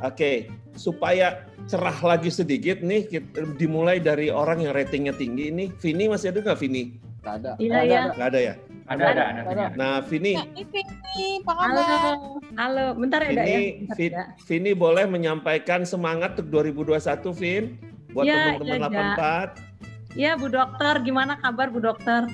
Oke, 0.00 0.48
supaya 0.74 1.46
cerah 1.66 1.96
lagi 2.04 2.28
sedikit 2.28 2.84
nih, 2.84 3.08
kita, 3.08 3.56
dimulai 3.56 4.02
dari 4.02 4.28
orang 4.28 4.62
yang 4.62 4.76
ratingnya 4.76 5.16
tinggi 5.16 5.50
ini. 5.50 5.64
Vini 5.80 6.04
masih 6.10 6.34
ada 6.34 6.44
nggak 6.44 6.58
Vini? 6.60 6.82
Nggak 7.24 7.34
ada. 7.40 7.52
Iya, 7.56 7.78
iya. 7.86 8.00
Nggak 8.12 8.28
ada 8.28 8.40
ya? 8.40 8.54
Ada, 8.84 9.04
ada, 9.16 9.22
ada. 9.48 9.66
Nah, 9.80 10.04
Vini, 10.04 10.36
ini 10.36 11.40
apa 11.40 11.52
Halo, 11.56 11.80
kabar 11.80 12.16
halo, 12.60 12.86
bentar 13.00 13.20
ya, 13.24 13.32
Dak, 13.32 13.46
ya. 13.48 13.60
Vini. 13.96 14.22
Vini 14.44 14.70
boleh 14.76 15.08
menyampaikan 15.08 15.88
semangat 15.88 16.36
untuk 16.36 16.68
2021, 16.68 17.32
Vin? 17.32 17.80
Buat 18.12 18.28
Iya, 18.28 18.60
teman-teman 18.60 18.76
iya, 18.76 18.92
Ja. 18.92 19.16
84. 19.56 19.72
Iya, 20.14 20.38
Bu 20.38 20.46
Dokter, 20.46 20.94
gimana 21.02 21.34
kabar 21.40 21.72
Bu 21.72 21.80
Dokter? 21.82 22.28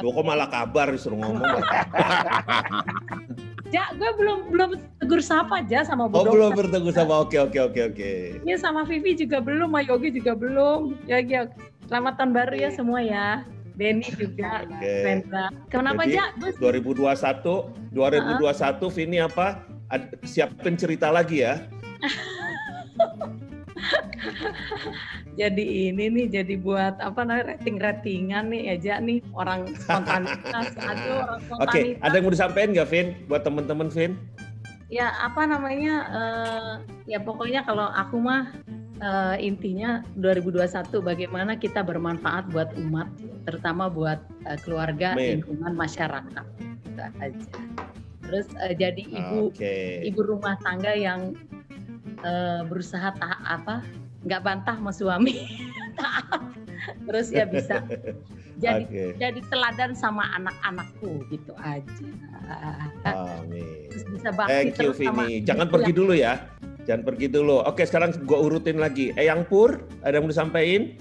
Lo 0.00 0.08
kok 0.14 0.24
malah 0.24 0.48
kabar 0.48 0.88
disuruh 0.88 1.20
ngomong? 1.20 1.44
Ja, 3.68 3.92
gue 3.92 4.10
belum 4.16 4.48
belum 4.48 4.70
tegur 4.96 5.20
sapa 5.20 5.60
aja 5.60 5.84
sama 5.84 6.08
Bu 6.08 6.20
Oh, 6.20 6.24
belum 6.24 6.56
bertegur 6.56 6.92
sapa. 6.92 7.20
Oke, 7.20 7.36
oke, 7.36 7.60
oke, 7.60 7.80
oke. 7.92 8.12
Iya, 8.44 8.56
sama 8.56 8.84
Vivi 8.88 9.12
juga 9.12 9.44
belum, 9.44 9.68
sama 9.68 9.84
Yogi 9.84 10.10
juga 10.16 10.32
belum. 10.32 10.96
Ya, 11.04 11.20
ya. 11.20 11.52
Selamat 11.88 12.20
tahun 12.20 12.32
baru 12.36 12.54
ya 12.56 12.68
iya. 12.68 12.70
semua 12.72 13.00
ya. 13.04 13.44
Benny 13.78 14.10
juga, 14.10 14.66
okay. 14.66 15.22
Kenapa 15.70 16.02
Jadi, 16.02 16.18
2021, 16.58 17.94
2021 17.94 17.94
uh 17.94 18.50
-huh. 18.50 18.90
Vini 18.90 19.22
apa? 19.22 19.62
Siapin 20.26 20.74
cerita 20.74 21.14
lagi 21.14 21.46
ya. 21.46 21.62
jadi 25.38 25.64
ini 25.94 26.04
nih 26.10 26.26
jadi 26.42 26.54
buat 26.58 26.98
apa 26.98 27.22
namanya 27.22 27.54
rating 27.54 27.78
ratingan 27.78 28.50
nih 28.50 28.74
aja 28.74 28.98
nih 28.98 29.22
orang 29.38 29.70
spontanitas 29.78 30.74
aduh 30.90 31.18
orang 31.22 31.38
Oke, 31.38 31.46
spontanitas 31.46 32.02
ada 32.02 32.14
yang 32.18 32.24
mau 32.26 32.34
disampaikan 32.34 32.70
nggak, 32.74 32.88
Vin? 32.90 33.08
Buat 33.30 33.42
teman-teman, 33.46 33.88
Vin? 33.94 34.12
ya 34.88 35.12
apa 35.20 35.44
namanya 35.44 35.94
eh, 36.08 36.72
ya 37.12 37.20
pokoknya 37.20 37.60
kalau 37.68 37.92
aku 37.92 38.16
mah 38.24 38.56
eh, 38.98 39.36
intinya 39.44 40.00
2021 40.16 40.88
bagaimana 41.04 41.60
kita 41.60 41.84
bermanfaat 41.84 42.48
buat 42.48 42.72
umat 42.80 43.08
terutama 43.44 43.92
buat 43.92 44.24
eh, 44.48 44.56
keluarga 44.64 45.12
Amin. 45.12 45.44
lingkungan 45.44 45.76
masyarakat 45.76 46.46
gitu 46.88 47.00
aja 47.20 47.52
terus 48.24 48.48
eh, 48.64 48.74
jadi 48.80 49.02
ibu 49.04 49.52
Oke. 49.52 50.08
ibu 50.08 50.20
rumah 50.24 50.56
tangga 50.64 50.96
yang 50.96 51.36
eh, 52.24 52.60
berusaha 52.64 53.12
taat 53.12 53.40
apa 53.44 53.84
nggak 54.22 54.40
bantah 54.42 54.74
sama 54.74 54.90
suami 54.90 55.34
taat 55.98 56.40
terus 57.06 57.28
ya 57.30 57.44
bisa 57.44 57.84
jadi 58.62 58.82
Oke. 58.84 59.04
jadi 59.16 59.40
teladan 59.46 59.92
sama 59.94 60.26
anak-anakku 60.34 61.22
gitu 61.28 61.54
aja 61.58 62.06
Amin. 63.04 63.86
terus 63.92 64.04
bisa 64.08 64.28
bakti 64.32 64.50
Thank 64.50 64.68
you, 64.72 64.90
terus 64.90 64.96
sama 64.98 65.22
Vini. 65.24 65.44
Jangan 65.44 65.66
pergi 65.68 65.92
yang- 65.92 65.98
dulu 66.00 66.12
ya. 66.16 66.34
Jangan 66.88 67.02
pergi 67.04 67.26
dulu. 67.28 67.56
Oke, 67.60 67.84
sekarang 67.84 68.16
gua 68.24 68.40
urutin 68.40 68.80
lagi. 68.80 69.12
Eyang 69.12 69.44
Pur, 69.44 69.84
ada 70.00 70.16
yang 70.16 70.24
mau 70.24 70.32
disampaikan? 70.32 70.96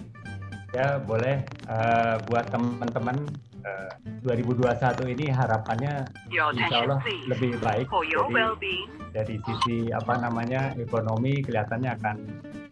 Ya 0.76 0.99
boleh 0.99 1.48
Eh, 1.64 2.15
buat 2.27 2.52
teman-teman 2.52 3.23
eh, 3.68 3.89
2021 4.23 5.14
ini 5.14 5.26
harapannya 5.31 5.94
insya 6.31 6.77
Allah 6.88 6.99
lebih 7.27 7.52
baik. 7.60 7.88
Jadi, 7.91 8.76
dari 9.11 9.35
sisi 9.44 9.77
apa 9.91 10.14
namanya 10.22 10.72
ekonomi 10.80 11.44
kelihatannya 11.44 11.89
akan 11.99 12.15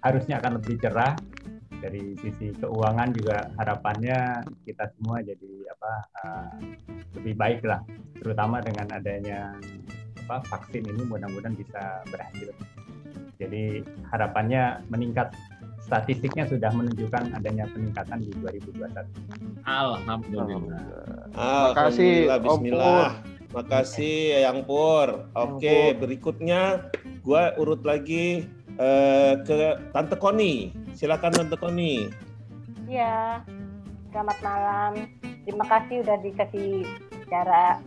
harusnya 0.03 0.39
akan 0.39 0.61
lebih 0.61 0.75
cerah. 0.79 1.13
Dari 1.75 2.17
sisi 2.17 2.49
keuangan 2.55 3.13
juga 3.13 3.45
harapannya 3.61 4.41
kita 4.65 4.89
semua 4.97 5.21
jadi 5.21 5.51
apa 5.69 5.91
eh, 6.23 6.51
lebih 7.19 7.33
baik 7.35 7.61
lah, 7.67 7.83
terutama 8.17 8.63
dengan 8.63 8.89
adanya 8.95 9.53
apa 10.25 10.41
vaksin 10.49 10.81
ini 10.87 11.05
mudah-mudahan 11.05 11.53
bisa 11.53 12.01
berhasil. 12.09 12.49
Jadi 13.35 13.83
harapannya 14.09 14.81
meningkat 14.87 15.35
statistiknya 15.85 16.49
sudah 16.49 16.73
menunjukkan 16.73 17.29
adanya 17.31 17.69
peningkatan 17.69 18.25
di 18.25 18.33
2021. 18.41 19.05
Alhamdulillah. 19.69 20.81
Alhamdulillah, 21.37 22.37
Om 22.41 22.43
Bismillah. 22.43 23.09
Makasih 23.53 24.41
Eyang 24.41 24.65
Pur. 24.65 25.29
Oke, 25.31 25.93
berikutnya 25.95 26.89
gua 27.21 27.53
urut 27.55 27.85
lagi 27.85 28.43
eh, 28.75 29.33
ke 29.45 29.55
Tante 29.93 30.17
Koni. 30.17 30.73
Silakan 30.91 31.31
Tante 31.31 31.55
Koni. 31.55 32.09
Iya, 32.89 33.39
selamat 34.11 34.37
malam. 34.41 34.91
Terima 35.45 35.65
kasih 35.69 36.01
udah 36.03 36.17
dikasih 36.19 36.83
cara. 37.29 37.79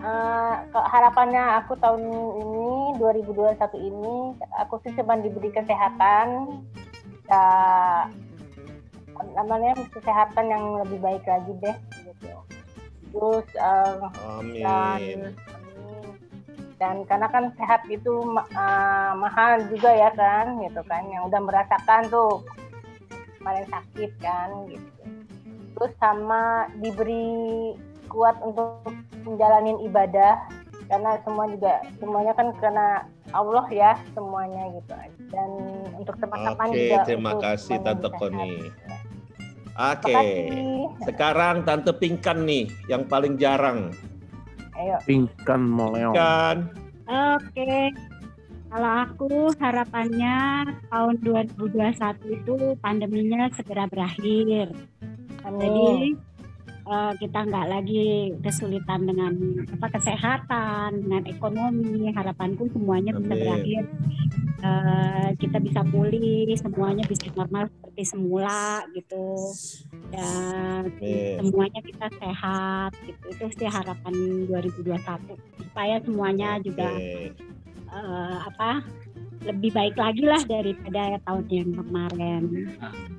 Eh, 0.00 0.54
ke- 0.68 0.88
harapannya 0.90 1.60
aku 1.60 1.76
tahun 1.76 2.00
ini 2.04 2.72
2021 2.96 3.56
ini 3.78 4.16
aku 4.56 4.80
sih 4.80 4.92
cuma 4.96 5.16
diberi 5.16 5.48
kesehatan, 5.48 6.60
ya, 7.30 7.46
namanya 9.38 9.78
kesehatan 9.94 10.46
yang 10.50 10.64
lebih 10.82 10.98
baik 10.98 11.24
lagi 11.24 11.52
deh. 11.62 11.76
Gitu. 12.04 12.30
Terus 13.10 13.48
eh, 13.54 14.02
Amin. 14.26 14.62
dan 14.62 15.02
dan 16.80 16.96
karena 17.04 17.28
kan 17.28 17.44
sehat 17.60 17.84
itu 17.92 18.14
eh, 18.34 19.12
mahal 19.14 19.62
juga 19.70 19.90
ya 19.94 20.10
kan 20.16 20.58
gitu 20.64 20.80
kan 20.88 21.06
yang 21.12 21.28
udah 21.28 21.40
merasakan 21.44 22.08
tuh 22.10 22.42
kemarin 23.40 23.66
sakit 23.72 24.10
kan 24.20 24.48
gitu 24.68 24.88
terus 25.80 25.92
sama 25.96 26.68
diberi 26.76 27.72
kuat 28.12 28.36
untuk 28.44 28.84
menjalanin 29.24 29.80
ibadah 29.86 30.36
karena 30.90 31.10
semua 31.22 31.46
juga 31.46 31.74
semuanya 32.02 32.32
kan 32.34 32.50
karena 32.58 32.88
Allah 33.30 33.66
ya 33.70 33.94
semuanya 34.10 34.74
gitu 34.74 34.94
dan 35.30 35.50
untuk 35.94 36.18
teman-teman 36.18 36.66
Oke, 36.66 36.78
juga 36.82 36.98
terima 37.06 37.32
kasih 37.38 37.76
Tante. 37.78 38.08
Koni. 38.18 38.52
Oke. 39.78 40.12
kasih. 40.12 40.90
Sekarang 41.06 41.62
Tante 41.62 41.94
Pingkan 41.94 42.42
nih 42.42 42.66
yang 42.90 43.06
paling 43.06 43.38
jarang. 43.38 43.94
Ayo. 44.74 44.98
Pingkan. 45.06 45.62
Pingkan. 45.78 46.56
Oke. 47.06 47.94
Kalau 48.70 48.92
aku 49.02 49.50
harapannya 49.58 50.62
tahun 50.90 51.14
2021 51.26 52.38
itu 52.38 52.56
pandeminya 52.78 53.50
segera 53.54 53.90
berakhir. 53.90 54.70
Jadi 55.42 56.14
eh, 56.90 57.12
kita 57.22 57.38
nggak 57.46 57.66
lagi 57.70 58.34
kesulitan 58.42 59.06
dengan 59.06 59.32
apa 59.78 59.86
kesehatan, 59.94 61.06
dengan 61.06 61.22
ekonomi. 61.30 62.10
Harapanku 62.10 62.66
semuanya 62.74 63.14
bisa 63.14 63.30
Amin. 63.30 63.42
berakhir. 63.46 63.82
Eh, 64.60 65.28
kita 65.40 65.56
bisa 65.62 65.80
pulih, 65.86 66.50
semuanya 66.58 67.06
bisa 67.06 67.30
normal 67.32 67.70
seperti 67.70 68.02
semula 68.04 68.82
gitu. 68.92 69.54
Dan 70.10 70.90
Amin. 70.90 71.38
semuanya 71.38 71.80
kita 71.80 72.06
sehat 72.18 72.90
gitu. 73.06 73.24
Itu 73.30 73.44
sih 73.54 73.68
harapan 73.70 74.14
2021 74.50 75.38
supaya 75.62 75.96
semuanya 76.02 76.58
juga 76.58 76.90
eh, 76.90 78.38
apa 78.50 78.82
lebih 79.40 79.72
baik 79.72 79.96
lagi 79.96 80.24
lah 80.28 80.42
daripada 80.44 81.16
tahun 81.24 81.44
yang 81.48 81.70
kemarin. 81.72 82.42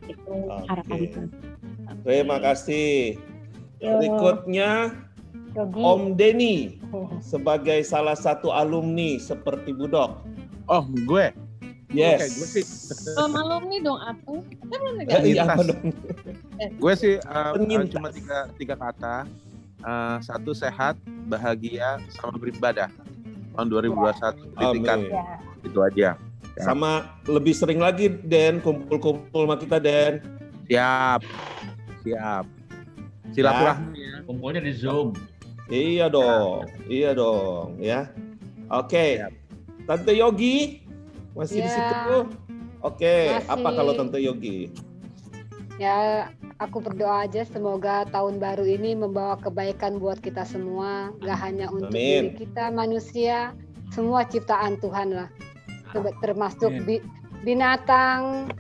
Itu 0.06 0.36
harapanku. 0.70 1.26
Terima 2.06 2.38
kasih. 2.38 3.31
Yo. 3.82 3.98
Berikutnya 3.98 4.94
Yogi. 5.52 5.82
Om 5.84 6.02
Denny 6.16 6.80
sebagai 7.20 7.84
salah 7.84 8.16
satu 8.16 8.54
alumni 8.54 9.20
seperti 9.20 9.76
Budok. 9.76 10.22
Oh, 10.70 10.86
gue. 11.04 11.34
Yes. 11.92 12.24
Oke, 12.24 12.28
gue 12.40 12.48
sih. 12.48 12.66
Alumni 13.20 13.84
dong 13.84 14.00
belum 14.64 14.96
Eh, 14.96 14.96
negara. 14.96 15.22
iya, 15.28 15.44
apa 15.44 15.62
dong? 15.68 15.82
gue 16.80 16.94
sih 16.96 17.20
uh, 17.20 17.52
uh, 17.52 17.52
Penyintas. 17.60 17.92
cuma 17.92 18.08
tiga 18.16 18.38
tiga 18.56 18.76
kata. 18.80 19.16
Uh, 19.82 20.22
satu 20.22 20.54
sehat, 20.54 20.94
bahagia, 21.26 21.98
sama 22.14 22.38
beribadah. 22.38 22.88
Tahun 23.52 23.68
2021 23.68 24.56
kritikan 24.56 25.00
Amin. 25.04 25.68
itu 25.68 25.80
aja. 25.84 26.16
Ya. 26.56 26.64
Sama 26.64 27.10
lebih 27.26 27.52
sering 27.52 27.82
lagi 27.82 28.08
Den 28.24 28.62
kumpul-kumpul 28.62 29.44
sama 29.44 29.58
kita 29.60 29.82
Den. 29.84 30.22
Siap. 30.70 31.26
Siap. 32.06 32.61
Silaturahmi 33.32 33.98
ya. 34.00 34.16
Kumpulnya 34.28 34.62
di 34.64 34.74
Zoom. 34.76 35.16
Iya 35.72 36.12
dong, 36.12 36.68
iya 36.92 37.16
dong, 37.16 37.80
ya. 37.80 38.12
Oke, 38.68 39.24
Tante 39.88 40.12
Yogi 40.12 40.84
masih 41.32 41.64
di 41.64 41.70
Ya. 41.72 41.76
situ. 41.80 42.16
Oke, 42.84 43.40
Masih. 43.40 43.48
apa 43.56 43.70
kalau 43.72 43.94
Tante 43.96 44.20
Yogi? 44.20 44.68
Ya, 45.80 46.28
aku 46.60 46.84
berdoa 46.84 47.24
aja 47.24 47.48
semoga 47.48 48.04
tahun 48.12 48.38
baru 48.38 48.68
ini 48.68 49.00
membawa 49.00 49.40
kebaikan 49.40 49.96
buat 49.96 50.20
kita 50.20 50.44
semua, 50.44 51.16
gak 51.24 51.40
hanya 51.40 51.72
untuk 51.72 51.88
Amin. 51.94 52.36
diri 52.36 52.46
kita 52.46 52.68
manusia, 52.68 53.56
semua 53.96 54.28
ciptaan 54.28 54.76
Tuhan 54.84 55.16
lah, 55.16 55.30
Ter- 55.96 56.18
termasuk 56.20 56.72
binatang, 57.48 58.52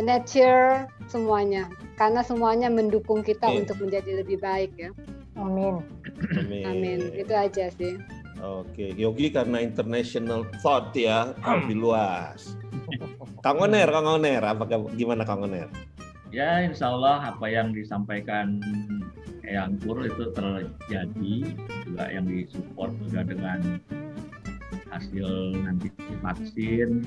nature, 0.00 0.88
semuanya, 1.08 1.68
karena 1.96 2.20
semuanya 2.20 2.68
mendukung 2.68 3.24
kita 3.24 3.48
Amin. 3.48 3.64
untuk 3.64 3.80
menjadi 3.80 4.24
lebih 4.24 4.38
baik 4.40 4.72
ya. 4.76 4.90
Amin. 5.36 5.84
Amin. 6.36 6.64
Amin. 6.64 7.00
Itu 7.12 7.32
aja 7.32 7.68
sih. 7.72 8.00
Oke, 8.44 8.92
Yogi 8.92 9.32
karena 9.32 9.64
international 9.64 10.44
thought 10.60 10.92
ya, 10.92 11.32
lebih 11.40 11.80
luas. 11.80 12.56
Kang 13.40 13.62
Oner, 13.62 13.88
Kang 13.88 14.04
Oner, 14.04 14.42
apakah 14.44 14.84
gimana 14.92 15.24
Kang 15.24 15.44
Oner? 15.44 15.72
Ya, 16.34 16.60
insya 16.60 16.92
Allah 16.92 17.32
apa 17.32 17.48
yang 17.48 17.72
disampaikan 17.72 18.60
Eyang 19.46 19.78
Pur 19.78 20.02
itu 20.04 20.34
terjadi 20.34 21.34
juga 21.86 22.04
yang 22.10 22.26
disupport 22.26 22.92
juga 23.06 23.20
dengan 23.24 23.78
hasil 24.90 25.28
nanti 25.62 25.88
vaksin 26.20 27.06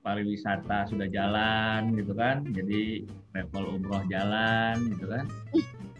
pariwisata 0.00 0.88
sudah 0.88 1.06
jalan 1.06 1.92
gitu 1.94 2.12
kan 2.12 2.40
jadi 2.48 3.04
travel 3.30 3.76
umroh 3.76 4.02
jalan 4.08 4.76
gitu 4.90 5.06
kan 5.06 5.24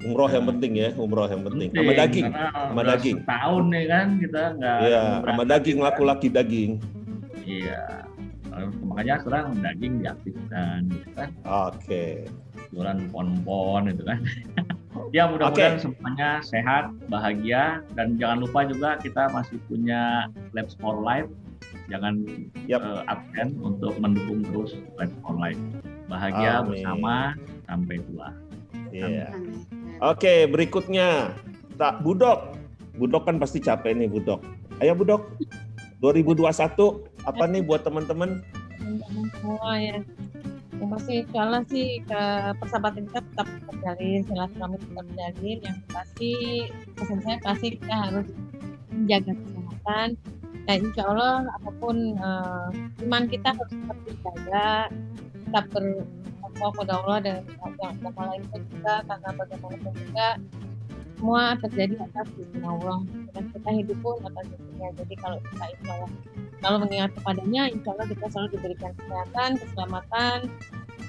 Umroh 0.00 0.32
yang 0.32 0.48
penting 0.48 0.80
ya, 0.80 0.88
umroh 0.96 1.28
yang 1.28 1.44
penting. 1.44 1.68
Sama 1.68 1.84
Penting, 1.84 2.00
daging, 2.00 2.26
karena 2.32 2.48
sama 2.56 2.82
daging. 2.88 3.16
setahun 3.20 3.64
nih 3.68 3.84
kan 3.84 4.06
kita 4.16 4.42
nggak 4.56 4.78
Iya, 4.80 5.00
sama 5.20 5.42
daging 5.44 5.78
laku 5.78 6.02
laki 6.08 6.28
daging. 6.32 6.72
iya 7.44 7.82
makanya 8.80 9.20
sekarang 9.20 9.60
daging 9.60 9.92
diaktifkan 10.00 10.88
gitu 10.88 11.08
kan 11.12 11.28
Oke. 11.44 12.24
jualan 12.72 12.98
pon-pon 13.08 13.92
gitu 13.92 14.02
kan 14.02 14.18
Ya 15.10 15.26
mudah-mudahan 15.26 15.78
semuanya 15.78 16.38
sehat, 16.40 16.90
bahagia, 17.06 17.82
dan 17.94 18.14
jangan 18.14 18.42
lupa 18.42 18.62
juga 18.62 18.94
kita 18.96 19.26
masih 19.30 19.58
punya 19.66 20.26
Labs 20.50 20.74
for 20.76 20.98
Life. 20.98 21.26
Jangan 21.90 22.14
yep. 22.70 22.80
uh, 22.80 23.02
absen 23.10 23.58
untuk 23.58 23.98
mendukung 23.98 24.46
terus 24.46 24.78
for 25.20 25.34
Life. 25.36 25.58
Bahagia 26.06 26.62
Amin. 26.62 26.80
bersama 26.82 27.14
sampai 27.66 27.96
tua. 28.06 28.28
Yeah. 28.90 29.30
Oke, 30.02 30.50
berikutnya 30.50 31.34
tak 31.78 32.02
Budok. 32.02 32.58
Budok 32.98 33.26
kan 33.26 33.36
pasti 33.38 33.62
capek 33.62 33.94
nih 33.94 34.10
Budok. 34.10 34.42
Ayo 34.82 34.94
Budok. 34.94 35.34
2021 36.00 36.48
apa 37.28 37.44
nih 37.44 37.60
buat 37.60 37.84
teman-teman? 37.84 38.40
Semua 39.36 39.76
ya. 39.76 40.00
Yang 40.80 40.90
pasti 40.96 41.12
insya 41.20 41.40
Allah 41.44 41.62
sih 41.68 42.00
ke 42.08 42.22
persahabatan 42.56 43.04
kita 43.04 43.20
tetap 43.20 43.48
terjalin, 43.68 44.20
silaturahmi 44.24 44.76
tetap 44.80 45.04
terjalin. 45.12 45.58
Yang 45.60 45.78
pasti 45.92 46.32
pesan 46.96 47.18
saya 47.20 47.36
pasti 47.44 47.66
kita 47.76 47.94
harus 47.94 48.26
menjaga 48.88 49.32
kesehatan. 49.36 50.08
Dan 50.66 50.76
insya 50.86 51.02
Allah 51.08 51.50
apa 51.50 51.70
pun 51.82 51.96
uh, 52.20 52.68
iman 53.02 53.24
kita 53.26 53.54
harus 53.54 53.72
tetap 53.74 53.98
dijaga, 54.06 54.70
tetap 55.46 55.64
bertakwa 55.72 56.68
kepada 56.74 56.92
Allah 57.02 57.18
dan 57.24 57.36
yang 57.80 57.96
lain 58.14 58.42
juga 58.70 58.94
karena 59.08 59.28
bagaimanapun 59.34 59.92
juga 59.96 60.28
semua 61.20 61.42
terjadi 61.60 61.94
atas 62.00 62.26
izin 62.38 62.62
Allah. 62.64 62.98
Dan 63.34 63.44
kita 63.50 63.70
hidup 63.82 63.98
pun 64.04 64.16
atas 64.24 64.46
izinnya 64.52 64.88
jadi 65.00 65.14
kalau 65.20 65.36
kita 65.42 65.64
insya 65.74 65.92
Allah 65.96 66.10
kalau 66.60 66.76
mengingat 66.84 67.10
kepadanya 67.16 67.62
insya 67.72 67.90
Allah 67.96 68.06
kita 68.08 68.24
selalu 68.28 68.48
diberikan 68.56 68.92
kesehatan 69.00 69.50
keselamatan 69.56 70.38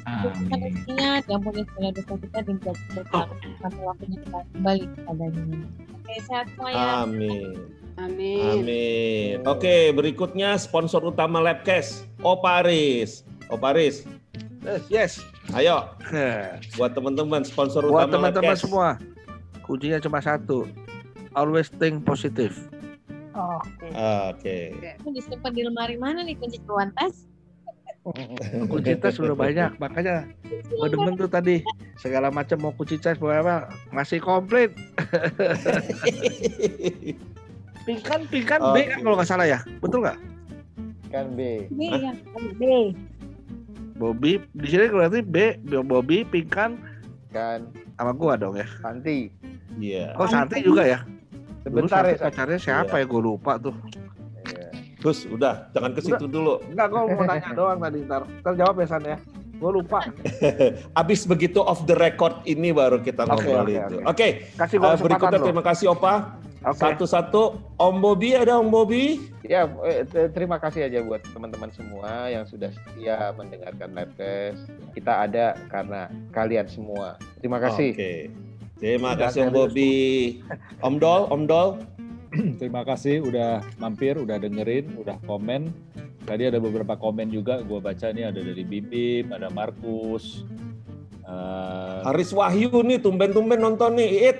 kita 0.02 0.56
rezekinya 0.58 1.12
diampuni 1.30 1.62
segala 1.70 1.90
dosa 1.94 2.14
kita 2.18 2.38
dan 2.42 2.56
dijadikan 2.58 3.28
sampai 3.62 3.84
waktunya 3.86 4.18
kita 4.26 4.40
kembali 4.58 4.84
kepadanya. 4.98 5.60
Oke 5.94 6.14
sehat 6.26 6.46
semua 6.56 6.70
ya. 6.74 6.86
Amin 7.06 7.81
Amin. 8.00 8.64
Amin. 8.64 9.36
Oke, 9.44 9.92
berikutnya 9.92 10.56
sponsor 10.56 11.04
utama 11.04 11.44
Labcast, 11.44 12.08
Oparis. 12.24 13.28
Oparis. 13.52 14.08
Yes, 14.62 14.82
yes. 14.88 15.12
Ayo. 15.58 15.90
Buat 16.78 16.96
teman-teman 16.96 17.44
sponsor 17.44 17.84
Buat 17.84 18.08
utama 18.08 18.32
teman-teman 18.32 18.56
Labcast. 18.56 18.64
semua, 18.70 18.90
kuncinya 19.66 20.00
cuma 20.00 20.24
satu. 20.24 20.70
Always 21.36 21.68
think 21.80 22.08
positive. 22.08 22.56
Oke. 23.32 23.88
Oke. 23.96 24.58
Ini 24.76 25.10
disimpan 25.16 25.52
di 25.56 25.64
lemari 25.64 25.96
mana 25.96 26.20
nih 26.24 26.36
kunci 26.36 26.60
keluar 26.68 26.92
tas? 27.00 27.28
Kunci 28.72 28.98
tas 28.98 29.22
udah 29.22 29.38
banyak, 29.38 29.78
makanya 29.78 30.26
gue 30.50 30.88
demen 30.90 31.14
tuh 31.14 31.30
tadi 31.30 31.62
segala 32.02 32.34
macam 32.34 32.58
mau 32.58 32.74
kunci 32.74 32.98
tas 32.98 33.22
apa 33.22 33.70
masih 33.94 34.18
komplit. 34.18 34.74
Pingkan, 37.82 38.30
pingkan 38.30 38.60
B 38.74 38.78
kan 38.86 39.00
kalau 39.02 39.16
nggak 39.18 39.30
salah 39.30 39.48
ya, 39.50 39.60
betul 39.82 40.06
nggak? 40.06 40.18
Kan 41.10 41.34
B. 41.34 41.66
B 41.74 41.80
ya, 41.90 42.14
B. 42.56 42.94
Bobby 43.98 44.42
di 44.58 44.68
sini 44.70 44.90
berarti 44.90 45.22
B, 45.22 45.62
Bobby, 45.86 46.26
pingkan, 46.26 46.78
Kan 47.32 47.72
sama 47.96 48.12
gua 48.12 48.36
dong 48.36 48.60
ya. 48.60 48.68
Santi. 48.84 49.32
Iya. 49.80 50.20
Oh 50.20 50.28
Santi 50.28 50.60
juga 50.60 50.84
ya? 50.84 51.00
Sebentar 51.64 52.04
ya, 52.04 52.18
pacarnya 52.20 52.60
siapa 52.60 52.96
ya? 53.00 53.06
Gue 53.08 53.22
lupa 53.24 53.56
tuh. 53.62 53.72
Terus 55.02 55.26
udah, 55.30 55.70
jangan 55.74 55.92
ke 55.98 56.02
situ 56.04 56.26
dulu. 56.30 56.62
Enggak, 56.70 56.88
gue 56.94 57.02
mau 57.10 57.24
nanya 57.26 57.52
doang 57.58 57.80
tadi 57.82 58.00
ntar. 58.06 58.22
Ntar 58.42 58.54
jawab 58.54 58.76
ya 58.82 58.88
San 58.90 59.04
ya. 59.06 59.18
Gue 59.58 59.72
lupa. 59.78 60.00
Abis 61.02 61.26
begitu 61.30 61.62
off 61.62 61.86
the 61.86 61.94
record 61.98 62.42
ini 62.50 62.74
baru 62.74 63.02
kita 63.02 63.26
ngobrol 63.30 63.66
oke, 63.66 63.74
itu. 63.74 63.98
oke. 64.02 64.10
Oke. 64.10 64.28
Kasih 64.58 64.76
gua 64.82 64.90
eh, 64.90 64.92
kesempatan 64.98 65.06
berikutnya 65.06 65.40
loh. 65.40 65.46
terima 65.48 65.64
kasih 65.64 65.86
Opa. 65.94 66.14
Oke. 66.62 66.78
Satu-satu 66.78 67.58
Om 67.74 67.96
Bobby 67.98 68.38
ada 68.38 68.62
Om 68.62 68.70
Bobby? 68.70 69.18
Ya, 69.42 69.66
eh, 69.82 70.06
terima 70.30 70.62
kasih 70.62 70.86
aja 70.86 71.02
buat 71.02 71.26
teman-teman 71.34 71.74
semua 71.74 72.30
yang 72.30 72.46
sudah 72.46 72.70
setia 72.70 73.34
mendengarkan 73.34 73.98
Labcast. 73.98 74.70
Kita 74.94 75.26
ada 75.26 75.58
karena 75.74 76.06
kalian 76.30 76.70
semua. 76.70 77.18
Terima 77.42 77.58
kasih. 77.58 77.98
Oke. 77.98 78.14
Terima 78.78 79.18
Udah 79.18 79.30
kasih 79.30 79.50
Om. 79.50 79.54
Bobby. 79.54 79.94
Om 80.86 80.96
Dol, 81.02 81.22
Om 81.34 81.44
Dol. 81.50 81.70
Terima 82.62 82.86
kasih 82.86 83.26
udah 83.26 83.66
mampir, 83.76 84.16
udah 84.16 84.38
dengerin, 84.38 84.94
udah 85.02 85.18
komen. 85.26 85.74
Tadi 86.24 86.46
ada 86.46 86.62
beberapa 86.62 86.94
komen 86.94 87.34
juga, 87.34 87.66
gue 87.66 87.82
baca 87.82 88.08
nih 88.14 88.30
ada 88.30 88.38
dari 88.38 88.62
Bibim, 88.62 89.34
ada 89.34 89.50
Markus. 89.50 90.46
eh, 91.26 92.00
Haris 92.06 92.30
Wahyu 92.32 92.70
nih 92.86 93.02
tumben-tumben 93.02 93.58
nonton 93.58 93.98
nih, 93.98 94.32
It. 94.32 94.40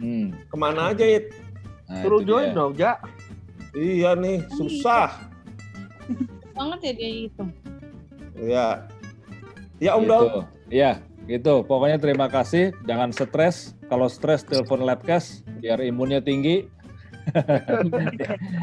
hmm, 0.00 0.48
Ke 0.48 0.56
mana 0.56 0.90
aja, 0.90 1.04
It? 1.04 1.30
Nah 1.88 2.04
Suruh 2.04 2.22
join 2.22 2.52
dong, 2.52 2.76
Ja. 2.76 3.00
Iya 3.72 4.16
nih, 4.16 4.44
susah. 4.52 5.12
banget 6.58 6.78
ya 6.82 6.92
dia 6.98 7.10
itu. 7.30 7.44
Ya. 8.42 8.66
Ya 9.78 9.90
Om. 9.94 10.04
Gitu. 10.04 10.40
Iya, 10.74 10.92
gitu. 11.30 11.54
Pokoknya 11.62 12.02
terima 12.02 12.26
kasih. 12.26 12.74
Jangan 12.82 13.14
stres. 13.14 13.78
Kalau 13.86 14.10
stres 14.10 14.42
telepon 14.42 14.82
Labcast 14.82 15.46
biar 15.62 15.78
imunnya 15.86 16.18
tinggi. 16.18 16.66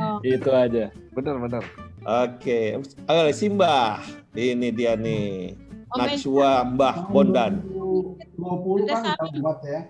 Oh. 0.01 0.17
Itu 0.25 0.49
aja. 0.49 0.89
Bener, 1.13 1.37
bener. 1.37 1.61
Oke. 2.01 2.81
Ayo 3.05 3.29
Simbah. 3.29 4.01
Ini 4.33 4.73
dia 4.73 4.97
nih. 4.97 5.53
Najwa 5.95 6.51
Mbah 6.75 6.95
Bondan. 7.09 7.53
2020 8.35 8.91
kan 8.91 9.01
kita 9.03 9.25
buat 9.39 9.59
ya. 9.63 9.81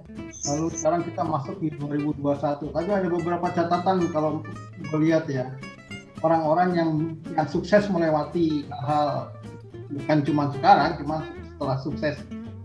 Lalu 0.53 0.65
sekarang 0.77 1.02
kita 1.03 1.22
masuk 1.26 1.56
di 1.57 1.69
2021. 1.82 2.69
Tapi 2.69 2.90
ada 2.94 3.07
beberapa 3.10 3.48
catatan 3.49 3.98
kalau 4.14 4.45
gue 4.77 4.99
lihat 5.02 5.26
ya. 5.26 5.49
Orang-orang 6.22 6.69
yang 6.73 6.90
yang 7.38 7.48
sukses 7.49 7.86
melewati 7.90 8.65
hal 8.86 9.30
bukan 9.94 10.18
cuma 10.26 10.49
sekarang, 10.53 10.98
cuma 10.98 11.26
setelah 11.53 11.77
sukses 11.82 12.15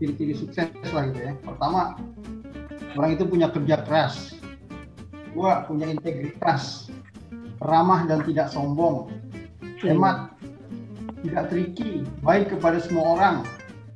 ciri-ciri 0.01 0.33
sukses 0.33 0.69
lah 0.93 1.05
gitu 1.13 1.21
ya. 1.21 1.33
Pertama, 1.45 1.97
orang 2.97 3.11
itu 3.17 3.25
punya 3.29 3.53
kerja 3.53 3.85
keras. 3.85 4.37
Dua, 5.37 5.69
punya 5.69 5.93
integritas. 5.93 6.89
Ramah 7.61 8.09
dan 8.09 8.25
tidak 8.25 8.49
sombong. 8.49 9.13
Hemat, 9.85 10.33
tidak 11.25 11.45
tricky, 11.53 12.05
baik 12.25 12.53
kepada 12.53 12.81
semua 12.81 13.17
orang. 13.19 13.37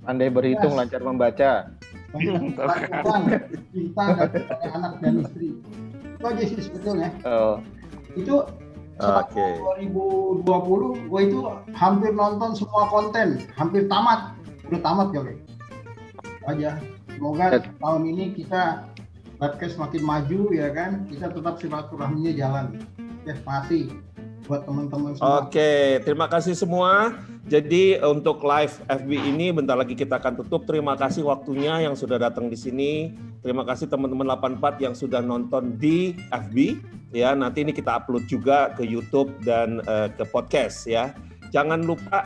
Pandai 0.04 0.28
berhitung, 0.28 0.76
Yes. 0.76 0.80
lancar 0.84 1.00
membaca. 1.00 1.50
Tuhan, 2.14 3.22
cinta 3.74 4.04
dan 4.30 4.70
anak 4.70 4.92
dan 5.02 5.14
istri. 5.26 5.48
Itu 6.14 6.24
aja 6.24 6.42
sih 6.46 6.60
sebetulnya. 6.62 7.10
Oh, 7.26 7.58
Itu 8.14 8.46
Oke. 8.94 9.46
2020 9.82 11.10
gue 11.10 11.20
itu 11.26 11.38
hampir 11.74 12.14
nonton 12.14 12.54
semua 12.54 12.86
konten, 12.86 13.42
hampir 13.58 13.90
tamat. 13.90 14.38
Udah 14.70 14.80
tamat 14.86 15.10
ya, 15.10 15.20
Oke. 15.26 15.34
Aja. 16.46 16.70
Semoga 17.10 17.58
tahun 17.82 18.02
ini 18.10 18.24
kita 18.38 18.86
podcast 19.42 19.74
makin 19.82 20.02
maju 20.06 20.40
ya 20.54 20.70
kan. 20.70 21.02
Kita 21.10 21.34
tetap 21.34 21.58
silaturahminya 21.58 22.32
jalan. 22.38 22.78
Ya, 23.26 23.34
makasih 23.42 23.90
buat 24.44 24.62
teman-teman 24.68 25.16
semua. 25.16 25.44
Oke, 25.44 26.00
terima 26.04 26.26
kasih 26.28 26.54
semua. 26.54 27.16
Jadi 27.44 28.00
untuk 28.00 28.40
live 28.40 28.72
FB 28.88 29.10
ini 29.12 29.52
bentar 29.52 29.76
lagi 29.76 29.92
kita 29.92 30.16
akan 30.16 30.40
tutup. 30.44 30.64
Terima 30.64 30.96
kasih 30.96 31.24
waktunya 31.28 31.84
yang 31.84 31.92
sudah 31.92 32.16
datang 32.16 32.48
di 32.48 32.56
sini. 32.56 33.12
Terima 33.44 33.64
kasih 33.68 33.88
teman-teman 33.88 34.24
84 34.32 34.80
yang 34.80 34.94
sudah 34.96 35.20
nonton 35.20 35.76
di 35.76 36.16
FB. 36.32 36.80
Ya, 37.12 37.36
nanti 37.36 37.62
ini 37.62 37.76
kita 37.76 38.00
upload 38.00 38.24
juga 38.26 38.72
ke 38.72 38.82
YouTube 38.82 39.30
dan 39.44 39.84
eh, 39.84 40.08
ke 40.12 40.24
podcast 40.28 40.88
ya. 40.88 41.12
Jangan 41.52 41.84
lupa 41.84 42.24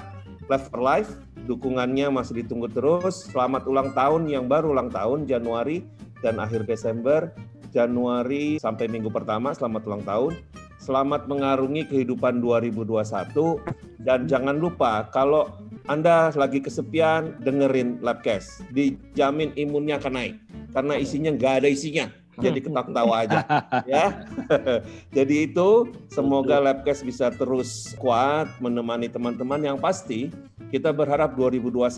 Live 0.49 0.71
for 0.71 0.81
Life 0.81 1.11
dukungannya 1.45 2.13
masih 2.13 2.45
ditunggu 2.45 2.69
terus. 2.71 3.29
Selamat 3.33 3.65
ulang 3.65 3.97
tahun 3.97 4.29
yang 4.29 4.47
baru 4.47 4.77
ulang 4.77 4.93
tahun 4.93 5.25
Januari 5.25 5.83
dan 6.21 6.37
akhir 6.39 6.69
Desember. 6.69 7.33
Januari 7.69 8.57
sampai 8.57 8.89
minggu 8.89 9.13
pertama 9.13 9.53
selamat 9.53 9.83
ulang 9.89 10.05
tahun. 10.05 10.33
Selamat 10.79 11.27
mengarungi 11.27 11.91
kehidupan 11.91 12.39
2021 12.39 13.03
dan 14.07 14.31
jangan 14.31 14.57
lupa 14.57 15.11
kalau 15.11 15.51
Anda 15.91 16.31
lagi 16.39 16.63
kesepian 16.63 17.43
dengerin 17.43 17.99
Labcast. 17.99 18.63
Dijamin 18.71 19.51
imunnya 19.59 19.99
akan 19.99 20.15
naik 20.15 20.35
karena 20.71 20.95
isinya 20.95 21.35
nggak 21.35 21.55
ada 21.65 21.69
isinya. 21.69 22.07
Jadi 22.39 22.63
ketawa 22.63 23.27
aja 23.27 23.43
ya. 23.91 24.23
Jadi 25.17 25.51
itu 25.51 25.91
semoga 26.07 26.63
Labcast 26.63 27.03
bisa 27.03 27.35
terus 27.35 27.99
kuat 27.99 28.47
menemani 28.63 29.11
teman-teman 29.11 29.59
yang 29.59 29.79
pasti 29.83 30.31
kita 30.71 30.95
berharap 30.95 31.35
2021 31.35 31.91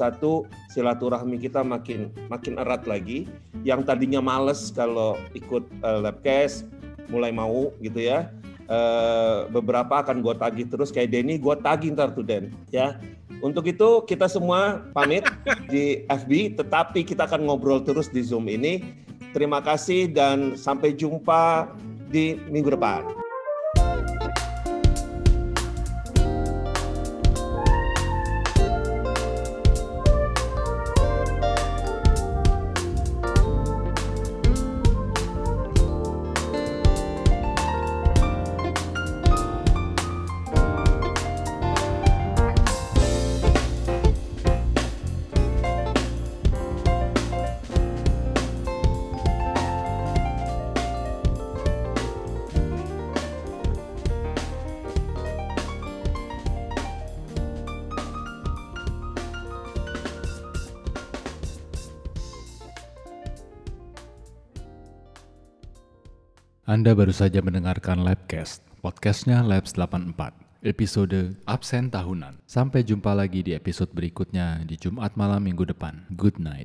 silaturahmi 0.73 1.37
kita 1.37 1.61
makin 1.61 2.09
makin 2.33 2.57
erat 2.57 2.89
lagi. 2.89 3.29
Yang 3.61 3.93
tadinya 3.93 4.25
males 4.25 4.73
kalau 4.73 5.21
ikut 5.37 5.69
uh, 5.85 6.01
Labcast 6.01 6.65
mulai 7.13 7.35
mau 7.35 7.75
gitu 7.85 8.01
ya. 8.01 8.33
Uh, 8.71 9.51
beberapa 9.51 9.99
akan 9.99 10.23
gue 10.23 10.35
tagih 10.39 10.67
terus 10.71 10.95
kayak 10.95 11.11
Denny, 11.11 11.43
gue 11.43 11.55
tagih 11.59 11.91
ntar 11.91 12.15
tuh 12.15 12.23
Den 12.23 12.55
ya. 12.71 13.03
Untuk 13.43 13.67
itu 13.67 14.07
kita 14.07 14.31
semua 14.31 14.87
pamit 14.95 15.27
di 15.73 16.07
FB, 16.07 16.55
tetapi 16.55 17.03
kita 17.03 17.27
akan 17.27 17.51
ngobrol 17.51 17.83
terus 17.83 18.07
di 18.07 18.23
Zoom 18.23 18.47
ini. 18.47 18.85
Terima 19.35 19.59
kasih 19.59 20.15
dan 20.15 20.55
sampai 20.55 20.95
jumpa 20.95 21.67
di 22.15 22.39
minggu 22.47 22.75
depan. 22.79 23.30
Anda 66.81 66.97
baru 66.97 67.13
saja 67.13 67.45
mendengarkan 67.45 68.01
Labcast, 68.01 68.65
podcastnya 68.81 69.45
Labs 69.45 69.77
84, 69.77 70.33
episode 70.65 71.37
absen 71.45 71.93
tahunan. 71.93 72.41
Sampai 72.49 72.81
jumpa 72.81 73.13
lagi 73.13 73.45
di 73.45 73.53
episode 73.53 73.93
berikutnya 73.93 74.65
di 74.65 74.81
Jumat 74.81 75.13
malam 75.13 75.45
minggu 75.45 75.69
depan. 75.69 76.09
Good 76.17 76.41
night. 76.41 76.65